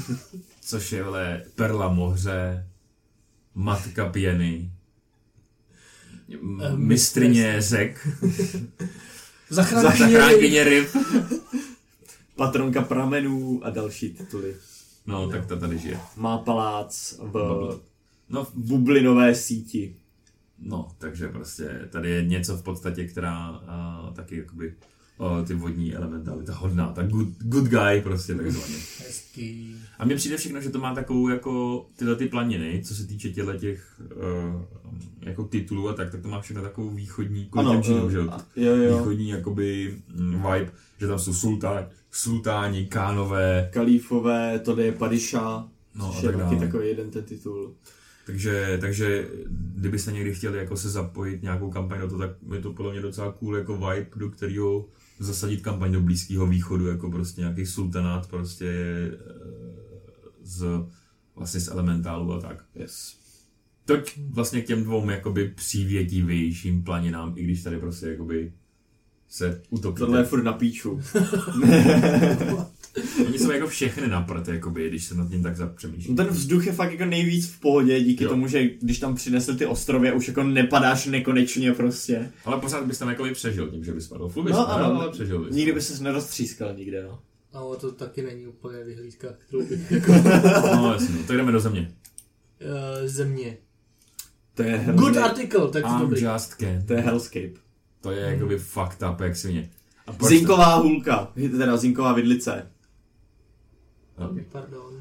Což 0.60 0.92
je 0.92 1.02
vle 1.02 1.44
perla 1.54 1.88
moře, 1.88 2.66
matka 3.54 4.08
pěny, 4.08 4.70
m- 6.42 6.60
Eh, 6.64 6.76
mistrině 6.76 7.56
řek, 7.62 8.08
Zachránkyně. 9.50 10.64
ryb. 10.64 10.88
Patronka 12.36 12.82
pramenů 12.82 13.60
a 13.64 13.70
další 13.70 14.10
tituly. 14.10 14.56
No, 15.06 15.28
tak 15.30 15.46
ta 15.46 15.56
tady 15.56 15.78
žije. 15.78 16.00
Má 16.16 16.38
palác 16.38 17.14
v. 17.18 17.34
No, 18.28 18.46
bublinové 18.54 19.34
síti. 19.34 19.96
No, 20.64 20.88
takže 20.98 21.28
prostě 21.28 21.88
tady 21.90 22.10
je 22.10 22.24
něco 22.24 22.56
v 22.56 22.62
podstatě, 22.62 23.04
která 23.08 23.46
a, 23.66 24.10
taky 24.14 24.36
jakoby 24.38 24.74
o, 25.18 25.42
ty 25.42 25.54
vodní 25.54 25.94
elementály, 25.94 26.44
ta 26.44 26.54
hodná, 26.54 26.92
ta 26.92 27.02
good, 27.02 27.28
good 27.38 27.64
guy 27.64 28.00
prostě 28.02 28.34
takzvaně. 28.34 28.74
Hezký. 28.98 29.76
A 29.98 30.04
mně 30.04 30.16
přijde 30.16 30.36
všechno, 30.36 30.60
že 30.60 30.70
to 30.70 30.78
má 30.78 30.94
takovou 30.94 31.28
jako 31.28 31.86
tyhle 31.96 32.16
ty 32.16 32.26
planiny, 32.26 32.82
co 32.84 32.94
se 32.94 33.06
týče 33.06 33.30
těchto 33.30 33.52
těch 33.56 34.00
uh, 34.16 34.62
jako 35.20 35.44
titulů 35.44 35.88
a 35.88 35.92
tak, 35.92 36.10
tak 36.10 36.22
to 36.22 36.28
má 36.28 36.40
všechno 36.40 36.62
takovou 36.62 36.90
východní, 36.90 37.50
těm 37.70 37.82
Čínům, 37.82 38.10
že 38.10 38.18
jo? 38.18 38.28
a- 38.30 38.46
jo, 38.56 38.76
jo. 38.76 38.98
východní 38.98 39.28
jakoby 39.28 39.98
mm, 40.14 40.32
vibe, 40.32 40.72
že 41.00 41.06
tam 41.06 41.18
jsou 41.18 41.34
sultán, 41.34 41.86
sultáni, 42.10 42.86
kánové, 42.86 43.70
Kalífové, 43.72 44.58
to 44.58 44.80
je 44.80 44.92
Padiša. 44.92 45.68
No, 45.94 46.12
a 46.14 46.16
je 46.16 46.22
tak 46.22 46.32
taky 46.36 46.54
dále. 46.54 46.66
takový 46.66 46.88
jeden 46.88 47.10
ten 47.10 47.24
titul. 47.24 47.74
Takže, 48.26 48.78
takže 48.80 49.28
kdybyste 49.74 50.12
někdy 50.12 50.34
chtěli 50.34 50.58
jako 50.58 50.76
se 50.76 50.90
zapojit 50.90 51.42
nějakou 51.42 51.70
kampaň 51.70 52.00
do 52.00 52.08
toho, 52.08 52.20
tak 52.20 52.30
je 52.54 52.60
to 52.60 52.72
podle 52.72 52.92
mě 52.92 53.02
docela 53.02 53.32
cool 53.32 53.56
jako 53.56 53.74
vibe, 53.76 54.06
do 54.16 54.30
kterého 54.30 54.88
zasadit 55.18 55.60
kampaň 55.60 55.92
do 55.92 56.00
Blízkého 56.00 56.46
východu, 56.46 56.86
jako 56.86 57.10
prostě 57.10 57.40
nějaký 57.40 57.66
sultanát 57.66 58.26
prostě 58.26 58.68
eh, 58.68 59.18
z, 60.42 60.66
vlastně 61.36 61.60
z 61.60 61.68
elementálu 61.68 62.32
a 62.32 62.40
tak. 62.40 62.64
Yes. 62.74 63.16
Toť 63.84 64.18
vlastně 64.30 64.60
k 64.60 64.66
těm 64.66 64.84
dvou 64.84 65.10
jakoby 65.10 65.48
přívětivějším 65.48 66.82
planinám, 66.82 67.32
i 67.36 67.44
když 67.44 67.62
tady 67.62 67.78
prostě 67.78 68.06
jakoby 68.06 68.52
se 69.28 69.62
utopíte. 69.70 69.98
Tohle 69.98 70.20
je 70.20 70.24
furt 70.24 70.42
na 70.42 70.52
píču. 70.52 71.00
Oni 73.26 73.38
jsou 73.38 73.50
jako 73.50 73.66
všechny 73.68 74.08
na 74.08 74.20
prd, 74.20 74.48
jakoby, 74.48 74.88
když 74.88 75.04
se 75.04 75.14
nad 75.14 75.28
tím 75.30 75.42
tak 75.42 75.56
zapřemýšlím. 75.56 76.16
No 76.16 76.24
ten 76.24 76.32
vzduch 76.34 76.66
je 76.66 76.72
fakt 76.72 76.92
jako 76.92 77.04
nejvíc 77.04 77.48
v 77.48 77.60
pohodě, 77.60 78.00
díky 78.00 78.24
Jo. 78.24 78.30
tomu, 78.30 78.48
že 78.48 78.64
když 78.82 78.98
tam 78.98 79.14
přinesl 79.14 79.54
ty 79.56 79.66
ostrovy, 79.66 80.12
už 80.12 80.28
jako 80.28 80.42
nepadáš 80.42 81.06
nekonečně 81.06 81.72
prostě. 81.72 82.30
Ale 82.44 82.60
pořád 82.60 82.86
bys 82.86 82.98
tam 82.98 83.08
jakoby 83.08 83.32
přežil 83.32 83.68
tím, 83.70 83.84
že 83.84 83.92
bys 83.92 84.08
padl. 84.08 84.28
Furt 84.28 84.44
bys 84.44 84.52
No 84.52 84.66
padl, 84.66 84.84
ano, 84.84 85.00
ale 85.00 85.10
přežil 85.10 85.44
bys. 85.44 85.54
Nikdy 85.54 85.72
by 85.72 85.80
ses 85.82 86.00
neroztřískal 86.00 86.74
nikde, 86.74 87.02
no. 87.02 87.18
Ale 87.52 87.76
to 87.76 87.92
taky 87.92 88.22
není 88.22 88.46
úplně 88.46 88.84
vyhlídka, 88.84 89.28
kterou 89.38 89.66
bych 89.66 89.90
jako 89.90 90.12
No 90.76 90.92
jasně, 90.92 91.18
tak 91.26 91.36
jdeme 91.36 91.52
do 91.52 91.60
země. 91.60 91.92
uh, 93.02 93.06
země. 93.08 93.56
To 94.54 94.62
je 94.62 94.84
Good 94.86 94.96
hrozný. 95.00 95.18
article, 95.22 95.68
tak 95.70 95.82
to 95.82 95.88
I'm 95.88 95.98
dobrý. 96.00 96.22
just 96.22 96.54
can. 96.54 96.82
To 96.86 96.92
je 96.92 97.00
Hellscape. 97.00 97.50
To 98.00 98.10
je 98.10 98.20
jakoby 98.20 98.58
fucked 98.58 99.02
up 99.12 99.20
jak 99.20 99.36
svině. 99.36 99.70
Zinková 100.28 100.74
hůlka, 100.74 101.32
teda 101.58 101.76
zinková 101.76 102.12
vidlice. 102.12 102.70
Okay. 104.18 104.44
Pardon. 104.52 105.00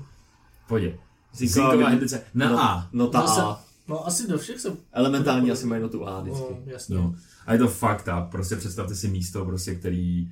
Pojď. 0.67 0.93
Zinková 1.34 1.88
hydlice. 1.89 2.23
Na 2.34 2.49
no, 2.49 2.60
A. 2.63 2.89
No 2.93 3.08
ta 3.08 3.21
Zase- 3.21 3.41
A. 3.41 3.63
No 3.88 4.08
asi 4.08 4.28
do 4.28 4.38
všech 4.38 4.60
jsem... 4.60 4.78
Elementální 4.93 5.52
asi 5.52 5.65
mají 5.65 5.82
no 5.82 5.89
tu 5.89 6.08
A 6.08 6.21
vždycky. 6.21 6.43
No, 6.52 6.58
jasně. 6.65 6.95
No. 6.95 7.15
A 7.45 7.54
je 7.54 7.60
to 7.60 7.67
fucked 7.67 8.08
up. 8.08 8.32
Prostě 8.32 8.56
představte 8.56 8.95
si 8.95 9.08
místo, 9.08 9.45
prostě, 9.45 9.76
který 9.76 10.32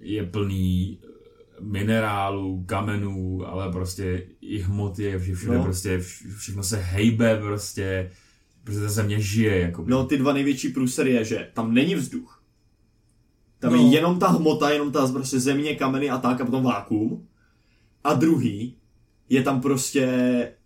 je 0.00 0.26
plný 0.26 0.98
eh, 1.02 1.06
minerálů, 1.60 2.64
kamenů, 2.66 3.46
ale 3.46 3.72
prostě 3.72 4.26
i 4.40 4.58
hmoty 4.58 5.02
je 5.02 5.18
vše- 5.18 5.34
všude, 5.34 5.52
No. 5.52 5.58
no. 5.58 5.64
prostě 5.64 5.98
vš- 5.98 6.36
všechno 6.36 6.62
se 6.62 6.76
hejbe, 6.76 7.36
prostě, 7.40 8.10
prostě 8.64 8.80
ta 8.82 8.88
země 8.88 9.20
žije, 9.20 9.60
jako. 9.60 9.84
No 9.88 10.04
ty 10.06 10.18
dva 10.18 10.32
největší 10.32 10.68
průsery 10.68 11.10
je, 11.12 11.24
že 11.24 11.50
tam 11.54 11.74
není 11.74 11.94
vzduch. 11.94 12.42
Tam 13.58 13.72
No. 13.72 13.78
je 13.78 13.84
jenom 13.94 14.18
ta 14.18 14.28
hmota, 14.28 14.70
jenom 14.70 14.92
ta 14.92 15.06
prostě 15.06 15.40
země, 15.40 15.74
kameny 15.76 16.10
a 16.10 16.18
tak 16.18 16.40
a 16.40 16.44
potom 16.44 16.62
vákuum. 16.64 17.26
A 18.04 18.14
druhý 18.14 18.76
je 19.28 19.42
tam 19.42 19.60
prostě 19.60 20.08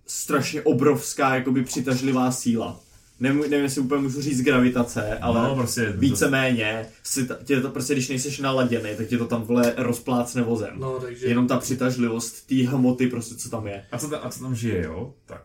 strašně 0.06 0.62
obrovská 0.62 1.34
jakoby 1.34 1.62
přitažlivá 1.62 2.30
síla. 2.30 2.80
Nevím, 3.20 3.40
nevím 3.40 3.62
jestli 3.62 3.80
úplně 3.80 4.02
můžu 4.02 4.22
říct 4.22 4.42
gravitace, 4.42 5.18
ale 5.18 5.48
no, 5.48 5.54
prostě, 5.54 5.92
víceméně 5.96 6.86
si 7.02 7.26
ta, 7.26 7.34
tě 7.44 7.60
to 7.60 7.70
prostě, 7.70 7.92
když 7.92 8.08
nejseš 8.08 8.38
naladěný, 8.38 8.90
tak 8.96 9.06
tě 9.06 9.18
to 9.18 9.26
tam 9.26 9.42
vle 9.42 9.74
rozplácne 9.76 10.42
vozem. 10.42 10.72
No, 10.76 11.00
takže... 11.00 11.26
Jenom 11.26 11.46
ta 11.46 11.58
přitažlivost 11.58 12.46
té 12.46 12.54
hmoty 12.54 13.06
prostě, 13.06 13.34
co 13.34 13.50
tam 13.50 13.66
je. 13.66 13.84
A 13.92 13.98
co, 13.98 14.08
ta, 14.08 14.18
a 14.18 14.30
co 14.30 14.40
tam 14.40 14.54
žije, 14.54 14.84
jo? 14.84 15.14
Tak. 15.26 15.42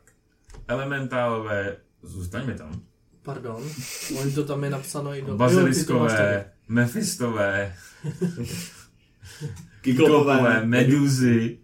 Elementálové, 0.68 1.78
zůstaňme 2.04 2.54
tam. 2.54 2.82
Pardon. 3.24 3.64
Oni 4.20 4.32
to 4.32 4.44
tam 4.44 4.64
je 4.64 4.70
napsáno 4.70 5.16
i 5.16 5.22
do... 5.22 5.28
To 5.28 5.38
Baziliskové, 5.38 6.46
mefistové, 6.68 7.76
Kyklopové, 9.82 10.38
klopové, 10.38 10.66
meduzy 10.66 11.58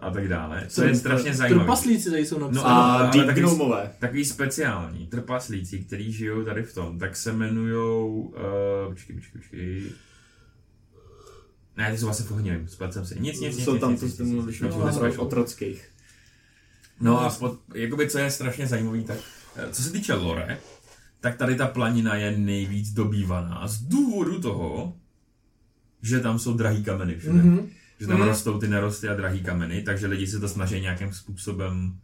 a 0.00 0.10
tak 0.10 0.28
dále. 0.28 0.64
Co 0.68 0.84
je 0.84 0.94
strašně 0.94 1.34
zajímavé. 1.34 1.64
Trpaslíci 1.64 2.10
tady 2.10 2.26
jsou 2.26 2.38
No 2.38 2.46
napsány. 2.46 2.64
ano, 2.74 2.80
a 2.80 3.10
ale 3.12 3.26
taky- 3.26 3.40
gnomové. 3.40 3.90
Takový 3.98 4.24
speciální 4.24 5.06
trpaslíci, 5.06 5.78
kteří 5.78 6.12
žijou 6.12 6.44
tady 6.44 6.62
v 6.62 6.74
tom, 6.74 6.98
tak 6.98 7.16
se 7.16 7.30
jmenujou... 7.30 8.20
Uh, 8.20 8.92
počkej, 8.94 9.16
počkej, 9.16 9.40
počkej. 9.40 9.82
Ne, 11.76 11.92
ty 11.92 11.98
jsou 11.98 12.04
vlastně 12.06 12.26
v 12.26 12.30
ohni, 12.32 12.60
splet 12.66 12.92
jsem 12.92 13.06
si. 13.06 13.20
Nic, 13.20 13.40
nic, 13.40 13.56
nic, 13.56 13.64
Jsou 13.64 13.72
nic, 13.72 13.80
tam, 13.80 13.90
nic, 13.90 14.14
jste 14.14 14.24
no, 14.24 14.42
no, 14.42 15.06
nic, 15.06 15.18
o 15.18 15.22
otrockých. 15.22 15.88
No 17.00 17.20
a 17.20 17.30
spod, 17.30 17.60
jakoby, 17.74 18.10
co 18.10 18.18
je 18.18 18.30
strašně 18.30 18.66
zajímavý, 18.66 19.04
tak 19.04 19.18
eh, 19.56 19.72
co 19.72 19.82
se 19.82 19.92
týče 19.92 20.14
lore, 20.14 20.58
tak 21.20 21.36
tady 21.36 21.56
ta 21.56 21.66
planina 21.66 22.14
je 22.14 22.38
nejvíc 22.38 22.90
dobývaná 22.90 23.68
z 23.68 23.78
důvodu 23.78 24.40
toho, 24.40 24.96
že 26.02 26.20
tam 26.20 26.38
jsou 26.38 26.54
drahý 26.54 26.84
kameny 26.84 27.18
všude. 27.18 27.38
Mm-hmm. 27.38 27.68
Že 28.00 28.06
tam 28.06 28.16
Mhm. 28.18 28.28
rostou 28.28 28.58
ty 28.58 28.68
nerosty 28.68 29.08
a 29.08 29.14
drahý 29.14 29.42
kameny, 29.42 29.82
takže 29.82 30.06
lidi 30.06 30.26
se 30.26 30.40
to 30.40 30.48
snaží 30.48 30.80
nějakým 30.80 31.12
způsobem 31.12 31.98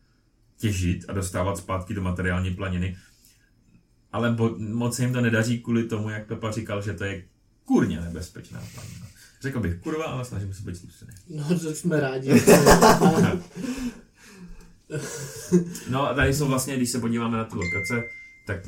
těžit 0.59 1.05
a 1.09 1.13
dostávat 1.13 1.59
zpátky 1.59 1.95
do 1.95 2.03
materiální 2.03 2.55
planiny. 2.55 2.97
Ale 4.13 4.31
bo, 4.31 4.55
moc 4.59 4.97
se 4.97 5.03
jim 5.03 5.13
to 5.13 5.21
nedaří 5.21 5.59
kvůli 5.63 5.85
tomu, 5.85 6.09
jak 6.11 6.27
Pepa 6.27 6.51
říkal, 6.51 6.83
že 6.83 6.93
to 6.95 7.05
je 7.05 7.25
kurně 7.65 8.01
nebezpečná 8.01 8.63
planina. 8.75 9.07
Řekl 9.43 9.61
bych 9.61 9.75
kurva, 9.81 10.05
ale 10.05 10.25
snažím 10.25 10.55
se 10.55 10.63
být 10.63 10.77
slušný. 10.77 11.07
No, 11.29 11.59
to 11.59 11.75
jsme 11.75 12.01
rádi. 12.01 12.31
No 15.91 16.09
a 16.11 16.15
tady 16.15 16.35
jsou 16.35 16.47
vlastně, 16.49 16.77
když 16.77 16.91
se 16.91 16.99
podíváme 17.01 17.37
na 17.39 17.45
ty 17.45 17.57
lokace, 17.57 18.03
tak 18.47 18.59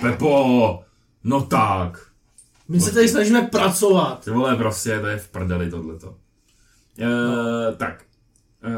Pepo, 0.00 0.84
no 1.24 1.40
tak, 1.42 2.06
My 2.68 2.80
se 2.80 2.92
tady 2.92 3.08
snažíme 3.08 3.42
pracovat. 3.42 4.24
ty 4.24 4.30
vole 4.30 4.56
prostě, 4.56 5.00
to 5.00 5.06
je 5.06 5.16
v 5.18 5.28
prdeli 5.28 5.70
tohleto. 5.70 6.16
Uh, 7.00 7.76
tak, 7.76 8.04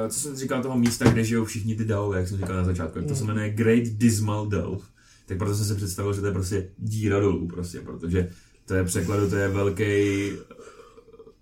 uh, 0.02 0.08
co 0.08 0.20
jsem 0.20 0.36
říkal 0.36 0.62
toho 0.62 0.78
místa, 0.78 1.10
kde 1.10 1.24
žijou 1.24 1.44
všichni 1.44 1.76
ty 1.76 1.84
delve, 1.84 2.18
jak 2.18 2.28
jsem 2.28 2.36
říkal 2.36 2.56
na 2.56 2.64
začátku, 2.64 2.98
jak 2.98 3.08
to 3.08 3.14
se 3.14 3.24
jmenuje 3.24 3.50
Great 3.50 3.82
Dismal 3.84 4.46
Delve. 4.46 4.84
Tak 5.26 5.38
proto 5.38 5.54
jsem 5.54 5.66
si 5.66 5.74
představil, 5.74 6.12
že 6.14 6.20
to 6.20 6.26
je 6.26 6.32
prostě 6.32 6.68
díra 6.78 7.20
dolů, 7.20 7.48
prostě, 7.48 7.80
protože 7.80 8.28
to 8.64 8.74
je 8.74 8.84
překladu, 8.84 9.30
to 9.30 9.36
je 9.36 9.48
velký 9.48 10.30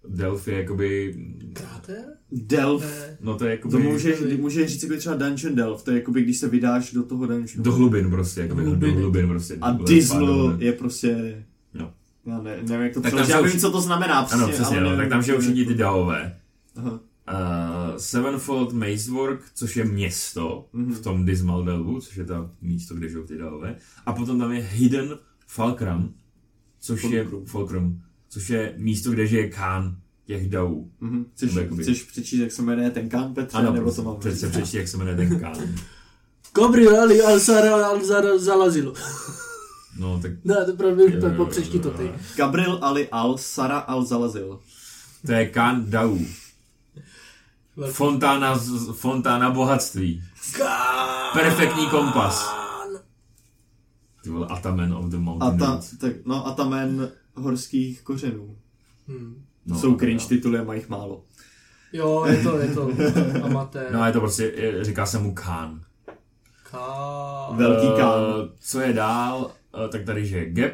Delph 0.09 0.49
je 0.49 0.59
jakoby, 0.59 1.15
Kráter? 1.53 2.05
Delf. 2.33 2.83
Ne. 2.83 3.17
no 3.21 3.35
to 3.39 3.45
je 3.45 3.51
jakoby 3.51 3.73
To 3.73 3.79
může, 3.79 4.17
může 4.41 4.69
říct 4.69 4.83
jako 4.83 4.97
třeba 4.97 5.17
Dungeon 5.17 5.55
Delf, 5.55 5.83
to 5.83 5.91
je 5.91 5.97
jakoby 5.97 6.23
když 6.23 6.39
se 6.39 6.49
vydáš 6.49 6.93
do 6.93 7.03
toho 7.03 7.27
dungeonu. 7.27 7.65
do 7.65 7.73
hlubin 7.73 8.11
prostě, 8.11 8.41
jakoby 8.41 8.63
do 8.63 8.71
Hlubiny. 8.71 8.93
hlubin 8.93 9.29
prostě. 9.29 9.59
A 9.61 9.73
Dismal 9.73 10.57
je 10.59 10.73
prostě... 10.73 11.45
No. 11.75 11.93
Já 12.27 12.43
ne, 12.43 12.57
nevím, 12.63 12.81
jak 12.85 12.95
to 12.95 13.01
Tak 13.01 13.13
přeložit. 13.13 13.33
tam 13.33 13.45
Já 13.45 13.49
jsou 13.49 13.53
vím, 13.53 13.61
co 13.61 13.71
to 13.71 13.81
znamená 13.81 14.25
přesně, 14.25 14.45
Ano, 14.45 14.53
přesně, 14.53 14.77
ale 14.77 14.85
no, 14.85 14.91
nevím, 14.91 14.99
tak 14.99 15.09
tam 15.09 15.23
žijou 15.23 15.39
všichni 15.41 15.65
ty 15.67 15.75
dalové. 15.75 16.37
Aha. 16.77 17.01
Uh, 17.33 17.97
Sevenfold 17.97 18.73
Mazework, 18.73 19.41
což 19.55 19.77
je 19.77 19.85
město 19.85 20.69
Mhm. 20.73 20.93
v 20.95 21.01
tom 21.01 21.25
Dismal 21.25 21.65
Delvu, 21.65 22.01
což 22.01 22.17
je 22.17 22.25
to 22.25 22.51
místo, 22.63 22.95
kde 22.95 23.09
žijou 23.09 23.23
ty 23.25 23.39
dalové. 23.39 23.77
A 24.07 24.13
potom 24.13 24.39
tam 24.39 24.53
je 24.53 24.61
Hidden 24.63 25.19
Fulcrum, 25.47 26.15
což 26.81 27.03
je 27.03 27.23
Fulcrum. 27.23 27.47
Fulcrum, 27.47 28.03
což 28.29 28.51
je 28.51 28.75
místo, 28.77 29.11
kde 29.11 29.27
žije 29.27 29.49
Khan 29.49 29.97
těch 30.27 30.49
davů. 30.49 30.91
Mhm. 31.01 31.25
Chceš, 31.35 31.55
jakoby- 31.55 31.83
chceš 31.83 32.03
přečíst, 32.03 32.41
jak 32.41 32.53
se 32.53 32.63
jmenuje 32.63 32.91
ten 32.91 33.09
Khan 33.09 33.35
Petře, 33.35 33.59
Ano, 33.59 33.73
nebo 33.73 33.93
to 33.93 34.03
mám 34.03 34.17
přečti, 34.17 34.77
jak 34.77 34.89
se 34.89 34.97
jmenuje 34.97 35.17
ten 35.17 35.41
Khan. 35.41 35.57
Gabriel 36.55 37.01
Ali 37.01 37.23
Al-Sara 37.23 37.77
Al-Zalazilo. 37.93 38.95
No, 39.99 40.19
tak 40.23 40.33
Ne, 40.45 40.65
to 40.65 40.73
pravda, 40.77 41.05
Pepo, 41.21 41.47
přečti 41.47 41.79
to 41.79 41.91
ty. 41.91 42.11
Gabriel 42.37 42.79
Ali 42.83 43.09
Al 43.09 43.39
Sara 43.39 43.79
Al 43.79 44.05
Zalazil. 44.05 44.61
to 45.27 45.33
je 45.33 45.47
Khan 45.49 45.85
Fontána, 47.91 48.59
z- 48.59 48.91
fontána 48.93 49.51
bohatství. 49.51 50.23
Perfektní 51.33 51.87
kompas. 51.87 52.55
Ty 54.23 54.31
vole, 54.31 54.47
Ataman 54.47 54.95
of 54.95 55.05
the 55.05 55.17
Mountain 55.17 55.59
ta, 55.59 55.67
Roots. 55.73 55.99
tak, 55.99 56.13
no 56.27 56.47
a 56.47 56.53
tamen 56.53 57.11
horských 57.35 58.03
kořenů. 58.03 58.57
Hmm. 59.09 59.45
No, 59.67 59.75
No, 59.75 59.81
Jsou 59.81 59.97
cringe 59.97 60.21
tak 60.25 60.29
tituly 60.29 60.59
a 60.59 60.65
mají 60.65 60.81
jich 60.81 60.89
málo. 60.89 61.25
Jo, 61.93 62.25
je 62.29 62.43
to, 62.43 62.59
je 62.59 62.75
to 62.75 62.91
amatér. 63.43 63.89
No 63.93 64.03
a 64.03 64.07
je 64.07 64.13
to 64.13 64.21
prostě, 64.21 64.43
je- 64.57 64.85
říká 64.85 65.07
se 65.07 65.19
mu 65.19 65.35
Khan. 65.35 65.81
Ká... 66.71 67.49
Velký 67.53 67.87
Eh, 67.93 67.97
Khan. 67.97 68.23
Co 68.61 68.81
je 68.81 68.93
dál, 68.93 69.51
Eh, 69.85 69.89
tak 69.89 70.05
tady 70.05 70.29
je 70.29 70.51
Gap, 70.53 70.73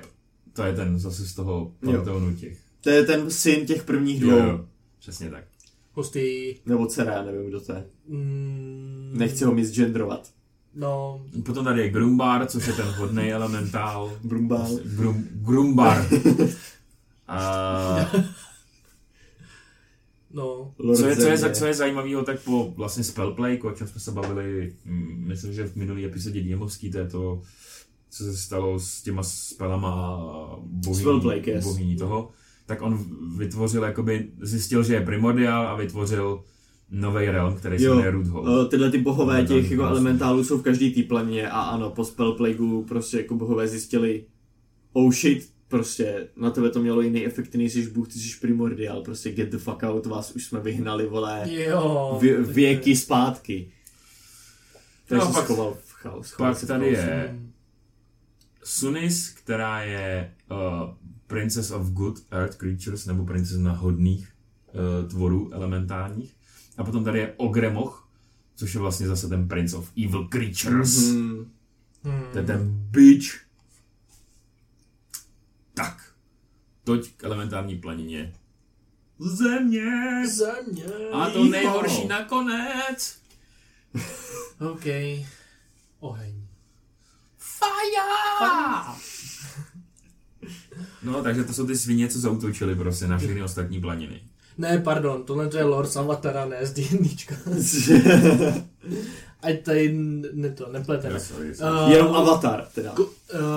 to 0.52 0.62
je 0.62 0.72
ten 0.74 0.98
zase 0.98 1.26
z 1.26 1.34
toho 1.34 1.72
panteonu 1.84 2.34
těch. 2.36 2.58
To 2.80 2.90
je 2.90 3.04
ten 3.04 3.30
syn 3.30 3.66
těch 3.66 3.84
prvních 3.84 4.20
Jo, 4.22 4.28
dvou. 4.28 4.38
jo, 4.46 4.66
přesně 4.98 5.30
tak. 5.30 5.44
Hustý. 5.92 6.54
Nebo 6.66 6.86
dcera, 6.86 7.12
já 7.12 7.22
nevím, 7.22 7.48
kdo 7.48 7.60
to 7.60 7.72
je. 7.72 7.84
Mm, 8.08 9.12
Nechci 9.16 9.44
ho 9.44 9.54
misgendrovat. 9.54 10.30
No, 10.74 11.22
Potom 11.44 11.64
tady 11.64 11.80
je 11.80 11.88
Grumbar, 11.90 12.46
což 12.46 12.66
je 12.66 12.72
ten 12.72 12.86
hodný 12.86 13.32
elementál. 13.32 14.12
Brumbál. 14.24 14.78
Grum, 14.84 15.28
Grumbar. 15.32 16.06
A 17.28 18.10
no. 20.32 20.74
Co 20.96 21.06
je, 21.06 21.16
co 21.16 21.26
je, 21.26 21.54
co 21.54 21.66
je 21.66 21.74
zajímavého, 21.74 22.24
tak 22.24 22.40
po 22.40 22.72
vlastně 22.76 23.04
spellplay, 23.04 23.60
o 23.62 23.72
čem 23.72 23.86
jsme 23.86 24.00
se 24.00 24.12
bavili, 24.12 24.74
mm, 24.84 25.24
myslím, 25.26 25.52
že 25.52 25.68
v 25.68 25.76
minulý 25.76 26.04
epizodě 26.04 26.40
Diemovský, 26.40 26.90
to 26.90 26.98
je 26.98 27.08
to, 27.08 27.42
co 28.10 28.24
se 28.24 28.36
stalo 28.36 28.78
s 28.78 29.02
těma 29.02 29.22
spelama 29.22 30.20
bohyní, 30.62 31.42
yes. 31.46 31.64
bohyní 31.64 31.96
toho, 31.96 32.30
tak 32.66 32.82
on 32.82 33.04
vytvořil, 33.36 33.82
jakoby, 33.82 34.28
zjistil, 34.40 34.82
že 34.82 34.94
je 34.94 35.00
primordial 35.00 35.68
a 35.68 35.76
vytvořil 35.76 36.44
nový 36.90 37.24
realm, 37.26 37.56
který 37.56 37.78
se 37.78 37.88
jmenuje 37.88 38.10
Roothold. 38.10 38.46
uh, 38.48 38.68
tyhle 38.68 38.90
ty 38.90 38.98
bohové 38.98 39.42
No, 39.42 39.48
tam 39.48 39.56
těch 39.56 39.70
jako 39.70 39.82
vlastně. 39.82 40.00
elementálů 40.00 40.44
jsou 40.44 40.58
v 40.58 40.62
každý 40.62 40.94
té 40.94 41.02
plemě 41.02 41.50
a 41.50 41.60
ano, 41.60 41.90
po 41.90 42.04
spellplagu 42.04 42.84
prostě 42.88 43.16
jako 43.16 43.34
bohové 43.34 43.68
zjistili 43.68 44.24
oh 44.92 45.12
shit, 45.12 45.50
prostě 45.68 46.28
na 46.36 46.50
tebe 46.50 46.70
to 46.70 46.80
mělo 46.82 47.00
jiný 47.00 47.26
efekt, 47.26 47.54
nejsi 47.54 47.90
bůh, 47.90 48.08
ty 48.08 48.18
jsi 48.18 48.40
primordial, 48.40 49.02
prostě 49.02 49.32
get 49.32 49.48
the 49.50 49.58
fuck 49.58 49.82
out, 49.82 50.06
vás 50.06 50.30
už 50.36 50.44
jsme 50.44 50.60
vyhnali, 50.60 51.06
vole, 51.06 51.42
Jo. 51.50 52.18
vě, 52.20 52.42
věky 52.42 52.96
zpátky. 52.96 53.70
Takže 55.08 55.24
No, 55.26 55.32
pak- 55.32 55.44
schoval 55.44 55.76
v 55.84 55.92
chaos. 55.92 56.34
Pak 56.38 56.56
se 56.56 56.66
v 56.66 56.68
tady 56.68 56.86
je 56.86 57.38
Sunis, 58.64 59.28
která 59.28 59.82
je 59.82 60.34
uh, 60.50 60.56
Princess 61.32 61.70
of 61.70 61.90
Good 61.90 62.18
Earth 62.30 62.56
Creatures, 62.56 63.06
nebo 63.06 63.24
princezna 63.24 63.72
hodných 63.72 64.28
uh, 64.72 65.08
tvorů 65.08 65.50
elementárních. 65.52 66.36
A 66.78 66.84
potom 66.84 67.04
tady 67.04 67.18
je 67.18 67.34
Ogremoch, 67.36 68.08
což 68.56 68.74
je 68.74 68.80
vlastně 68.80 69.06
zase 69.06 69.28
ten 69.28 69.48
Prince 69.48 69.76
of 69.76 69.90
Evil 70.04 70.28
Creatures. 70.28 70.98
Mm-hmm. 70.98 71.36
Mhm. 71.36 71.50
Hmm. 72.04 72.32
To 72.32 72.38
je 72.38 72.44
ten 72.44 72.68
bitch. 72.90 73.40
Tak. 75.74 76.12
Toť 76.84 77.08
k 77.16 77.24
elementární 77.24 77.78
planině. 77.78 78.34
Země! 79.18 80.22
Země. 80.28 80.84
A 81.12 81.30
to 81.30 81.44
nejhorší 81.44 82.06
nakonec! 82.08 83.18
OK. 84.72 84.84
Oheň. 86.00 86.34
Fire! 87.38 89.21
No, 91.02 91.22
takže 91.22 91.44
to 91.44 91.52
jsou 91.52 91.66
ty 91.66 91.76
svině, 91.76 92.08
co 92.08 92.18
zautočily 92.20 92.74
prostě 92.74 93.06
na 93.06 93.18
všechny 93.18 93.42
ostatní 93.42 93.80
planiny. 93.80 94.20
Ne, 94.58 94.78
pardon, 94.78 95.24
tohle 95.24 95.48
to 95.48 95.56
je 95.56 95.64
Lord 95.64 95.90
z 95.90 95.96
Avatara, 95.96 96.44
ne 96.46 96.66
z 96.66 96.72
D&Dčka. 96.72 97.34
Ať 99.42 99.62
tady 99.62 99.92
ne 100.32 100.50
to, 100.50 100.72
nepleteme. 100.72 101.14
Jo, 101.14 101.20
sorry, 101.20 101.54
sorry. 101.54 101.84
Uh, 101.84 101.90
Jenom 101.90 102.14
avatar, 102.14 102.68
teda. 102.74 102.94
Ko- 102.94 103.08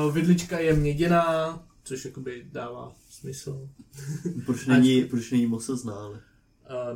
uh, 0.08 0.14
vidlička 0.14 0.60
je 0.60 0.74
měděná, 0.74 1.64
což 1.84 2.06
jakoby 2.06 2.46
dává 2.52 2.96
smysl. 3.10 3.70
Proč 4.46 4.66
není, 4.66 5.04
proč 5.04 5.32
není 5.32 5.46
moc 5.46 5.66
znám? 5.66 6.12
Uh, 6.12 6.20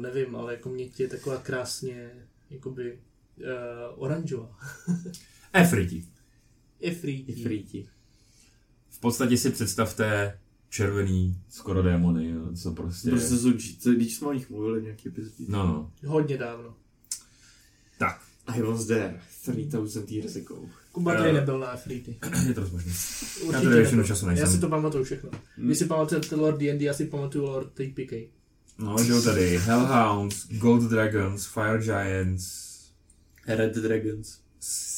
nevím, 0.02 0.36
ale 0.36 0.54
jako 0.54 0.70
měď 0.70 1.00
je 1.00 1.08
taková 1.08 1.38
krásně, 1.38 2.12
jakoby 2.50 3.00
uh, 3.38 3.44
oranžová. 4.04 4.58
Efriti. 5.54 6.06
Je 6.80 6.92
free. 6.92 7.88
V 9.00 9.02
podstatě 9.02 9.38
si 9.38 9.50
představte 9.50 10.38
červený 10.70 11.42
skoro 11.50 11.82
démony, 11.84 12.30
jo, 12.30 12.42
co 12.56 12.72
prostě... 12.72 13.10
Prostě 13.10 13.38
jsou, 13.38 13.52
co- 13.80 13.92
když 13.92 14.16
jsme 14.16 14.28
o 14.28 14.34
nich 14.34 14.50
mluvili 14.50 14.82
nějaký 14.82 15.08
epizodě. 15.10 15.46
No, 15.48 15.68
no. 15.68 15.92
Hodně 16.10 16.38
dávno. 16.38 16.76
Tak, 17.98 18.22
I 18.48 18.62
was 18.62 18.86
there 18.86 19.22
3000 19.42 20.12
years 20.16 20.36
ago. 20.36 20.56
Kuba 20.92 21.16
tady 21.16 21.34
nebyl 21.34 21.60
na 21.60 21.74
Efrity. 21.74 22.18
je 22.48 22.54
to 22.54 22.62
možný. 22.62 22.92
Určitě 23.44 23.52
tady 23.68 23.76
většinu 23.76 24.04
času 24.04 24.26
nejsem. 24.26 24.46
Já 24.46 24.52
si 24.52 24.60
to 24.60 24.70
pamatuju 24.70 25.04
všechno. 25.04 25.30
Vy 25.58 25.76
si 25.76 25.86
pamatujete 25.86 26.36
Lord 26.36 26.58
D&D, 26.60 26.86
já 26.86 26.94
si 26.94 27.06
pamatuju 27.06 27.44
Lord 27.46 27.70
TPK. 27.74 28.14
No, 28.78 29.04
žijou 29.04 29.22
tady 29.22 29.58
Hellhounds, 29.58 30.48
Gold 30.52 30.84
Dragons, 30.84 31.46
Fire 31.46 31.80
Giants, 31.82 32.70
Red 33.48 33.76
Dragons. 33.76 34.40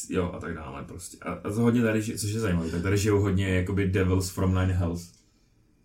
Jo 0.08 0.30
a 0.34 0.40
tak 0.40 0.54
dále 0.54 0.84
prostě. 0.84 1.16
A, 1.20 1.32
a 1.32 1.50
to 1.50 1.60
hodně 1.60 1.82
tady, 1.82 2.00
ži- 2.00 2.18
což 2.18 2.30
je 2.30 2.40
zajímavé, 2.40 2.70
tak 2.70 2.82
tady 2.82 2.98
žijou 2.98 3.20
hodně 3.20 3.48
jakoby 3.48 3.88
Devils 3.88 4.30
from 4.30 4.50
Nine 4.50 4.72
Hells. 4.72 5.12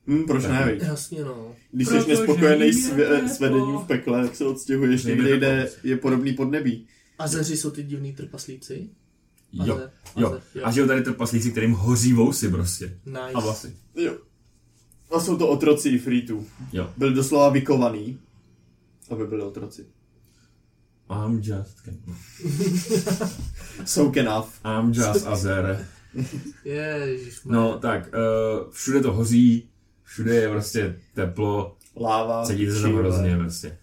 Hm, 0.08 0.24
proč 0.24 0.44
Tak. 0.44 0.52
ne, 0.52 0.72
viď? 0.74 0.84
Jasně 0.84 1.24
no. 1.24 1.56
Když 1.72 1.88
jsi 1.88 1.94
nespokojený 2.08 2.74
s, 2.74 2.92
s 3.36 3.40
vedením 3.40 3.78
v 3.78 3.88
pekle, 3.88 4.24
tak 4.24 4.36
se 4.36 4.46
odstěhuješ 4.46 5.04
někde, 5.04 5.38
kde 5.38 5.70
je 5.84 5.98
podobný 5.98 6.34
podnebí. 6.34 6.88
Azeři 7.20 7.58
jsou 7.58 7.72
ty 7.72 7.84
divný 7.84 8.14
trpaslíci. 8.14 8.90
Jo, 9.54 9.76
Aze- 9.76 9.92
jo. 10.18 10.28
Aze- 10.30 10.42
jo. 10.56 10.62
A 10.66 10.72
žijou 10.72 10.88
tady 10.88 11.02
trpaslíci, 11.02 11.52
kterým 11.52 11.72
hoří 11.72 12.14
vousy 12.14 12.50
prostě. 12.50 13.00
Nice. 13.06 13.20
A 13.34 13.40
vlasy. 13.40 13.76
Jo. 13.96 14.18
A 15.12 15.20
jsou 15.20 15.38
to 15.38 15.48
otroci 15.48 15.90
Ifritů. 15.90 16.46
Jo. 16.74 16.90
Byli 16.98 17.14
doslova 17.14 17.50
vykovaný, 17.50 18.20
aby 19.10 19.28
byli 19.28 19.42
otroci. 19.42 19.86
I'm 21.10 21.42
just... 21.42 21.90
Soak 23.86 24.18
enough. 24.18 24.48
I'm 24.66 24.94
just 24.94 25.28
Azer. 25.28 25.88
Ježiš. 26.66 27.44
No, 27.46 27.80
tak, 27.80 28.10
uh, 28.14 28.72
všude 28.72 29.02
to 29.02 29.14
hoří, 29.14 29.70
všude 30.04 30.36
je 30.36 30.50
prostě 30.50 31.00
teplo, 31.14 31.78
Láva. 32.00 32.46
cítíte 32.46 32.74
se 32.74 32.82
tam 32.82 32.96
hrozně 32.96 33.38
prostě. 33.38 33.78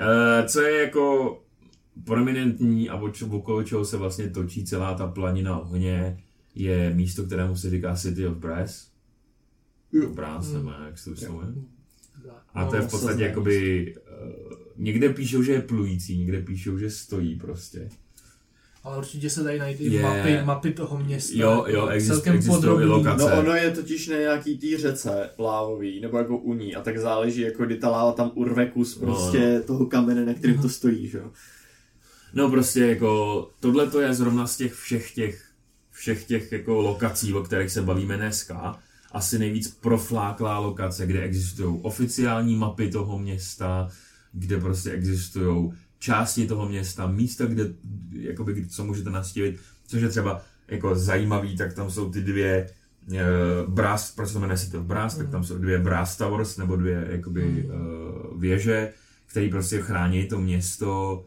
Uh, 0.00 0.46
co 0.46 0.60
je 0.60 0.82
jako 0.82 1.38
prominentní 2.04 2.90
a 2.90 3.00
okolo 3.30 3.62
čeho 3.62 3.84
se 3.84 3.96
vlastně 3.96 4.30
točí 4.30 4.64
celá 4.64 4.94
ta 4.94 5.06
planina 5.06 5.58
ohně, 5.58 6.22
je 6.54 6.94
místo, 6.94 7.24
kterému 7.24 7.56
se 7.56 7.70
říká 7.70 7.96
City 7.96 8.26
of 8.26 8.36
Brass. 8.36 8.88
Jo. 9.92 10.10
Brass, 10.10 10.52
nebo 10.52 10.70
jak 10.84 10.98
se 10.98 11.04
to 11.04 11.10
vyslovuje. 11.10 11.48
A 12.54 12.64
No, 12.64 12.70
to 12.70 12.76
je 12.76 12.82
v 12.82 12.84
se 12.84 12.90
podstatě 12.90 13.22
jakoby, 13.22 13.94
uh, 13.96 14.57
někde 14.78 15.08
píšou, 15.08 15.42
že 15.42 15.52
je 15.52 15.60
plující, 15.60 16.18
někde 16.18 16.42
píšou, 16.42 16.78
že 16.78 16.90
stojí 16.90 17.36
prostě. 17.36 17.88
Ale 18.84 18.98
určitě 18.98 19.30
se 19.30 19.42
dají 19.42 19.58
najít 19.58 19.80
i 19.80 19.84
Je. 19.94 20.02
mapy, 20.02 20.38
mapy 20.44 20.72
toho 20.72 20.98
města. 20.98 21.32
Jo, 21.36 21.64
jo, 21.68 21.86
exist- 21.86 22.06
celkem 22.06 22.42
podrobný. 22.46 22.84
lokace. 22.84 23.30
No 23.30 23.38
ono 23.38 23.52
je 23.54 23.70
totiž 23.70 24.08
na 24.08 24.16
nějaký 24.16 24.58
tý 24.58 24.76
řece 24.76 25.30
lávový, 25.38 26.00
nebo 26.00 26.18
jako 26.18 26.36
u 26.38 26.54
ní, 26.54 26.74
a 26.76 26.82
tak 26.82 26.98
záleží, 26.98 27.40
jako 27.40 27.64
kdy 27.66 27.76
ta 27.76 27.88
láva 27.90 28.12
tam 28.12 28.30
urve 28.34 28.66
kus 28.66 29.00
No. 29.00 29.06
prostě 29.06 29.60
toho 29.66 29.86
kamene, 29.86 30.24
na 30.24 30.34
kterým 30.34 30.62
to 30.62 30.68
stojí, 30.68 31.08
že 31.08 31.18
jo. 31.18 31.30
No 32.34 32.50
prostě 32.50 32.80
jako, 32.86 33.50
tohle 33.60 33.86
to 33.86 34.00
je 34.00 34.14
zrovna 34.14 34.46
z 34.46 34.56
těch 34.56 34.74
všech 34.74 35.14
těch, 35.14 35.44
všech 35.90 36.24
těch 36.24 36.52
jako 36.52 36.74
lokací, 36.82 37.34
o 37.34 37.42
kterých 37.42 37.70
se 37.70 37.82
bavíme 37.82 38.16
dneska, 38.16 38.78
asi 39.12 39.38
nejvíc 39.38 39.68
profláklá 39.80 40.58
lokace, 40.58 41.06
kde 41.06 41.22
existují 41.22 41.78
oficiální 41.82 42.56
mapy 42.56 42.90
toho 42.90 43.18
města, 43.18 43.88
kde 44.32 44.60
prostě 44.60 44.90
existují 44.90 45.72
části 45.98 46.46
toho 46.46 46.68
města, 46.68 47.06
místa, 47.06 47.46
kde, 47.46 47.64
jakoby, 48.12 48.66
co 48.66 48.84
můžete 48.84 49.10
nastívit, 49.10 49.60
což 49.86 50.02
je 50.02 50.08
třeba 50.08 50.42
jako 50.68 50.94
zajímavý, 50.94 51.56
tak 51.56 51.74
tam 51.74 51.90
jsou 51.90 52.10
ty 52.10 52.20
dvě 52.20 52.70
uh, 53.10 53.74
Brass, 53.74 54.14
proč 54.14 54.28
se 54.28 54.34
to 54.34 54.40
jmenuje 54.40 54.58
City 54.58 54.76
of 54.76 54.84
Brass, 54.84 55.16
tak 55.16 55.30
tam 55.30 55.44
jsou 55.44 55.58
dvě 55.58 55.78
Brass 55.78 56.16
Towers, 56.16 56.56
nebo 56.56 56.76
dvě 56.76 57.06
jakoby 57.10 57.66
uh, 57.66 58.40
věže, 58.40 58.92
které 59.26 59.48
prostě 59.48 59.80
chrání 59.80 60.26
to 60.26 60.40
město 60.40 61.24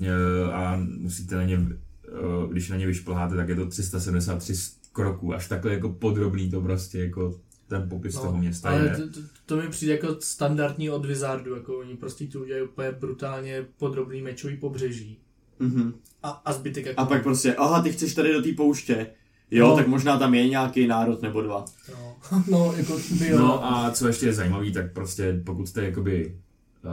uh, 0.00 0.54
a 0.54 0.76
musíte 0.98 1.36
na 1.36 1.44
ně, 1.44 1.58
uh, 1.58 2.52
když 2.52 2.68
na 2.68 2.76
ně 2.76 2.86
vyšplháte, 2.86 3.36
tak 3.36 3.48
je 3.48 3.54
to 3.54 3.66
373 3.66 4.54
kroků, 4.92 5.34
až 5.34 5.48
takhle 5.48 5.72
jako 5.72 5.88
podrobný 5.88 6.50
to 6.50 6.60
prostě 6.60 6.98
jako 6.98 7.40
ten 7.80 7.88
popis 7.88 8.14
No, 8.14 8.20
toho 8.22 8.36
města 8.38 8.68
Ale 8.70 8.84
je. 8.84 8.96
to, 8.96 9.08
to, 9.20 9.20
to, 9.46 9.56
mi 9.56 9.68
přijde 9.68 9.92
jako 9.92 10.16
standardní 10.20 10.90
od 10.90 11.06
Wizardu, 11.06 11.54
jako 11.54 11.78
oni 11.78 11.96
prostě 11.96 12.26
tu 12.26 12.42
udělají 12.42 12.64
úplně 12.68 12.92
brutálně 12.92 13.66
podrobný 13.78 14.22
mečový 14.22 14.56
pobřeží. 14.56 15.18
Mhm. 15.58 15.94
A, 16.22 16.28
a 16.30 16.52
zbytek 16.52 16.86
jako... 16.86 17.00
A 17.00 17.04
pak 17.04 17.22
prostě, 17.22 17.54
aha, 17.54 17.82
ty 17.82 17.92
chceš 17.92 18.14
tady 18.14 18.32
do 18.32 18.42
té 18.42 18.52
pouště. 18.52 19.06
Jo, 19.50 19.68
No. 19.68 19.76
tak 19.76 19.86
možná 19.86 20.18
tam 20.18 20.34
je 20.34 20.48
nějaký 20.48 20.86
národ 20.86 21.22
nebo 21.22 21.42
dva. 21.42 21.64
No, 21.92 22.16
no 22.50 22.74
jako 22.76 22.98
by 23.18 23.28
jo. 23.28 23.38
No 23.38 23.64
a 23.64 23.90
co 23.90 24.06
ještě 24.06 24.26
je 24.26 24.32
zajímavý, 24.32 24.72
tak 24.72 24.92
prostě 24.92 25.40
pokud 25.46 25.68
jste 25.68 25.84
jakoby 25.84 26.38
uh, 26.84 26.90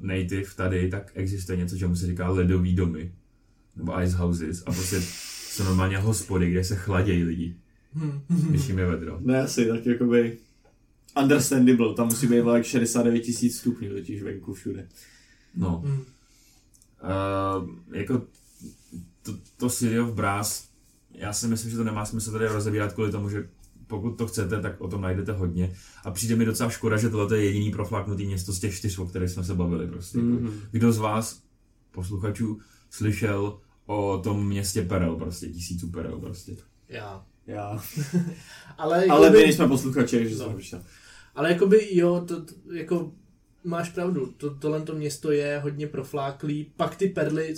non-native 0.00 0.54
tady, 0.56 0.88
tak 0.90 1.10
existuje 1.14 1.58
něco, 1.58 1.78
čemu 1.78 1.96
se 1.96 2.06
říká 2.06 2.28
ledový 2.28 2.74
domy, 2.74 3.12
nebo 3.76 4.00
ice 4.00 4.16
houses, 4.16 4.62
a 4.66 4.72
prostě 4.72 5.00
jsou 5.50 5.64
normálně 5.64 5.98
hospody, 5.98 6.50
kde 6.50 6.64
se 6.64 6.76
chladějí 6.76 7.24
lidi, 7.24 7.56
Hm. 7.96 8.20
když 8.48 8.68
jim 8.68 8.78
je 8.78 8.86
vedro. 8.86 9.18
Ne 9.20 9.42
asi, 9.42 9.66
tak 9.66 9.86
jakoby 9.86 10.38
understandable, 11.22 11.94
tam 11.94 12.06
musí 12.06 12.26
být 12.26 12.40
like 12.40 12.64
69 12.64 13.20
tisíc 13.20 13.58
stupňů 13.58 13.88
totiž 13.88 14.22
venku 14.22 14.54
všude. 14.54 14.88
No. 15.56 15.82
Hm. 15.86 15.90
Uh, 15.90 17.68
jako 17.92 18.22
to, 19.22 19.32
to 19.56 19.70
City 19.70 20.00
of 20.00 20.12
Brass, 20.12 20.68
já 21.10 21.32
si 21.32 21.48
myslím, 21.48 21.70
že 21.70 21.76
to 21.76 21.84
nemá 21.84 22.04
smysl 22.04 22.32
tady 22.32 22.46
rozebírat 22.46 22.92
kvůli 22.92 23.10
tomu, 23.10 23.30
že 23.30 23.48
pokud 23.86 24.10
to 24.10 24.26
chcete, 24.26 24.60
tak 24.60 24.80
o 24.80 24.88
tom 24.88 25.00
najdete 25.00 25.32
hodně. 25.32 25.74
A 26.04 26.10
přijde 26.10 26.36
mi 26.36 26.44
docela 26.44 26.70
škoda, 26.70 26.96
že 26.96 27.10
tohle 27.10 27.38
je 27.38 27.44
jediný 27.44 27.70
profláknutý 27.70 28.26
město 28.26 28.52
z 28.52 28.58
těch 28.58 28.74
čtyř, 28.74 28.98
o 28.98 29.06
kterých 29.06 29.30
jsme 29.30 29.44
se 29.44 29.54
bavili. 29.54 29.86
Prostě. 29.86 30.18
Mhm. 30.18 30.46
Mm-hmm. 30.46 30.60
Kdo 30.70 30.92
z 30.92 30.98
vás, 30.98 31.42
posluchačů, 31.90 32.58
slyšel 32.90 33.58
o 33.86 34.18
tom 34.18 34.48
městě 34.48 34.82
Perel, 34.82 35.16
prostě 35.16 35.48
tisíců 35.48 35.90
Perel, 35.90 36.18
prostě. 36.18 36.56
Já. 36.88 37.26
Já. 37.46 37.78
Ale, 38.78 38.96
Ale 38.96 39.06
jakoby- 39.26 39.30
my 39.38 39.44
nejsme 39.44 39.68
posluchači, 39.68 40.16
takže 40.18 40.36
No. 40.38 40.44
jsem 40.44 40.54
vyšel. 40.54 40.82
Ale 41.34 41.52
jakoby 41.52 41.88
jo, 41.96 42.24
to, 42.28 42.42
to 42.44 42.52
jako 42.72 43.12
máš 43.64 43.90
pravdu, 43.90 44.26
to, 44.36 44.54
tohle 44.54 44.80
to 44.82 44.94
město 44.94 45.30
je 45.32 45.60
hodně 45.62 45.86
profláklý, 45.86 46.66
pak 46.76 46.96
ty 46.96 47.08
perly, 47.08 47.54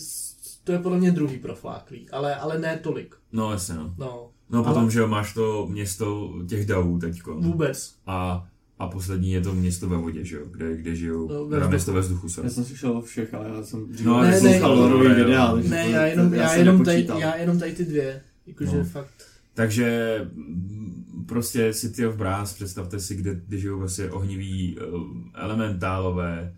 to 0.65 0.73
je 0.73 0.79
podle 0.79 0.99
mě 0.99 1.11
druhý 1.13 1.39
profláklý, 1.39 2.11
ale, 2.11 2.35
ale 2.37 2.59
ne 2.59 2.79
tolik, 2.83 3.15
No 3.33 3.53
jasně, 3.53 3.75
no. 3.75 3.95
no, 3.99 4.31
No 4.51 4.59
Ale- 4.59 4.69
potom, 4.69 4.91
že 4.91 4.99
jo, 5.01 5.09
máš 5.09 5.35
to 5.35 5.67
město 5.67 6.33
těch 6.49 6.67
davů 6.67 6.99
teďko. 6.99 7.35
vůbec. 7.41 7.95
A, 8.07 8.49
a 8.79 8.87
poslední 8.89 9.33
je 9.33 9.41
to 9.41 9.55
město 9.55 9.89
ve 9.89 9.97
vodě, 9.97 10.25
že 10.25 10.37
jo, 10.37 10.43
kde, 10.51 10.77
kde 10.77 10.95
žijou, 10.97 11.29
No, 11.29 11.47
ve 11.47 11.69
město 11.69 11.93
ve 11.93 12.01
vzduchu, 12.01 12.29
sorry. 12.29 12.47
Já 12.47 12.55
jsem 12.55 12.65
slyšel 12.65 12.97
o 12.99 13.01
všech, 13.01 13.35
ale 13.35 13.49
já 13.49 13.63
jsem 13.63 13.87
No, 14.05 14.17
ale 14.17 14.31
ne, 14.31 14.41
ne, 14.41 14.61
ne, 14.61 15.15
videa. 15.15 15.55
ne, 15.55 15.63
Ne, 15.63 15.91
já 15.91 16.07
jenom, 16.07 16.35
já, 16.35 16.49
jsem 16.49 16.59
jenom 16.59 16.85
tady, 16.85 17.07
já 17.19 17.37
jenom 17.37 17.59
tady 17.59 17.73
ty 17.75 17.85
dvě, 17.85 18.23
jakože 18.47 18.77
No. 18.79 18.85
fakt, 18.85 19.25
Takže 19.59 20.21
mm, 20.35 21.25
prostě 21.29 21.75
City 21.75 22.07
of 22.07 22.17
Brass, 22.17 22.55
představte 22.55 23.01
si, 23.01 23.17
kde, 23.17 23.41
kde 23.47 23.59
žijou 23.59 23.79
vlastně 23.79 24.11
ohniví 24.11 24.77
uh, 24.77 25.07
elementálové, 25.35 26.55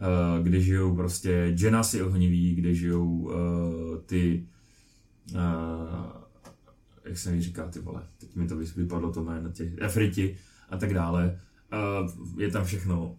uh, 0.00 0.44
kde 0.44 0.60
žijou 0.60 0.96
prostě 0.96 1.52
genasy 1.58 2.02
ohniví, 2.02 2.54
kde 2.54 2.74
žijou 2.74 3.06
uh, 3.06 3.32
ty, 4.06 4.46
uh, 5.34 5.40
jak 7.04 7.18
se 7.18 7.30
mi 7.30 7.42
říká 7.42 7.68
ty 7.68 7.78
vole, 7.78 8.02
teď 8.18 8.36
mi 8.36 8.48
to 8.48 8.56
vypadlo 8.56 9.12
to 9.12 9.24
jméno, 9.24 9.50
těch 9.50 9.78
Efriti 9.78 10.36
a 10.70 10.76
tak 10.76 10.94
dále. 10.94 11.40
Uh, 12.02 12.40
je 12.40 12.50
tam 12.50 12.64
všechno, 12.64 13.16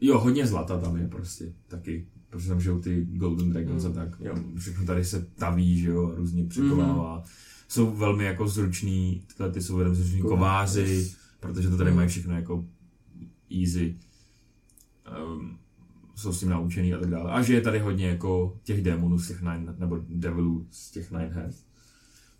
jo, 0.00 0.18
hodně 0.18 0.46
zlata 0.46 0.80
tam 0.80 0.96
je 0.96 1.08
prostě 1.08 1.52
taky, 1.68 2.06
protože 2.30 2.48
tam 2.48 2.60
žijou 2.60 2.80
ty 2.80 3.06
Golden 3.10 3.50
Dragons 3.50 3.84
a 3.84 3.92
tak. 3.92 4.08
Jo, 4.20 4.34
všechno 4.58 4.86
tady 4.86 5.04
se 5.04 5.26
taví, 5.34 5.78
že 5.78 5.88
jo, 5.88 6.14
různě 6.16 6.44
překovává. 6.44 7.24
Jsou 7.68 7.90
velmi 7.96 8.24
jako 8.24 8.48
zruční, 8.48 9.24
tyhle 9.36 9.52
ty 9.52 9.62
jsou 9.62 9.76
velmi 9.76 9.94
zruční 9.94 10.20
Kováři. 10.20 11.12
protože 11.40 11.68
to 11.70 11.76
tady 11.76 11.90
Mm. 11.90 11.96
mají 11.96 12.08
všechno 12.08 12.34
jako 12.34 12.64
easy. 13.60 13.96
Um, 15.34 15.58
jsou 16.14 16.32
s 16.32 16.40
tím 16.40 16.48
naučený 16.48 16.94
a 16.94 16.98
tak 16.98 17.10
dále. 17.10 17.30
A 17.32 17.42
že 17.42 17.54
je 17.54 17.60
tady 17.60 17.78
hodně 17.78 18.08
jako 18.08 18.58
těch 18.62 18.82
démonů 18.82 19.18
z 19.18 19.28
těch 19.28 19.40
nine, 19.42 19.74
nebo 19.78 20.00
devilů 20.08 20.66
z 20.70 20.90
těch 20.90 21.10
nine 21.10 21.28
head. 21.28 21.54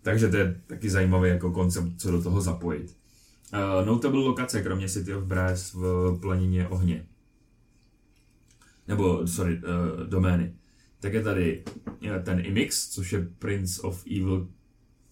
Takže 0.03 0.29
to 0.29 0.37
je 0.37 0.61
taky 0.67 0.91
zajímavý 0.91 1.29
jako 1.31 1.53
koncept, 1.53 1.93
co 2.01 2.11
do 2.11 2.23
toho 2.23 2.41
zapojit. 2.41 2.97
Uh, 3.53 3.87
notable 3.87 4.21
lokace, 4.21 4.63
kromě 4.63 4.89
City 4.89 5.15
of 5.15 5.25
Brass 5.25 5.75
v 5.75 6.19
planině 6.21 6.69
ohně. 6.69 7.07
Nebo, 8.89 9.27
sorry, 9.27 9.55
uh, 9.59 10.07
domény. 10.07 10.55
Tak 11.01 11.13
je 11.13 11.23
tady 11.23 11.65
eh, 12.03 12.21
ten 12.23 12.41
Imix, 12.47 12.89
což 12.89 13.13
je 13.13 13.29
Prince 13.39 13.83
of 13.83 14.07
Evil, 14.07 14.49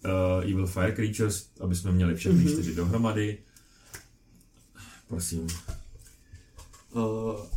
uh, 0.06 0.42
Evil 0.50 0.66
Fire 0.66 0.92
Creatures, 0.92 1.48
aby 1.60 1.74
jsme 1.74 1.92
měli 1.92 2.14
všechny 2.14 2.38
Mhm. 2.38 2.46
mm-hmm. 2.48 2.52
čtyři 2.52 2.74
dohromady. 2.74 3.38
Prosím. 5.08 5.46
Uh, 6.92 7.02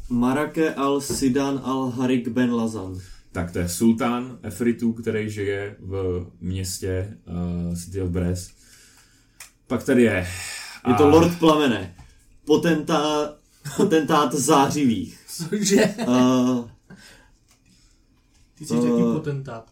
Marake 0.09 0.73
al-Sidan 0.75 1.61
al-Harik 1.63 2.27
ben 2.27 2.53
Lazan. 2.53 2.99
Tak 3.31 3.51
to 3.51 3.59
je 3.59 3.69
sultán 3.69 4.39
Efritů, 4.43 4.93
který 4.93 5.29
žije 5.29 5.75
v 5.79 6.25
městě 6.41 7.17
uh, 7.69 7.75
City 7.75 8.01
of 8.01 8.09
Brass. 8.09 8.49
Pak 9.67 9.83
tady 9.83 10.03
je... 10.03 10.27
Je 10.87 10.93
to 10.93 11.03
a- 11.03 11.07
Lord 11.07 11.39
Plamene. 11.39 11.95
Potentá, 12.45 13.35
potentát 13.77 14.33
zářivých. 14.33 15.19
cože, 15.49 15.95
Uh, 16.07 16.69
ty 18.57 18.65
jsi 18.65 18.73
řekl 18.81 19.09
Eh, 19.09 19.13
potentát. 19.13 19.71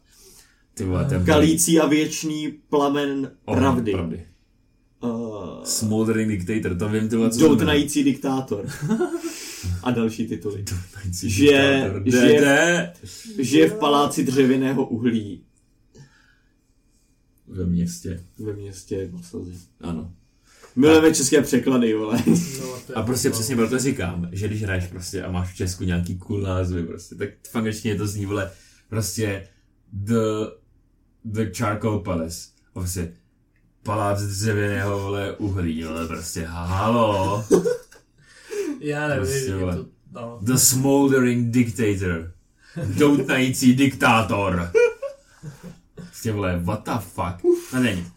Ty 0.77 0.83
vole, 0.83 1.05
ten 1.05 1.25
kalící 1.25 1.79
a 1.79 1.87
věčný 1.87 2.47
plamen 2.69 3.31
Oheň 3.45 3.59
pravdy. 3.61 3.91
pravdy. 3.91 4.25
Uh, 5.03 5.63
Smoldering 5.63 6.45
Dictator, 6.45 6.77
to 6.77 6.89
vím, 6.89 7.09
ty 7.09 7.15
vole, 7.15 7.29
co 7.29 7.39
doutnající 7.39 8.03
diktátor. 8.03 8.65
a 9.83 9.91
další 9.91 10.27
tituly. 10.27 10.63
Doutnající 10.71 11.29
Že- 11.29 11.45
diktátor. 11.45 12.03
že- 12.05 12.31
jde. 12.31 12.93
Žije 13.39 13.69
v 13.69 13.73
paláci 13.73 14.23
dřevěného 14.23 14.85
uhlí 14.89 15.43
Ve 17.47 17.65
městě, 17.65 18.23
ve 18.39 18.53
městě 18.53 19.09
Vasazy. 19.11 19.53
ano. 19.81 20.13
Milujeme 20.75 21.13
české 21.15 21.41
překlady, 21.41 21.93
vole. 21.93 22.23
No, 22.61 22.75
A 22.95 23.01
prostě 23.01 23.27
no. 23.29 23.33
přesně 23.33 23.55
proto 23.55 23.79
říkám, 23.79 24.29
že 24.31 24.47
když 24.47 24.63
hraješ 24.63 24.87
prostě 24.87 25.23
a 25.23 25.31
máš 25.31 25.53
v 25.53 25.55
Česku 25.55 25.83
nějaký 25.83 26.17
cool 26.17 26.41
názvy 26.41 26.83
prostě, 26.85 27.15
tak 27.15 27.29
v 27.51 27.55
angličtině 27.55 27.95
to 27.95 28.07
zní, 28.07 28.25
vole, 28.25 28.51
prostě 28.89 29.47
the, 29.93 30.15
the 31.31 31.51
Charcoal 31.57 31.99
Palace. 31.99 32.47
A 32.67 32.79
prostě 32.79 33.13
palác 33.83 34.21
dřevěného, 34.21 34.99
vole, 34.99 35.35
uhlí, 35.37 35.83
vole, 35.83 36.07
prostě 36.07 36.45
halo. 36.45 37.45
Já 38.79 39.07
nevím, 39.07 39.25
Prostě, 39.25 39.55
vole. 39.55 39.75
to, 39.75 39.85
no. 40.11 40.39
The 40.41 40.53
Smoldering 40.55 41.51
Dictator. 41.51 42.31
Doutnající 42.97 43.75
diktátor. 43.75 44.71
Prostě 45.95 46.31
vole, 46.31 46.59
what 46.63 46.83
the 46.85 46.91
fuck. 46.99 47.45
A 47.73 47.79
není. 47.79 48.07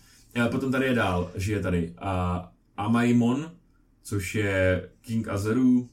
A 0.45 0.49
potom 0.49 0.73
tady 0.73 0.87
je 0.87 0.95
dál, 0.95 1.31
žije 1.35 1.61
tady 1.61 1.95
a 1.99 2.49
Amaimon, 2.77 3.51
což 4.03 4.35
je 4.35 4.89
King 5.01 5.29
Azeru. 5.29 5.89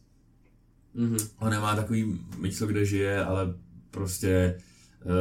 Mhm. 0.93 1.18
On 1.39 1.49
nemá 1.49 1.76
takový 1.76 2.20
místo, 2.38 2.68
kde 2.68 2.86
žije, 2.86 3.26
ale 3.26 3.53
prostě 3.91 4.59
uh, 5.05 5.11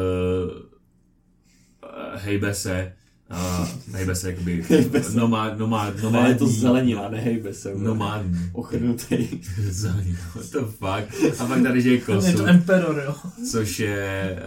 hejbe 2.16 2.54
se 2.54 2.92
A 3.30 3.68
hejbe 3.92 4.14
se 4.14 4.30
jakoby 4.30 4.62
Hejbe 4.68 5.02
se. 5.02 5.16
nomad, 5.16 5.58
nomad, 5.58 5.94
No, 5.96 6.02
nomádní. 6.02 6.28
je 6.28 6.34
to 6.38 6.46
zelenina, 6.46 7.08
nehejbe 7.08 7.54
se. 7.54 7.74
Nomádní. 7.74 8.38
Ochrnutý. 8.52 9.16
Zelenina, 9.70 10.18
what 10.34 10.50
the 10.50 10.58
fuck. 10.58 11.40
A 11.40 11.46
pak 11.46 11.62
tady 11.62 11.82
Je 11.90 12.00
Kosu, 12.00 12.36
to 12.36 12.46
Emperor, 12.46 13.02
jo. 13.06 13.14
což 13.50 13.78
je 13.80 14.38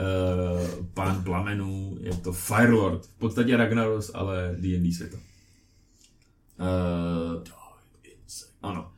uh, 0.80 0.86
pán 0.94 1.24
plamenů, 1.24 1.98
je 2.02 2.14
to 2.16 2.32
Firelord. 2.34 3.06
V 3.06 3.20
podstatě 3.20 3.58
Ragnaros, 3.58 4.12
ale 4.14 4.56
D&D 4.60 4.94
světa. 4.94 5.18
Uh, 6.60 7.44
ano. 8.62 8.92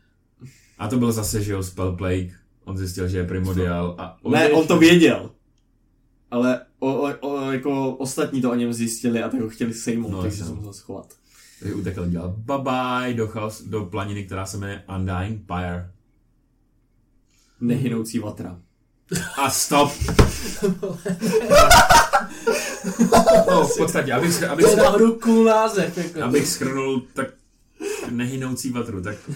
A 0.79 0.87
to 0.87 0.97
byl 0.97 1.11
zase, 1.11 1.43
že 1.43 1.51
jo, 1.51 1.63
Spell 1.63 1.95
Plague. 1.95 2.29
On 2.65 2.77
zjistil, 2.77 3.07
že 3.07 3.17
je 3.17 3.27
primordial 3.27 3.95
a 3.97 4.17
Ne, 4.29 4.39
odešel- 4.47 4.57
on 4.59 4.67
to 4.67 4.77
věděl. 4.77 5.29
Ale 6.31 6.61
o, 6.79 6.93
o, 6.93 7.13
o, 7.19 7.51
jako 7.51 7.95
ostatní 7.95 8.41
to 8.41 8.51
o 8.51 8.55
něm 8.55 8.73
zjistili 8.73 9.23
a 9.23 9.29
tak 9.29 9.41
ho 9.41 9.49
chtěli 9.49 9.73
sejmout, 9.73 10.11
No, 10.11 10.21
takže 10.21 10.43
se 10.43 10.53
musel 10.53 10.73
schovat. 10.73 11.13
Takže 11.59 11.75
utekl 11.75 12.05
dělat 12.05 12.31
bye 12.31 12.57
bye 12.57 13.13
do, 13.13 13.27
chaos, 13.27 13.61
do 13.61 13.85
planiny, 13.85 14.25
která 14.25 14.45
se 14.45 14.57
jmenuje 14.57 14.83
Undying 14.97 15.41
Pyre. 15.47 15.91
Nehynoucí 17.61 18.19
vatra. 18.19 18.59
A 19.37 19.49
stop! 19.49 19.91
no, 23.49 23.63
v 23.67 23.77
podstatě, 23.77 24.13
abych, 24.13 24.43
abych, 24.43 24.65
To 24.65 24.71
je 24.71 24.75
se- 24.77 24.81
náhodou 24.83 25.15
cool 25.19 25.43
název, 25.45 25.97
jako. 25.97 26.23
abych 26.23 26.47
schrnul 26.47 27.03
tak 27.13 27.27
nehynoucí 28.11 28.69
vatru, 28.71 29.01
tak 29.01 29.15
uh, 29.27 29.35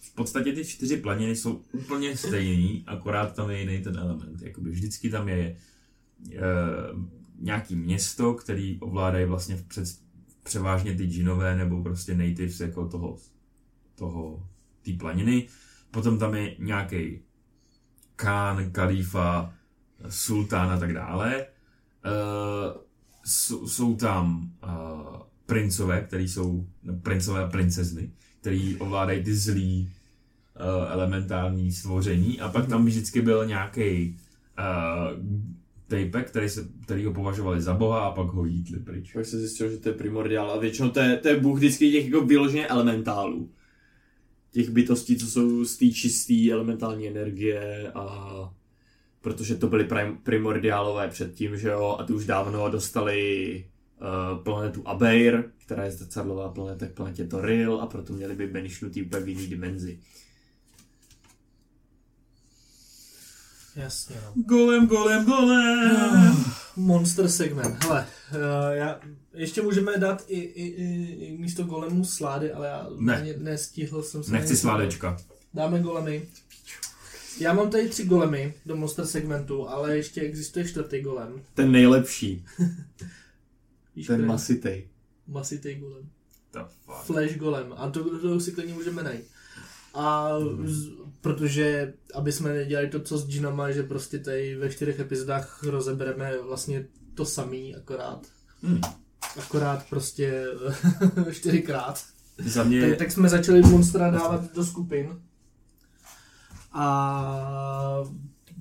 v 0.00 0.14
podstatě 0.14 0.52
ty 0.52 0.64
čtyři 0.64 0.96
planiny 0.96 1.36
jsou 1.36 1.60
úplně 1.72 2.16
stejný, 2.16 2.84
akorát 2.86 3.34
tam 3.34 3.50
je 3.50 3.60
jiný 3.60 3.78
ten 3.82 3.96
element. 3.98 4.42
Jakoby 4.42 4.70
vždycky 4.70 5.10
tam 5.10 5.28
je 5.28 5.50
uh, 5.50 5.56
nějaký 7.38 7.76
město, 7.76 8.34
který 8.34 8.80
ovládají 8.80 9.26
vlastně 9.26 9.64
před, 9.68 9.88
převážně 10.42 10.94
ty 10.94 11.06
džinové 11.06 11.56
nebo 11.56 11.82
prostě 11.82 12.14
natives 12.14 12.60
jako 12.60 12.88
toho, 12.88 13.16
toho 13.94 14.46
té 14.84 14.92
planiny. 14.92 15.48
Potom 15.90 16.18
tam 16.18 16.34
je 16.34 16.56
nějaký 16.58 17.20
kán, 18.16 18.70
kalífa, 18.70 19.54
sultán 20.08 20.70
a 20.70 20.78
tak 20.78 20.92
dále. 20.94 21.46
Uh, 22.06 22.82
jsou, 23.24 23.68
jsou 23.68 23.96
tam 23.96 24.52
uh, 24.62 25.16
princové, 25.46 26.00
který 26.00 26.28
jsou 26.28 26.66
no, 26.82 26.94
princové 26.94 27.44
a 27.44 27.48
princezny, 27.48 28.10
který 28.40 28.76
ovládají 28.76 29.24
ty 29.24 29.34
zlý 29.34 29.82
uh, 30.60 30.92
elementární 30.92 31.72
stvoření 31.72 32.40
a 32.40 32.48
pak 32.48 32.66
tam 32.68 32.84
vždycky 32.84 33.22
byl 33.22 33.46
nějaký 33.46 34.16
uh, 34.58 35.26
tejpek, 35.92 36.28
který, 36.28 36.48
se, 36.48 36.68
který 36.82 37.04
ho 37.04 37.12
považovali 37.12 37.60
za 37.60 37.74
boha 37.74 38.00
a 38.00 38.10
pak 38.10 38.26
ho 38.26 38.44
jítli 38.44 38.78
pryč. 38.78 39.12
Pak 39.12 39.26
se 39.26 39.38
zjistil, 39.38 39.70
že 39.70 39.76
to 39.76 39.88
je 39.88 39.94
primordiál 39.94 40.50
a 40.50 40.58
většinou 40.58 40.90
to 40.90 41.00
je, 41.00 41.16
to 41.16 41.28
je 41.28 41.40
bůh 41.40 41.58
vždycky 41.58 41.92
těch 41.92 42.04
jako 42.04 42.20
vyloženě 42.20 42.66
elementálů. 42.66 43.50
Těch 44.52 44.70
bytostí, 44.70 45.16
co 45.16 45.26
jsou 45.26 45.64
z 45.64 45.76
té 45.76 45.88
čisté 45.88 46.50
elementální 46.52 47.08
energie 47.08 47.92
a 47.94 48.54
protože 49.20 49.54
to 49.54 49.68
byly 49.68 49.84
prim, 49.84 50.18
primordiálové 50.22 51.08
předtím, 51.08 51.56
že 51.56 51.68
jo, 51.68 51.96
a 51.98 52.04
ty 52.04 52.12
už 52.12 52.26
dávno 52.26 52.70
dostali 52.70 53.64
uh, 54.00 54.44
planetu 54.44 54.88
Abeir, 54.88 55.44
která 55.58 55.84
je 55.84 55.90
zrcadlová 55.90 56.48
planeta 56.48 56.86
k 56.86 56.92
planetě 56.92 57.24
Toril 57.24 57.80
a 57.80 57.86
proto 57.86 58.12
měli 58.12 58.34
by 58.34 58.46
benishnutý 58.46 59.02
úplně 59.02 59.22
v 59.22 59.28
jiný 59.28 59.46
dimenzi. 59.46 59.98
Jasně, 63.76 64.16
no. 64.24 64.42
Golem, 64.42 64.86
golem, 64.86 65.24
golem! 65.24 66.44
Monster 66.76 67.28
segment. 67.28 67.84
Hele, 67.84 68.06
uh, 68.32 68.38
já, 68.72 69.00
ještě 69.34 69.62
můžeme 69.62 69.98
dát 69.98 70.24
i, 70.28 70.38
i, 70.38 70.62
i, 70.66 71.14
i 71.26 71.38
místo 71.38 71.64
golemu 71.64 72.04
slády, 72.04 72.52
ale 72.52 72.68
já 72.68 72.86
Ne. 72.98 73.16
ani 73.16 73.34
nestihl 73.36 74.02
jsem 74.02 74.22
se. 74.24 74.32
Nechci 74.32 74.56
sládečka. 74.56 75.16
Dáme 75.54 75.78
golemy. 75.80 76.28
Já 77.40 77.52
mám 77.52 77.70
tady 77.70 77.88
tři 77.88 78.04
golemy 78.04 78.54
do 78.66 78.76
monster 78.76 79.06
segmentu, 79.06 79.68
ale 79.68 79.96
ještě 79.96 80.20
existuje 80.20 80.68
čtvrtý 80.68 81.00
golem. 81.00 81.42
Ten 81.54 81.72
nejlepší, 81.72 82.44
Víš, 83.96 84.06
ten 84.06 84.26
masitej. 84.26 84.88
Masitý 85.28 85.74
golem. 85.74 86.08
The 86.52 86.58
fuck. 86.86 86.96
Flash 87.04 87.36
golem. 87.36 87.74
A 87.76 87.90
to, 87.90 88.18
to 88.20 88.40
si 88.40 88.52
klidně 88.52 88.74
můžeme 88.74 89.02
najít. 89.02 89.24
A 89.94 90.28
z, 90.64 90.88
protože, 91.22 91.94
aby 92.14 92.32
jsme 92.32 92.52
nedělali 92.52 92.88
to, 92.88 93.00
co 93.00 93.18
s 93.18 93.28
džinama, 93.28 93.70
že 93.70 93.82
prostě 93.82 94.18
tady 94.18 94.56
ve 94.56 94.70
čtyřech 94.70 95.00
epizodách 95.00 95.62
rozebereme 95.62 96.32
vlastně 96.42 96.86
to 97.14 97.24
samý, 97.24 97.76
akorát. 97.76 98.26
Hmm. 98.62 98.80
Akorát 99.38 99.86
prostě 99.90 100.46
čtyřikrát. 101.32 102.04
Za 102.38 102.64
mě 102.64 102.88
Tak, 102.88 102.98
tak 102.98 103.12
jsme 103.12 103.28
začali 103.28 103.62
monstra 103.62 104.10
dávat 104.10 104.54
do 104.54 104.64
skupin. 104.64 105.20
A 106.72 108.02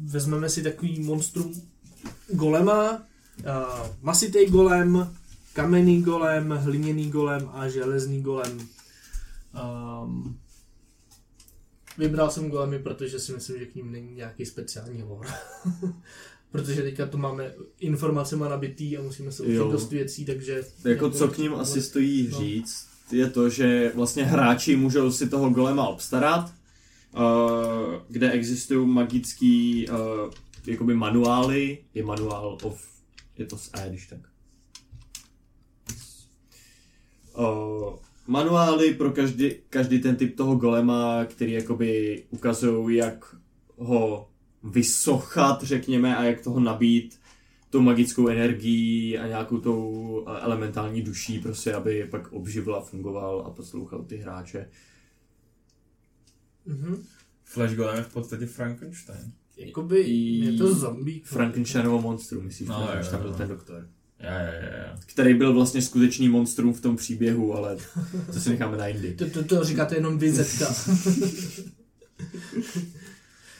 vezmeme 0.05 0.49
si 0.49 0.63
takový 0.63 0.99
monstrum 0.99 1.61
golema, 2.27 2.91
uh, 2.91 3.87
masitej 4.01 4.49
golem, 4.49 5.15
kamenný 5.53 6.01
golem, 6.01 6.49
hliněný 6.49 7.09
golem 7.09 7.49
a 7.53 7.69
železný 7.69 8.21
golem. 8.21 8.67
Um, 10.03 10.37
vybral 12.01 12.29
jsem 12.29 12.49
golemy, 12.49 12.79
protože 12.79 13.19
si 13.19 13.33
myslím, 13.33 13.59
že 13.59 13.65
k 13.65 13.75
ním 13.75 13.91
není 13.91 14.13
nějaký 14.15 14.45
speciální 14.45 15.03
lore. 15.03 15.29
protože 16.51 16.81
teďka 16.81 17.05
to 17.05 17.17
máme 17.17 17.53
informacema 17.79 18.49
nabitý 18.49 18.97
a 18.97 19.01
musíme 19.01 19.31
se 19.31 19.43
učit 19.43 19.57
dost 19.57 19.91
věcí, 19.91 20.25
takže... 20.25 20.63
Jako 20.85 21.09
co 21.09 21.27
k 21.27 21.37
ním 21.37 21.55
asi 21.55 21.81
stojí 21.81 22.29
No. 22.31 22.39
říct, 22.39 22.87
je 23.11 23.29
to, 23.29 23.49
že 23.49 23.91
vlastně 23.95 24.25
hráči 24.25 24.75
můžou 24.75 25.11
si 25.11 25.29
toho 25.29 25.49
golema 25.49 25.87
obstarat, 25.87 26.53
uh, 27.13 27.21
kde 28.09 28.31
existují 28.31 28.87
magický 28.87 29.87
uh, 29.89 29.95
jakoby 30.65 30.95
manuály, 30.95 31.77
je 31.93 32.03
manuál 32.03 32.57
of, 32.63 32.87
je 33.37 33.45
to 33.45 33.57
z 33.57 33.69
E, 33.73 33.89
když 33.89 34.07
tak. 34.07 34.19
Uh, 37.37 37.95
manuály 38.27 38.93
pro 38.93 39.11
každý, 39.11 39.51
každý 39.69 39.99
ten 39.99 40.15
typ 40.15 40.35
toho 40.35 40.55
golema, 40.55 41.25
který 41.25 41.51
jakoby 41.51 42.23
ukazují, 42.29 42.97
jak 42.97 43.35
ho 43.77 44.29
vysochat, 44.63 45.63
řekněme, 45.63 46.17
a 46.17 46.23
jak 46.23 46.41
toho 46.41 46.59
nabít 46.59 47.19
tou 47.69 47.81
magickou 47.81 48.27
energií 48.27 49.17
a 49.17 49.27
nějakou 49.27 49.57
tou 49.57 50.25
elementální 50.41 51.01
duší, 51.01 51.39
prostě, 51.39 51.73
aby 51.73 52.07
pak 52.11 52.31
obživil 52.31 52.75
a 52.75 52.81
fungoval 52.81 53.41
a 53.41 53.49
poslouchal 53.49 54.03
ty 54.03 54.17
hráče. 54.17 54.69
Mhm. 56.65 57.03
Flash 57.43 57.75
golem 57.75 57.97
je 57.97 58.03
v 58.03 58.13
podstatě 58.13 58.45
Frankenstein. 58.45 59.33
Jakoby 59.57 60.09
je 60.09 60.57
to 60.57 60.75
zombie. 60.75 61.21
Frankensteinovo 61.23 62.01
monstrum, 62.01 62.45
myslíš, 62.45 62.69
No, 62.69 62.89
jo, 62.95 63.03
že 63.03 63.09
tam 63.09 63.21
jo, 63.21 63.27
byl 63.27 63.37
ten 63.37 63.47
doktor. 63.49 63.89
Ja, 64.21 64.39
ja, 64.39 64.51
ja. 64.53 64.95
Který 65.05 65.33
byl 65.33 65.53
vlastně 65.53 65.81
skutečný 65.81 66.29
monstrum 66.29 66.73
v 66.73 66.81
tom 66.81 66.95
příběhu, 66.97 67.53
ale 67.55 67.77
to 68.33 68.39
si 68.39 68.49
necháme 68.49 68.77
na 68.77 68.87
jindy. 68.87 69.13
To, 69.13 69.29
to, 69.29 69.43
to 69.43 69.63
říkáte 69.63 69.95
jenom 69.95 70.17
vy, 70.17 70.31
Zetka. 70.31 70.73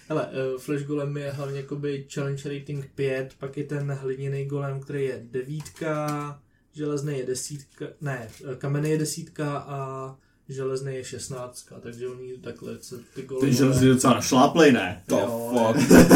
Hele, 0.09 0.28
uh, 0.28 0.59
Flash 0.62 0.84
Golem 0.84 1.18
je 1.18 1.32
hlavně 1.32 1.57
jakoby 1.57 2.05
challenge 2.14 2.59
rating 2.59 2.86
5, 2.95 3.34
pak 3.39 3.57
je 3.57 3.64
ten 3.64 3.91
hliněný 3.91 4.45
golem, 4.45 4.80
který 4.80 5.03
je 5.03 5.22
devítka, 5.32 6.39
železný 6.74 7.18
je 7.18 7.26
desítka, 7.26 7.86
ne, 8.01 8.28
eh, 8.51 8.55
kamenný 8.55 8.89
je 8.89 8.97
desítka 8.97 9.57
a 9.57 10.16
železný 10.49 10.95
je 10.95 11.03
šestnáctka, 11.03 11.76
takže 11.80 12.07
oni 12.07 12.38
takhle 12.38 12.78
se 12.82 12.95
ty 13.16 13.22
golemy... 13.22 13.47
Ten 13.47 13.57
železný 13.57 13.88
je 13.88 13.93
docela 13.93 14.14
našláplej, 14.14 14.72
ne? 14.72 15.03
To 15.07 15.18
Jo, 15.20 15.74
fuck. 15.74 15.91
je- 15.91 16.07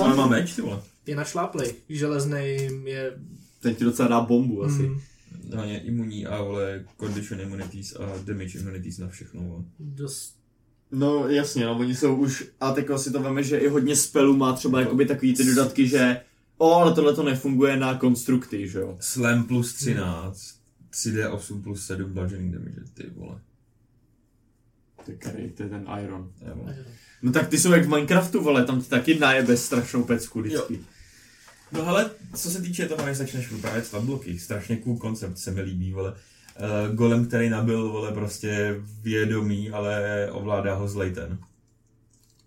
Ale 0.00 0.16
má 0.16 0.26
meč, 0.26 0.54
ty 0.54 0.62
vole. 0.62 0.80
Je 1.06 1.16
našláplej. 1.16 1.74
Železný 1.88 2.68
je... 2.84 3.12
Ten 3.62 3.74
ti 3.74 3.84
docela 3.84 4.08
dá 4.08 4.20
bombu 4.20 4.64
asi. 4.64 4.82
Mm, 4.82 5.00
Hlavně 5.54 5.80
imunní 5.80 6.26
a 6.26 6.42
vole 6.42 6.84
condition 7.00 7.40
immunities 7.40 7.96
a 7.96 8.18
damage 8.24 8.58
immunities 8.58 8.98
na 8.98 9.08
všechno. 9.08 9.64
Dost... 9.78 10.36
No 10.92 11.28
jasně, 11.28 11.64
no 11.64 11.78
oni 11.78 11.94
jsou 11.94 12.16
už, 12.16 12.44
a 12.60 12.72
teď 12.72 12.86
si 12.96 13.12
to 13.12 13.22
veme, 13.22 13.42
že 13.42 13.58
i 13.58 13.68
hodně 13.68 13.96
spelů 13.96 14.36
má 14.36 14.52
třeba 14.52 14.80
jakoby 14.80 15.06
takový 15.06 15.34
ty 15.34 15.44
dodatky, 15.44 15.88
že 15.88 16.20
o, 16.58 16.74
ale 16.74 16.94
tohle 16.94 17.14
to 17.14 17.22
nefunguje 17.22 17.76
na 17.76 17.98
konstrukty, 17.98 18.68
že 18.68 18.78
jo. 18.78 18.96
Slam 19.00 19.44
plus 19.44 19.72
13, 19.74 20.54
3D8 20.92 21.62
plus 21.62 21.86
7 21.86 22.12
bludgeoning 22.12 22.54
damage, 22.54 22.80
ty 22.94 23.10
vole. 23.16 23.40
Je, 25.08 25.14
který, 25.14 25.50
to 25.50 25.62
je 25.62 25.68
ten 25.68 25.86
Iron. 26.04 26.32
Vole. 26.54 26.76
No 27.22 27.32
tak 27.32 27.48
ty 27.48 27.58
jsou 27.58 27.72
jak 27.72 27.84
v 27.84 27.88
Minecraftu, 27.88 28.42
vole, 28.42 28.64
tam 28.64 28.82
ti 28.82 28.88
taky 28.88 29.18
najebe 29.18 29.56
strašnou 29.56 30.04
pecku 30.04 30.40
vždycky. 30.40 30.80
No 31.72 31.84
hele, 31.84 32.10
co 32.34 32.50
se 32.50 32.62
týče 32.62 32.88
toho, 32.88 33.06
než 33.06 33.16
začneš 33.16 33.52
vyprávět 33.52 33.86
statbloky, 33.86 34.38
strašně 34.38 34.76
cool 34.76 34.96
koncept, 34.96 35.38
se 35.38 35.50
mi 35.50 35.62
líbí, 35.62 35.92
vole. 35.92 36.12
Uh, 36.90 36.94
golem, 36.94 37.26
který 37.26 37.50
nabil, 37.50 37.88
vole, 37.92 38.12
prostě 38.12 38.80
vědomí, 39.02 39.70
ale 39.70 40.28
ovládá 40.32 40.74
ho 40.74 40.88
zlej 40.88 41.10
ten. 41.12 41.38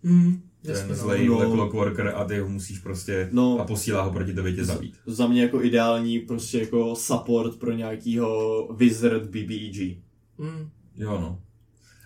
Mm, 0.04 0.42
ten 0.62 0.90
no. 0.90 0.96
zlej 0.96 1.28
No. 1.28 1.52
clockworker 1.52 2.14
a 2.16 2.24
ty 2.26 2.40
ho 2.40 2.50
musíš 2.50 2.80
prostě 2.80 3.30
No. 3.32 3.60
a 3.60 3.66
posílá 3.66 4.02
ho 4.02 4.12
proti 4.12 4.34
tobě 4.34 4.54
tě 4.54 4.66
zabít. 4.66 4.96
Za 5.06 5.28
mě 5.28 5.42
jako 5.42 5.64
ideální 5.64 6.20
prostě 6.20 6.60
jako 6.60 6.96
support 6.96 7.60
pro 7.60 7.72
nějakýho 7.72 8.68
Wizard 8.74 9.24
BBEG. 9.24 9.98
Mm. 10.38 10.70
Jo 10.96 11.12
no. 11.22 11.42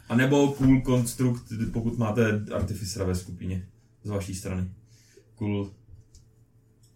A 0.09 0.15
nebo 0.15 0.51
cool 0.51 0.81
konstrukt, 0.81 1.43
pokud 1.73 1.97
máte 1.97 2.45
artificera 2.53 3.05
ve 3.05 3.15
skupině 3.15 3.67
z 4.03 4.09
vaší 4.09 4.35
strany. 4.35 4.71
Cool. 5.35 5.71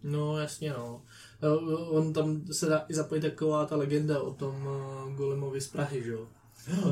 No, 0.04 0.38
jasně, 0.38 0.70
no. 0.70 1.02
Eh, 1.42 1.74
On 1.88 2.12
tam 2.12 2.42
se 2.52 2.66
dá 2.66 2.84
i 2.88 2.94
zapojit 2.94 3.20
taková 3.20 3.66
ta 3.66 3.76
legenda 3.76 4.20
o 4.20 4.34
tom 4.34 4.66
uh, 5.06 5.14
Golemovi 5.16 5.60
z 5.60 5.68
Prahy, 5.68 6.02
že 6.02 6.10
jo? 6.10 6.26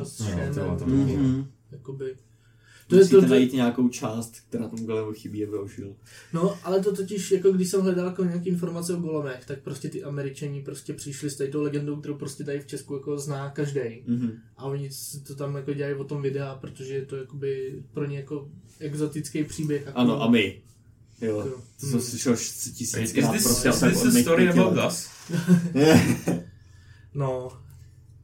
S 0.04 0.18
No, 0.20 0.46
to 0.54 0.60
bylo 0.60 0.76
to 0.78 0.84
taky, 0.84 1.18
jakoby. 1.72 2.16
To 2.86 2.88
To 2.88 2.96
je 2.96 3.00
Musíte 3.02 3.20
to, 3.20 3.26
najít 3.26 3.52
nějakou 3.52 3.88
část, 3.88 4.40
která 4.48 4.68
tomu 4.68 4.86
Golemu 4.86 5.12
chybí, 5.12 5.46
aby 5.46 5.56
ho 5.56 5.68
šil. 5.68 5.96
no, 6.32 6.58
ale 6.64 6.80
to 6.80 6.96
totiž, 6.96 7.30
jako 7.30 7.52
když 7.52 7.70
jsem 7.70 7.80
hledal 7.80 8.06
jako 8.06 8.24
nějaké 8.24 8.48
informace 8.48 8.94
o 8.94 9.00
golemech, 9.00 9.46
tak 9.46 9.60
prostě 9.60 9.88
ty 9.88 10.04
američani 10.04 10.62
prostě 10.62 10.92
přišli 10.92 11.30
s 11.30 11.50
tou 11.52 11.62
legendou, 11.62 11.96
kterou 11.96 12.14
prostě 12.14 12.44
tady 12.44 12.60
v 12.60 12.66
Česku 12.66 12.94
jako 12.94 13.18
zná 13.18 13.50
každý. 13.50 14.02
Mhm. 14.06 14.32
A 14.56 14.64
oni 14.64 14.90
to 15.26 15.34
tam 15.34 15.56
jako 15.56 15.74
dělají 15.74 15.94
o 15.96 16.04
tom 16.04 16.22
videa, 16.22 16.54
protože 16.54 16.94
je 16.94 17.06
to 17.06 17.16
jakoby 17.16 17.82
pro 17.92 18.04
ně 18.04 18.16
jako 18.16 18.48
exotický 18.78 19.44
příběh. 19.44 19.86
Jako, 19.86 19.98
Ano, 19.98 20.22
a 20.22 20.30
my. 20.30 20.62
Jo, 21.22 21.36
Jo. 21.46 21.54
to 21.80 21.86
jsem 21.86 22.00
slyšel 22.00 22.32
Is 22.32 22.72
tisíckrát 22.76 23.32
this, 23.32 23.42
prostě. 23.42 23.68
is 23.68 23.74
jsem 23.78 23.90
this 23.90 24.02
od 24.02 24.08
a 24.08 24.10
mých 24.10 24.22
story 24.22 24.48
about 24.48 24.78
us? 24.92 25.08
No, 27.14 27.48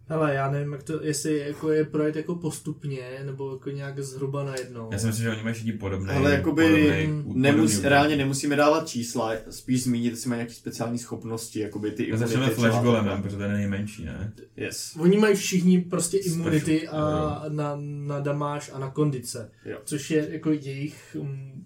hele, 0.06 0.34
já 0.34 0.50
nevím, 0.50 0.72
jak 0.72 0.82
to, 0.82 1.02
jestli 1.04 1.38
jako 1.38 1.72
je 1.72 1.84
projekt 1.84 2.16
jako 2.16 2.34
postupně, 2.34 3.02
nebo 3.26 3.52
jako 3.52 3.70
nějak 3.70 3.98
zhruba 3.98 4.44
najednou. 4.44 4.88
Já 4.92 4.98
si 4.98 5.06
myslím, 5.06 5.22
že 5.22 5.30
oni 5.30 5.42
mají 5.42 5.54
všichni 5.54 5.72
podobný. 5.72 6.10
Ale 6.10 6.32
jakoby 6.32 6.62
podobný- 6.68 7.34
nemus, 7.34 7.70
podobný 7.72 7.88
reálně 7.88 8.16
nemusíme 8.16 8.56
dávat 8.56 8.88
čísla, 8.88 9.32
spíš 9.50 9.82
zmínit, 9.82 10.10
jestli 10.10 10.28
mají 10.30 10.38
nějaké 10.38 10.54
speciální 10.54 10.98
schopnosti, 10.98 11.60
jakoby 11.60 11.90
ty 11.90 12.10
Já 12.10 12.16
začneme 12.16 12.44
imunity 12.44 12.60
Flash. 12.60 12.82
Golemem, 12.84 13.22
protože 13.22 13.36
ten 13.36 13.50
je 13.50 13.56
nejmenší, 13.56 14.04
ne? 14.04 14.32
Yes. 14.56 14.96
Oni 14.98 15.18
mají 15.18 15.36
všichni 15.36 15.80
prostě 15.80 16.18
imunity 16.18 16.76
Special, 16.78 16.96
a 17.04 17.44
na, 17.48 17.76
na 18.06 18.20
damáž 18.20 18.70
a 18.74 18.78
na 18.78 18.90
kondice, 18.90 19.50
Jo. 19.64 19.78
což 19.84 20.10
je 20.10 20.28
jako 20.32 20.50
jejich... 20.50 21.16
Um, 21.20 21.64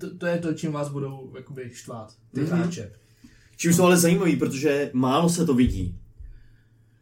to, 0.00 0.16
to, 0.16 0.26
je 0.26 0.38
to, 0.38 0.54
čím 0.54 0.72
vás 0.72 0.88
budou 0.88 1.32
jakoby 1.36 1.70
štvát, 1.72 2.14
ty 2.34 2.40
Mhm. 2.40 2.50
hráče. 2.50 2.92
Čím 3.56 3.72
jsou 3.72 3.82
ale 3.84 3.96
zajímavý, 3.96 4.36
protože 4.36 4.90
málo 4.92 5.28
se 5.28 5.46
to 5.46 5.54
vidí. 5.54 5.98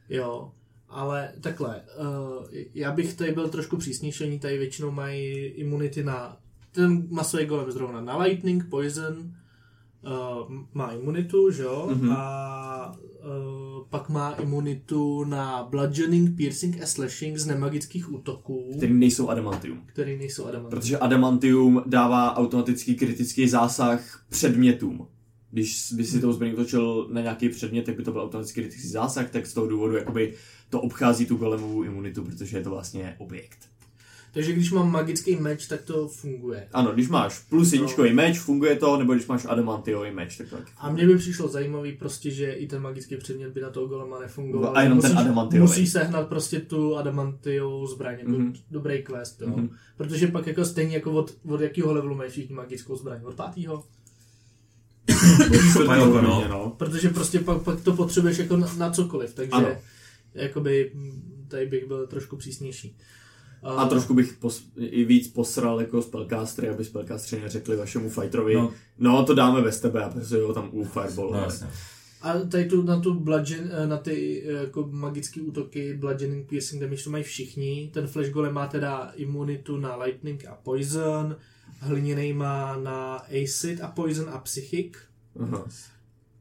Jo, 0.09 0.53
ale 0.89 1.33
takhle, 1.41 1.81
uh, 2.01 2.47
já 2.75 2.93
bych 2.93 3.15
tady 3.15 3.33
byl 3.33 3.49
trošku 3.49 3.77
přísnější, 3.77 4.25
oni 4.25 4.39
tady 4.39 4.59
většinou 4.59 4.91
mají 4.91 5.35
imunity 5.37 6.05
na, 6.05 6.37
ten 6.73 7.07
masový 7.11 7.47
golem 7.47 7.73
zrovna 7.73 8.01
na 8.01 8.17
lightning, 8.19 8.69
poison, 8.69 9.35
uh, 10.05 10.53
má 10.75 10.93
imunitu, 10.93 11.51
že 11.51 11.63
jo, 11.63 11.89
Mhm. 11.95 12.11
a 12.13 12.93
uh, 12.93 13.85
pak 13.91 14.09
má 14.09 14.33
imunitu 14.33 15.25
na 15.25 15.63
bludgeoning, 15.71 16.37
piercing 16.37 16.83
a 16.83 16.87
slashing 16.87 17.39
z 17.39 17.47
nemagických 17.47 18.13
útoků, 18.13 18.71
Který 18.77 18.95
nejsou 18.95 19.29
adamantium. 19.29 19.83
který 19.87 20.19
nejsou 20.19 20.45
adamantní. 20.47 20.71
Protože 20.81 20.99
adamantium 20.99 21.83
dává 21.87 22.37
automatický 22.37 22.95
kritický 22.95 23.49
zásah 23.49 24.25
předmětům. 24.29 25.07
Když 25.51 25.93
by 25.93 26.05
si 26.05 26.21
tou 26.21 26.33
zbraní 26.33 26.53
utočil 26.55 27.09
na 27.13 27.21
nějaký 27.21 27.49
předmět, 27.49 27.83
tak 27.83 27.97
by 27.97 28.03
to 28.03 28.13
byl 28.13 28.21
automatický 28.23 28.61
kritický 28.61 28.89
zásah, 28.89 29.31
tak 29.31 29.47
z 29.47 29.55
toho 29.55 29.67
důvodu 29.67 29.97
jakoby 29.97 30.35
to 30.71 30.81
obchází 30.81 31.27
tu 31.27 31.37
golemovou 31.37 31.83
imunitu, 31.83 32.25
protože 32.25 32.57
je 32.59 32.63
to 32.65 32.71
vlastně 32.71 33.17
objekt. 33.19 33.59
Takže 34.35 34.53
když 34.53 34.73
mám 34.73 34.91
magický 34.91 35.37
meč, 35.37 35.67
tak 35.67 35.83
to 35.83 36.09
funguje. 36.09 36.69
Ano, 36.73 36.93
když 36.93 37.09
máš 37.09 37.39
plus 37.39 37.73
jedničkový 37.73 38.13
meč, 38.13 38.39
funguje 38.39 38.77
to, 38.77 38.97
nebo 38.99 39.13
když 39.15 39.27
máš 39.27 39.47
adamantiový 39.49 40.11
meč, 40.11 40.37
tak 40.37 40.49
to 40.49 40.57
taky 40.57 40.71
A 40.79 40.91
mně 40.93 41.07
by 41.07 41.17
přišlo 41.19 41.49
zajímavý 41.49 41.93
prostě, 41.93 42.31
že 42.31 42.53
i 42.53 42.67
ten 42.67 42.83
magický 42.83 43.17
předmět 43.17 43.51
by 43.53 43.61
na 43.61 43.71
toho 43.71 43.87
golema 43.87 44.21
nefungoval. 44.21 44.77
A 44.77 44.83
jenom 44.83 45.01
ten 45.01 45.11
musíš, 45.11 45.25
adamantiový. 45.25 45.63
Musíš 45.69 45.93
sehnat 45.93 46.29
prostě 46.29 46.61
tu 46.61 46.97
adamantiovou 46.97 47.87
zbraň, 47.87 48.19
jako 48.19 48.31
Mhm. 48.31 48.53
dobrý 48.71 49.03
quest, 49.03 49.41
jo. 49.41 49.49
Mhm. 49.49 49.69
Protože 49.97 50.27
pak 50.27 50.47
jako 50.47 50.65
stejně 50.65 50.95
jako 50.95 51.13
od, 51.13 51.35
od 51.49 51.61
jakého 51.61 51.93
levelu 51.93 52.15
mají 52.15 52.31
všichni 52.31 52.55
magickou 52.55 52.97
zbraň? 52.97 53.21
Od 53.25 53.35
pátého? 53.35 53.85
No. 55.87 56.45
No. 56.49 56.75
Protože 56.79 57.09
prostě 57.09 57.39
pak, 57.39 57.63
pak 57.63 57.81
to 57.81 57.93
potřebuješ 57.97 58.39
jako 58.39 58.57
na, 58.57 58.75
na 58.79 58.91
cokoliv, 58.91 59.35
takže 59.35 59.51
Ano. 59.53 59.69
jakoby 60.35 60.93
tady 61.49 61.67
bych 61.67 61.87
byl 61.87 62.07
trošku 62.07 62.37
přísnější. 62.37 62.97
A 63.63 63.87
trošku 63.89 64.15
bych 64.15 64.33
pos, 64.33 64.65
i 64.77 65.05
víc 65.05 65.29
posral 65.29 65.81
jako 65.81 66.03
spellcastery, 66.03 66.69
aby 66.69 66.85
spellcastery 66.85 67.43
neřekli 67.43 67.77
vašemu 67.77 68.09
fighterovi, 68.11 68.55
No. 68.55 68.73
no, 68.99 69.25
to 69.25 69.35
dáme 69.35 69.63
bez 69.63 69.81
tebe 69.81 70.05
a 70.05 70.09
prostě 70.11 70.37
ho 70.37 70.55
tam 70.55 70.69
u 70.73 70.85
fireball. 70.85 71.31
No 71.31 71.39
jasně. 71.41 71.67
A 72.23 72.39
tady 72.39 72.65
tu, 72.65 72.83
na 72.83 73.01
tu 73.01 73.15
bludgeon, 73.15 73.69
eh, 73.73 73.87
na 73.87 73.97
ty 73.97 74.43
eh, 74.47 74.53
jako 74.53 74.89
magické 74.93 75.41
útoky, 75.41 75.95
bludgeoning, 75.95 76.49
piercing 76.49 76.83
damage, 76.83 77.05
to 77.05 77.11
mají 77.11 77.25
všichni. 77.25 77.91
Ten 77.95 78.07
flash 78.07 78.29
golem 78.31 78.55
má 78.55 78.67
teda 78.67 79.13
imunitu 79.17 79.77
na 79.77 79.97
lightning 79.97 80.45
a 80.47 80.55
poison, 80.55 81.37
hliněný 81.81 82.33
má 82.33 82.77
na 82.77 83.17
acid 83.17 83.81
a 83.81 83.89
poison 83.89 84.31
a 84.31 84.39
psychic, 84.39 84.97
Aha, 85.41 85.67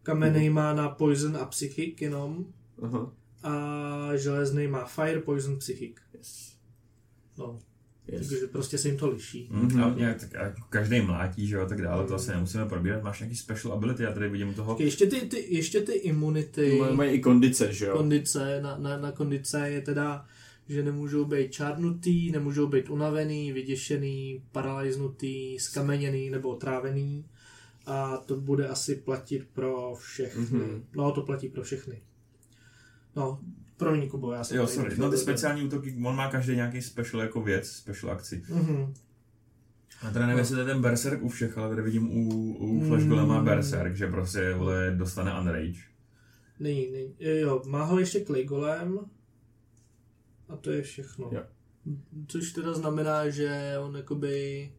kamenný 0.04 0.50
má 0.50 0.74
na 0.74 0.90
poison 0.90 1.38
a 1.38 1.46
psychic 1.46 2.02
jenom 2.02 2.46
aha. 2.84 3.12
a 3.44 4.16
železný 4.16 4.68
má 4.68 4.86
fire, 4.86 5.20
poison, 5.20 5.58
psychic. 5.58 5.96
Yes. 6.18 6.51
No, 7.42 7.60
Yes. 8.08 8.30
takže 8.30 8.48
prostě 8.48 8.78
se 8.78 8.88
jim 8.88 8.98
to 8.98 9.10
liší. 9.10 9.50
Mm, 9.52 9.84
a 9.84 9.94
nějak, 9.98 10.20
tak, 10.20 10.34
jako 10.34 10.62
každý 10.70 11.02
mlátí, 11.02 11.48
že 11.48 11.56
jo, 11.56 11.62
a 11.62 11.66
tak 11.66 11.82
dále, 11.82 12.08
to 12.08 12.16
asi 12.16 12.32
nemusíme 12.32 12.66
probírat. 12.66 13.04
Máš 13.04 13.20
nějaký 13.20 13.36
special 13.36 13.74
ability, 13.74 14.04
já 14.04 14.14
tady 14.14 14.30
vidím 14.30 14.54
toho. 14.54 14.76
Ještě 14.80 15.06
ty, 15.06 15.22
ty, 15.22 15.56
ještě 15.56 15.82
ty 15.82 15.92
imunity, 15.92 16.78
Mají- 16.80 16.96
Mají 16.96 17.12
i 17.12 17.20
kondice, 17.20 17.74
že 17.74 17.86
jo? 17.86 17.98
kondice, 17.98 18.62
na, 18.62 18.78
na, 18.78 18.98
na 18.98 19.12
kondice 19.12 19.70
je 19.70 19.82
teda, 19.82 20.26
že 20.70 20.84
nemůžou 20.84 21.26
být 21.26 21.52
čárnutý, 21.52 22.32
nemůžou 22.32 22.68
být 22.68 22.90
unavený, 22.90 23.52
vyděšený, 23.52 24.44
paralýznutý, 24.52 25.60
skameněný 25.60 26.30
nebo 26.30 26.50
otrávený. 26.50 27.26
A 27.86 28.18
to 28.18 28.36
bude 28.36 28.68
asi 28.68 28.96
platit 28.96 29.48
pro 29.54 29.96
všechny. 29.96 30.42
Mhm. 30.44 30.60
Mm-hmm. 30.62 30.82
No, 30.96 31.12
to 31.12 31.22
platí 31.22 31.48
pro 31.50 31.64
všechny. 31.64 32.02
No, 33.16 33.40
promiň, 33.82 34.10
Kubo, 34.10 34.32
já 34.32 34.44
jsem 34.44 34.58
Jo, 34.58 34.64
tady 34.66 34.76
sorry. 34.76 34.96
No 34.98 35.12
ty 35.12 35.18
speciální 35.18 35.64
útoky, 35.64 35.98
on 36.06 36.16
má 36.16 36.32
každý 36.32 36.56
nějaký 36.56 36.82
special 36.82 37.22
jako 37.22 37.42
věc, 37.42 37.68
special 37.68 38.12
akci. 38.12 38.44
Mhm. 38.50 38.94
A 40.02 40.12
teda 40.12 40.26
nevím, 40.26 40.40
jestli 40.40 40.56
to 40.56 40.60
je 40.62 40.66
ten 40.66 40.82
Berserk 40.82 41.22
u 41.22 41.30
všech, 41.30 41.58
ale 41.58 41.70
tady 41.70 41.82
vidím 41.82 42.12
u, 42.12 42.54
u 42.54 42.88
Flash 42.88 43.04
Mm. 43.04 43.10
Golema 43.10 43.42
Berserk, 43.44 43.96
že 43.96 44.08
prostě 44.08 44.54
vole, 44.54 44.92
dostane 44.98 45.40
Unrage. 45.40 45.80
Není, 46.60 46.88
není. 46.92 47.16
Jo, 47.20 47.62
má 47.68 47.84
ho 47.84 48.00
ještě 48.00 48.26
Clay 48.26 48.44
Golem. 48.44 49.00
A 50.50 50.56
to 50.56 50.72
je 50.72 50.82
všechno. 50.82 51.30
Jo. 51.32 51.42
Což 52.28 52.52
teda 52.52 52.74
znamená, 52.74 53.30
že 53.30 53.74
on 53.80 53.96
jakoby... 53.96 54.72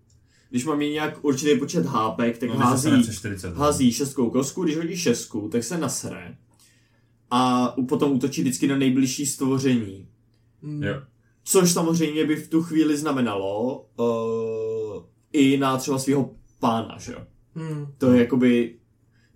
Když 0.51 0.65
mám 0.65 0.79
mít 0.79 0.93
nějak 0.93 1.25
určitý 1.25 1.59
počet 1.59 1.87
hápek, 1.87 2.39
tak 2.39 2.49
No, 2.49 2.55
hází, 2.57 3.03
přes 3.03 3.15
40. 3.19 3.57
hází 3.57 3.93
šestkou 3.93 4.31
kostku, 4.31 4.65
když 4.65 4.77
hodí 4.77 4.97
šestku, 4.97 5.49
tak 5.49 5.65
se 5.65 5.79
nasere. 5.79 6.37
A 7.35 7.75
potom 7.89 8.13
útočí 8.13 8.41
vždycky 8.41 8.67
na 8.69 8.77
nejbližší 8.77 9.27
stvoření. 9.27 10.09
Mm, 10.63 10.83
Jo. 10.83 11.03
Což 11.45 11.73
samozřejmě 11.73 12.25
by 12.27 12.37
v 12.37 12.49
tu 12.49 12.63
chvíli 12.63 12.97
znamenalo 12.97 13.87
uh, 13.97 15.03
i 15.33 15.57
na 15.57 15.77
třeba 15.77 15.99
svého 15.99 16.31
pána, 16.61 16.97
že 16.99 17.13
jo? 17.13 17.19
Mm, 17.55 17.87
To 17.99 18.13
je 18.13 18.21
jakoby, 18.21 18.75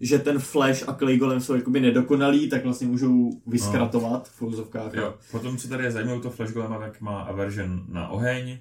že 0.00 0.18
ten 0.18 0.38
Flash 0.38 0.88
a 0.88 0.94
Clay 0.94 1.16
Golem 1.16 1.40
jsou 1.40 1.54
jakoby 1.54 1.80
nedokonalí, 1.80 2.48
tak 2.48 2.64
vlastně 2.64 2.86
můžou 2.86 3.30
vyskratovat 3.46 4.28
v 4.28 4.32
fouzovkách. 4.32 4.94
Jo. 4.94 5.14
Potom, 5.30 5.56
co 5.56 5.68
tady 5.68 5.84
je 5.84 5.90
zajímavé, 5.90 6.20
to 6.20 6.30
Flash 6.30 6.52
Golema, 6.52 6.78
tak 6.78 7.00
má 7.00 7.20
aversion 7.20 7.84
na 7.88 8.08
oheň, 8.08 8.58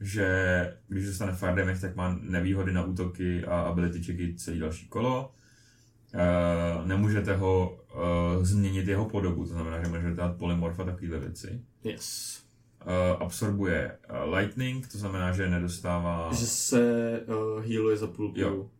že 0.00 0.28
když 0.88 1.06
dostane 1.06 1.32
fire 1.32 1.54
damage, 1.54 1.80
tak 1.80 1.96
má 1.96 2.18
nevýhody 2.22 2.72
na 2.72 2.84
útoky 2.84 3.44
a 3.44 3.60
ability 3.60 4.02
checky 4.02 4.34
celý 4.36 4.58
další 4.58 4.88
kolo. 4.88 5.30
Uh, 6.14 6.86
nemůžete 6.86 7.36
ho 7.36 7.78
uh, 8.36 8.44
změnit 8.44 8.88
jeho 8.88 9.08
podobu, 9.08 9.42
to 9.44 9.52
znamená, 9.52 9.82
že 9.82 9.88
můžete 9.88 10.14
dát 10.14 10.36
polymorf 10.36 10.80
a 10.80 10.84
takovéhle 10.84 11.18
věci. 11.18 11.60
Yes. 11.84 12.40
Uh, 12.86 13.22
absorbuje 13.22 13.98
uh, 14.10 14.34
lightning, 14.34 14.88
to 14.88 14.98
znamená, 14.98 15.32
že 15.32 15.50
nedostává... 15.50 16.30
Že 16.32 16.46
se 16.46 17.20
uh, 17.26 17.64
healuje 17.64 17.96
za 17.96 18.06
půlku. 18.06 18.40
Jo. 18.40 18.70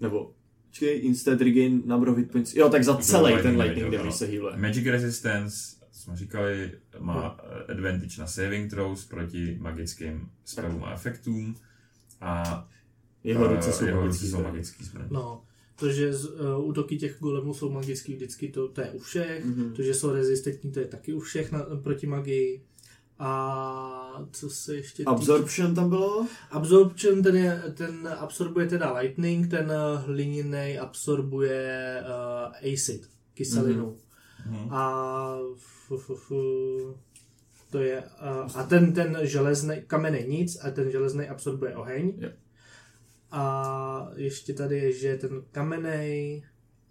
Nebo, 0.00 0.32
počkej, 0.68 1.00
instant 1.06 1.40
regain 1.40 1.82
number 1.86 2.08
of 2.08 2.16
hit 2.16 2.32
points. 2.32 2.54
Jo, 2.54 2.68
tak 2.68 2.84
za 2.84 2.96
celý 2.96 3.32
ten 3.32 3.34
lightning 3.34 3.58
lightning 3.58 3.92
damage, 3.92 4.12
se 4.16 4.26
healuje. 4.26 4.56
Magic 4.56 4.86
Resistance, 4.86 5.56
jsme 5.92 6.16
říkali, 6.16 6.72
má 6.98 7.36
eh, 7.68 7.72
advantage 7.72 8.20
na 8.20 8.26
saving 8.26 8.70
throws 8.70 9.04
proti 9.04 9.56
magickým 9.60 10.30
spellům 10.44 10.84
a 10.84 10.92
efektům. 10.92 11.54
A 12.20 12.68
Jeho 13.24 13.44
eh, 13.44 13.54
ruce 13.56 13.72
jsou 13.72 13.84
jeho 13.84 14.00
magický 14.00 14.26
ruce 14.26 14.36
jsou 14.36 14.42
magický 14.42 14.84
zbraně. 14.84 15.08
no, 15.12 15.42
to, 15.82 15.90
že 15.90 16.12
z, 16.12 16.24
uh, 16.24 16.64
útoky 16.64 16.96
těch 16.96 17.16
golemů 17.20 17.54
jsou 17.54 17.70
magický 17.70 18.14
vždycky, 18.14 18.48
to, 18.48 18.68
to 18.68 18.80
je 18.80 18.90
u 18.90 18.98
všech. 18.98 19.44
Mhm. 19.44 19.72
To, 19.74 19.82
že 19.82 19.94
jsou 19.94 20.12
rezistentní, 20.12 20.72
to 20.72 20.80
je 20.80 20.86
taky 20.86 21.14
u 21.14 21.20
všech 21.20 21.52
na, 21.52 21.66
proti 21.82 22.06
magii. 22.06 22.62
A 23.18 24.26
co 24.32 24.50
se 24.50 24.76
ještě 24.76 25.04
Absorption 25.04 25.74
tam 25.74 25.88
bylo? 25.88 26.26
Absorption, 26.50 27.22
ten, 27.22 27.36
je, 27.36 27.62
ten 27.74 28.08
absorbuje 28.18 28.66
teda 28.66 28.92
lightning, 28.92 29.50
ten 29.50 29.72
hliněný 30.06 30.78
absorbuje 30.78 32.02
uh, 32.02 32.72
acid, 32.72 33.08
kyselinu. 33.34 33.96
Mhm. 34.46 34.74
A 34.74 35.38
f, 35.56 35.92
f, 35.96 36.10
f, 36.10 36.32
to 37.70 37.78
je, 37.78 38.02
uh, 38.02 38.50
a 38.54 38.62
ten, 38.62 38.92
ten 38.92 39.18
železný, 39.22 39.82
kamenný 39.86 40.24
nic, 40.28 40.58
a 40.64 40.70
ten 40.70 40.90
železný 40.90 41.28
absorbuje 41.28 41.76
oheň. 41.76 42.12
Jo. 42.18 42.30
A 43.32 44.10
ještě 44.16 44.52
tady 44.52 44.76
je, 44.78 44.92
že 44.92 45.16
ten 45.16 45.42
kamenný, 45.52 46.44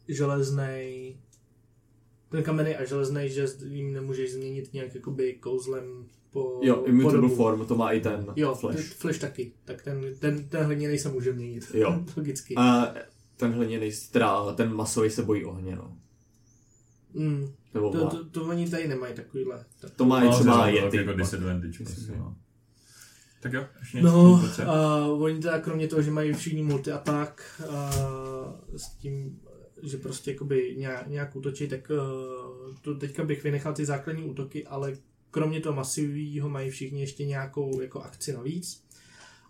železný, 0.07 1.17
ten 2.29 2.43
kamenný 2.43 2.75
a 2.75 2.85
železný, 2.85 3.29
že 3.29 3.45
jim 3.67 3.93
nemůžeš 3.93 4.33
změnit 4.33 4.73
nějak 4.73 4.95
jakoby 4.95 5.33
kouzlem 5.33 6.05
po 6.31 6.59
Jo, 6.63 6.83
immutable 6.85 7.21
podobu. 7.21 7.35
form, 7.35 7.65
to 7.65 7.75
má 7.75 7.91
i 7.91 7.99
ten 7.99 8.25
Jo, 8.35 8.55
flash. 8.55 8.75
flash. 8.75 8.93
flash 8.93 9.17
taky. 9.19 9.51
Tak 9.65 9.81
ten, 9.81 10.15
ten, 10.19 10.49
ten 10.49 10.63
hliněný 10.65 10.97
se 10.99 11.09
může 11.11 11.33
měnit. 11.33 11.71
Jo. 11.73 12.03
Logicky. 12.17 12.55
A 12.57 12.93
ten 13.37 13.51
hliněný, 13.51 13.91
teda 14.11 14.53
ten 14.53 14.73
masový 14.73 15.09
se 15.09 15.23
bojí 15.23 15.45
ohně, 15.45 15.75
no. 15.75 15.97
Mm, 17.13 17.47
Nebo 17.73 17.89
to, 17.91 18.07
to, 18.09 18.25
to, 18.29 18.43
oni 18.45 18.69
tady 18.69 18.87
nemají 18.87 19.13
takovýhle. 19.13 19.65
Tak. 19.81 19.91
To 19.95 20.05
má 20.05 20.21
i 20.21 20.25
No, 20.25 20.31
třeba 20.33 20.67
Yeti. 20.69 20.97
Jako 20.97 21.13
disadvantage. 21.13 21.83
prostě, 21.83 22.11
no. 22.17 22.35
Tak 23.41 23.53
jo, 23.53 23.65
ještě 23.79 23.97
něco 23.97 24.09
No, 24.11 24.31
útoce? 24.33 24.65
uh, 24.65 25.23
oni 25.23 25.39
teda 25.39 25.59
kromě 25.59 25.87
toho, 25.87 26.01
že 26.01 26.11
mají 26.11 26.33
všichni 26.33 26.63
multi-attack 26.63 27.41
uh, 27.59 27.75
s 28.77 28.89
tím, 28.97 29.39
že 29.83 29.97
prostě 29.97 30.31
jakoby 30.31 30.75
nějak, 30.77 31.07
nějak 31.07 31.35
útočí, 31.35 31.67
tak 31.67 31.89
uh, 31.91 32.75
to 32.81 32.95
teďka 32.95 33.23
bych 33.23 33.43
vynechal 33.43 33.73
ty 33.73 33.85
základní 33.85 34.23
útoky, 34.23 34.67
ale 34.67 34.93
kromě 35.31 35.59
toho 35.61 35.75
masivního 35.75 36.49
mají 36.49 36.69
všichni 36.69 37.01
ještě 37.01 37.25
nějakou 37.25 37.81
jako 37.81 38.01
akci 38.01 38.33
navíc. 38.33 38.83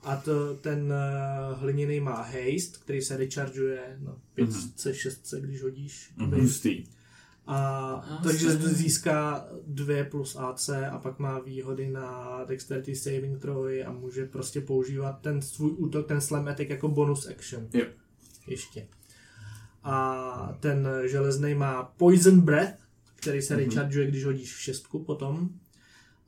A 0.04 0.16
to, 0.16 0.56
ten 0.56 0.94
uh, 0.94 1.60
hliněný 1.60 2.00
má 2.00 2.22
haste, 2.22 2.80
který 2.84 3.02
se 3.02 3.18
rechargeuje 3.18 3.98
na 4.00 4.16
5 4.34 4.50
c 4.76 4.94
6 4.94 5.34
když 5.40 5.64
hodíš. 5.64 6.12
Mhm. 6.18 6.42
Hustý. 6.42 6.84
A, 7.48 7.58
A 7.94 8.20
takže 8.24 8.52
se- 8.52 8.70
získá 8.70 9.46
2 9.68 10.04
plus 10.10 10.36
AC 10.36 10.70
a 10.70 11.00
pak 11.00 11.20
má 11.20 11.40
výhody 11.40 11.90
na 11.90 12.40
Dexterity 12.48 12.96
Saving 12.96 13.40
Throwy 13.42 13.84
a 13.84 13.92
může 13.92 14.26
prostě 14.26 14.62
používat 14.62 15.12
ten 15.22 15.42
svůj 15.42 15.72
útok, 15.78 16.08
ten 16.08 16.22
Slam 16.22 16.48
Attack 16.48 16.70
jako 16.70 16.88
bonus 16.88 17.28
action. 17.28 17.68
Jo. 17.74 17.86
Ještě. 18.48 18.88
A 19.84 20.58
ten 20.60 20.88
železný 21.06 21.56
má 21.56 21.84
Poison 21.84 22.42
Breath, 22.42 22.74
který 23.16 23.42
se 23.42 23.56
Mhm. 23.56 23.64
rechargeuje, 23.66 24.08
když 24.08 24.26
hodíš 24.26 24.50
šestku 24.50 25.00
potom. 25.04 25.50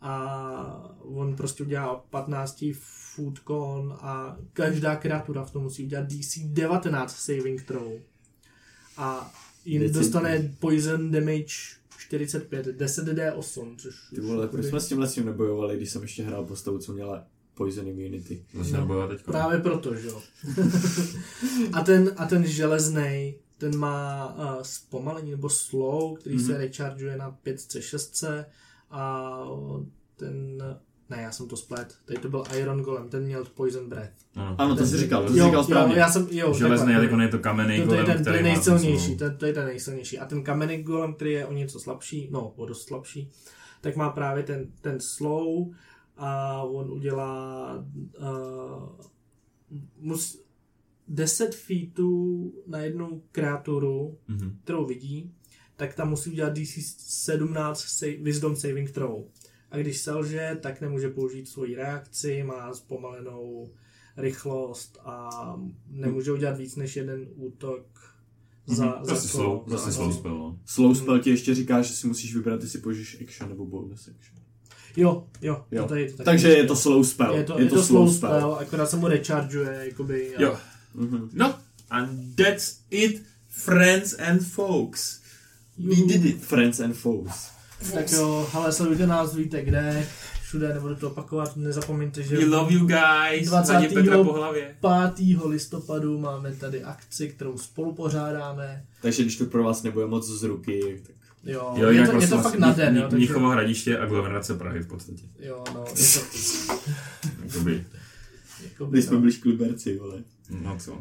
A 0.02 0.96
on 1.00 1.36
prostě 1.36 1.64
udělá 1.64 1.96
15 2.10 2.74
food 2.80 3.40
con 3.48 3.98
a 4.02 4.38
každá 4.54 4.96
kreatura 4.96 5.46
v 5.46 5.52
tom 5.52 5.64
musí 5.64 5.84
udělat 5.86 6.08
DC 6.08 6.40
19 6.54 7.16
saving 7.16 7.64
throw. 7.64 7.92
A 8.98 9.32
jim 9.66 9.94
dostane 9.94 10.56
poison 10.60 11.12
damage 11.12 11.54
45, 11.98 12.68
10d8, 12.68 13.76
což 13.78 13.96
Ty 14.16 14.22
vole, 14.22 14.48
proč 14.48 14.66
jsme 14.66 14.80
s 14.80 14.88
tímhle 14.88 15.08
s 15.08 15.14
tím 15.14 15.26
nebojovali, 15.26 15.78
když 15.78 15.90
jsem 15.90 16.02
ještě 16.02 16.24
hrál 16.24 16.46
postavu, 16.46 16.78
co 16.78 16.94
měla 16.94 17.28
Poison 17.54 17.88
Immunity. 17.88 18.46
Zase 18.54 18.78
no. 18.78 19.10
Právě 19.26 19.60
proto, 19.60 19.96
že 19.96 20.08
jo. 20.08 20.22
a 21.74 21.82
ten, 21.82 22.12
a 22.18 22.26
ten 22.26 22.46
železný, 22.46 23.36
ten 23.58 23.78
má 23.78 24.36
uh, 24.36 24.62
zpomalení 24.62 25.32
nebo 25.32 25.50
slow, 25.50 26.18
který 26.18 26.38
mm-hmm. 26.38 26.46
se 26.46 26.58
rechargeuje 26.58 27.18
na 27.18 27.38
5c, 27.46 27.80
6c 27.80 28.46
a 28.92 29.40
ten, 30.16 30.64
ne, 31.16 31.22
já 31.22 31.32
jsem 31.32 31.48
to 31.48 31.58
splet, 31.58 31.96
tady 32.06 32.20
to 32.20 32.30
byl 32.30 32.44
Iron 32.58 32.82
Golem, 32.82 33.10
ten 33.10 33.24
měl 33.24 33.46
Poison 33.46 33.90
Breath. 33.90 34.14
Ano, 34.36 34.56
Ano, 34.58 34.76
to 34.76 34.80
Ten- 34.80 34.88
jsi 34.88 34.98
říkal, 34.98 35.24
to 35.28 35.34
jsi 35.34 35.44
říkal 35.44 35.64
správně. 35.64 35.94
Jo, 35.94 36.00
já 36.00 36.12
jsem, 36.12 36.28
jo, 36.32 36.54
Železný, 36.54 36.94
ale 36.96 37.04
jako 37.06 37.20
je 37.20 37.28
to 37.28 37.40
kamenný 37.40 37.76
je 37.78 37.86
golem, 37.86 38.06
ten, 38.06 38.14
to 38.16 38.20
je 38.20 38.22
který 38.22 38.38
má 38.44 38.44
nejsilnější, 38.50 39.18
to, 39.18 39.26
to 39.38 39.46
je 39.46 39.54
ten 39.54 39.66
nejsilnější. 39.66 40.20
A 40.20 40.26
ten 40.26 40.44
kamenný 40.44 40.84
golem, 40.84 41.14
který 41.14 41.32
je 41.32 41.46
o 41.46 41.54
něco 41.54 41.80
slabší, 41.80 42.30
no, 42.32 42.48
o 42.56 42.66
dost 42.66 42.88
slabší, 42.88 43.32
tak 43.82 43.96
má 43.96 44.10
právě 44.10 44.44
ten, 44.44 44.68
ten 44.82 44.98
slow 45.00 45.68
a 46.18 46.62
on 46.64 46.92
udělá 46.92 47.74
uh, 48.20 48.90
mus, 50.00 50.42
10 51.08 51.56
feetů 51.56 52.54
na 52.68 52.80
jednu 52.80 53.24
kreaturu, 53.32 54.18
Mhm. 54.28 54.58
kterou 54.64 54.86
vidí, 54.86 55.32
tak 55.76 55.94
tam 55.96 56.10
musí 56.10 56.30
udělat 56.32 56.54
DC 56.54 56.78
17 56.98 57.80
save, 57.88 58.18
Wisdom 58.22 58.56
Saving 58.56 58.92
Throw. 58.92 59.24
A 59.74 59.78
když 59.78 59.98
selže, 59.98 60.58
tak 60.62 60.82
nemůže 60.82 61.10
použít 61.10 61.50
svoji 61.50 61.76
reakci, 61.76 62.44
má 62.44 62.74
zpomalenou 62.74 63.70
rychlost 64.18 64.98
a 65.06 65.30
nemůže 65.90 66.32
udělat 66.32 66.58
víc 66.58 66.76
než 66.76 66.96
jeden 66.96 67.28
útok 67.36 67.86
za, 68.66 68.86
Mhm. 68.86 68.94
za 69.06 69.12
Prostě 69.14 69.28
slow, 69.28 69.60
prostě 69.66 69.88
No. 69.88 69.94
slow 69.94 70.14
spell, 70.14 70.38
no. 70.38 70.60
Slow 70.66 70.96
spell 70.98 71.20
ti 71.20 71.30
ještě 71.30 71.56
říká, 71.56 71.82
že 71.82 71.94
si 71.94 72.08
musíš 72.08 72.36
vybrat, 72.36 72.62
jestli 72.62 72.80
použiješ 72.80 73.18
action 73.22 73.50
nebo 73.50 73.66
bonus 73.66 74.08
action. 74.08 74.44
Jo, 74.98 75.28
jo, 75.42 75.66
Jo. 75.72 75.82
To 75.84 75.90
tady, 75.90 76.06
to 76.12 76.18
taky 76.18 76.26
Takže 76.26 76.48
je 76.50 76.64
to 76.64 76.76
slow 76.76 77.04
spell. 77.04 77.36
je 77.36 77.44
to, 77.44 77.60
je 77.60 77.66
to, 77.70 77.84
slow 77.84 78.14
spell, 78.14 78.38
spell, 78.40 78.54
akorát 78.54 78.90
se 78.90 78.98
mu 78.98 79.08
rechargeuje, 79.08 79.86
jakoby. 79.86 80.36
a- 80.36 80.42
Jo. 80.42 80.58
Mhm. 80.94 81.30
No, 81.34 81.60
and 81.90 82.36
that's 82.36 82.80
it, 82.90 83.24
friends 83.48 84.20
and 84.20 84.40
folks. 84.48 85.22
We 85.78 85.96
did 85.96 86.26
it. 86.26 86.42
Friends 86.42 86.80
and 86.80 86.94
foes. 86.94 87.53
Tak 87.94 88.12
jo, 88.12 88.50
hele, 88.54 88.72
sledujte 88.72 89.08
nás, 89.08 89.36
víte 89.36 89.64
kde, 89.64 90.08
všude, 90.44 90.74
nebudu 90.74 90.96
to 90.96 91.08
opakovat, 91.12 91.58
nezapomeňte, 91.58 92.24
že 92.24 92.38
We 92.38 92.46
love 92.46 92.74
you 92.74 92.86
guys. 92.88 93.48
20. 93.50 93.74
Vadí 93.74 93.88
Petra 93.88 94.24
po 94.24 94.34
hlavě. 94.34 94.76
5. 95.16 95.38
listopadu 95.46 96.20
máme 96.20 96.52
tady 96.56 96.84
akci, 96.84 97.30
kterou 97.30 97.58
spolu 97.58 97.94
pořádáme. 97.94 98.86
Takže 99.02 99.24
když 99.24 99.38
to 99.38 99.46
pro 99.46 99.64
vás 99.64 99.84
nebude 99.84 100.06
moc 100.06 100.28
z 100.28 100.44
ruky, 100.44 101.02
tak 101.08 101.16
Jo, 101.46 101.74
Jo, 101.78 101.90
je, 101.90 101.94
to, 101.94 102.00
je 102.00 102.06
to 102.06 102.12
prosím 102.12 102.38
fakt 102.38 102.60
na 102.60 102.72
den, 102.74 102.96
jo, 102.98 103.02
takže, 103.02 103.18
Mnichovo 103.18 103.50
hradiště 103.50 103.98
a 103.98 104.04
aglomerace 104.04 104.54
Prahy 104.54 104.80
v 104.80 104.88
podstatě. 104.88 105.24
jo, 105.40 105.64
no, 105.74 105.86
je 105.98 106.06
to, 106.14 106.20
Jakoby, 107.44 107.86
jakoby, 108.64 109.02
jsme 109.02 109.14
no, 109.16 109.20
byli 109.20 109.32
škliberci, 109.34 109.98
vole. 109.98 110.24
no 110.50 110.78
co, 110.80 110.98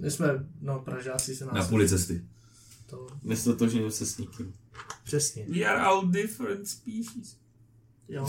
my 0.00 0.10
jsme, 0.10 0.26
no, 0.62 0.78
Pražáci 0.78 1.36
se 1.36 1.44
nás, 1.44 1.54
na 1.54 1.64
půli 1.64 1.88
cesty. 1.88 2.20
to, 2.90 3.06
Nestotožňuji 3.22 3.90
se 3.90 4.06
s 4.06 4.18
nikým. 4.18 4.52
Přesně, 5.04 5.46
We 5.48 5.64
are 5.64 5.80
all 5.80 6.06
different 6.08 6.68
species. 6.68 7.36
jo, 8.08 8.26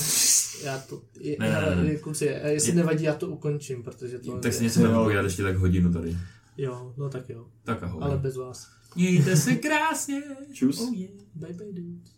já 0.63 0.77
to, 0.79 1.01
je, 1.19 1.35
Ne, 1.39 1.49
ne, 1.49 1.55
já, 1.55 1.75
ne, 1.75 1.83
ne. 1.83 1.95
Kluci, 1.95 2.25
jestli 2.25 2.71
Je- 2.71 2.75
nevadí, 2.75 3.03
já 3.03 3.13
to 3.15 3.27
ukončím, 3.27 3.83
protože 3.83 4.19
to, 4.19 4.39
Tak 4.39 4.53
si 4.53 4.63
něco 4.63 4.79
budeme 4.79 4.97
povídat 4.97 5.23
ještě 5.25 5.43
tak 5.43 5.55
hodinu 5.57 5.93
tady. 5.93 6.17
jo, 6.57 6.93
no 6.97 7.09
tak 7.09 7.29
jo, 7.29 7.47
Tak 7.63 7.83
ahoj. 7.83 7.99
ale 8.03 8.17
bez 8.17 8.35
vás, 8.37 8.67
Mějte 8.95 9.35
se 9.37 9.55
krásně. 9.55 10.21
Čus. 10.53 10.79
Oh 10.81 10.93
yeah. 10.93 11.13
bye 11.35 11.53
bye 11.53 11.73
dudes. 11.73 12.11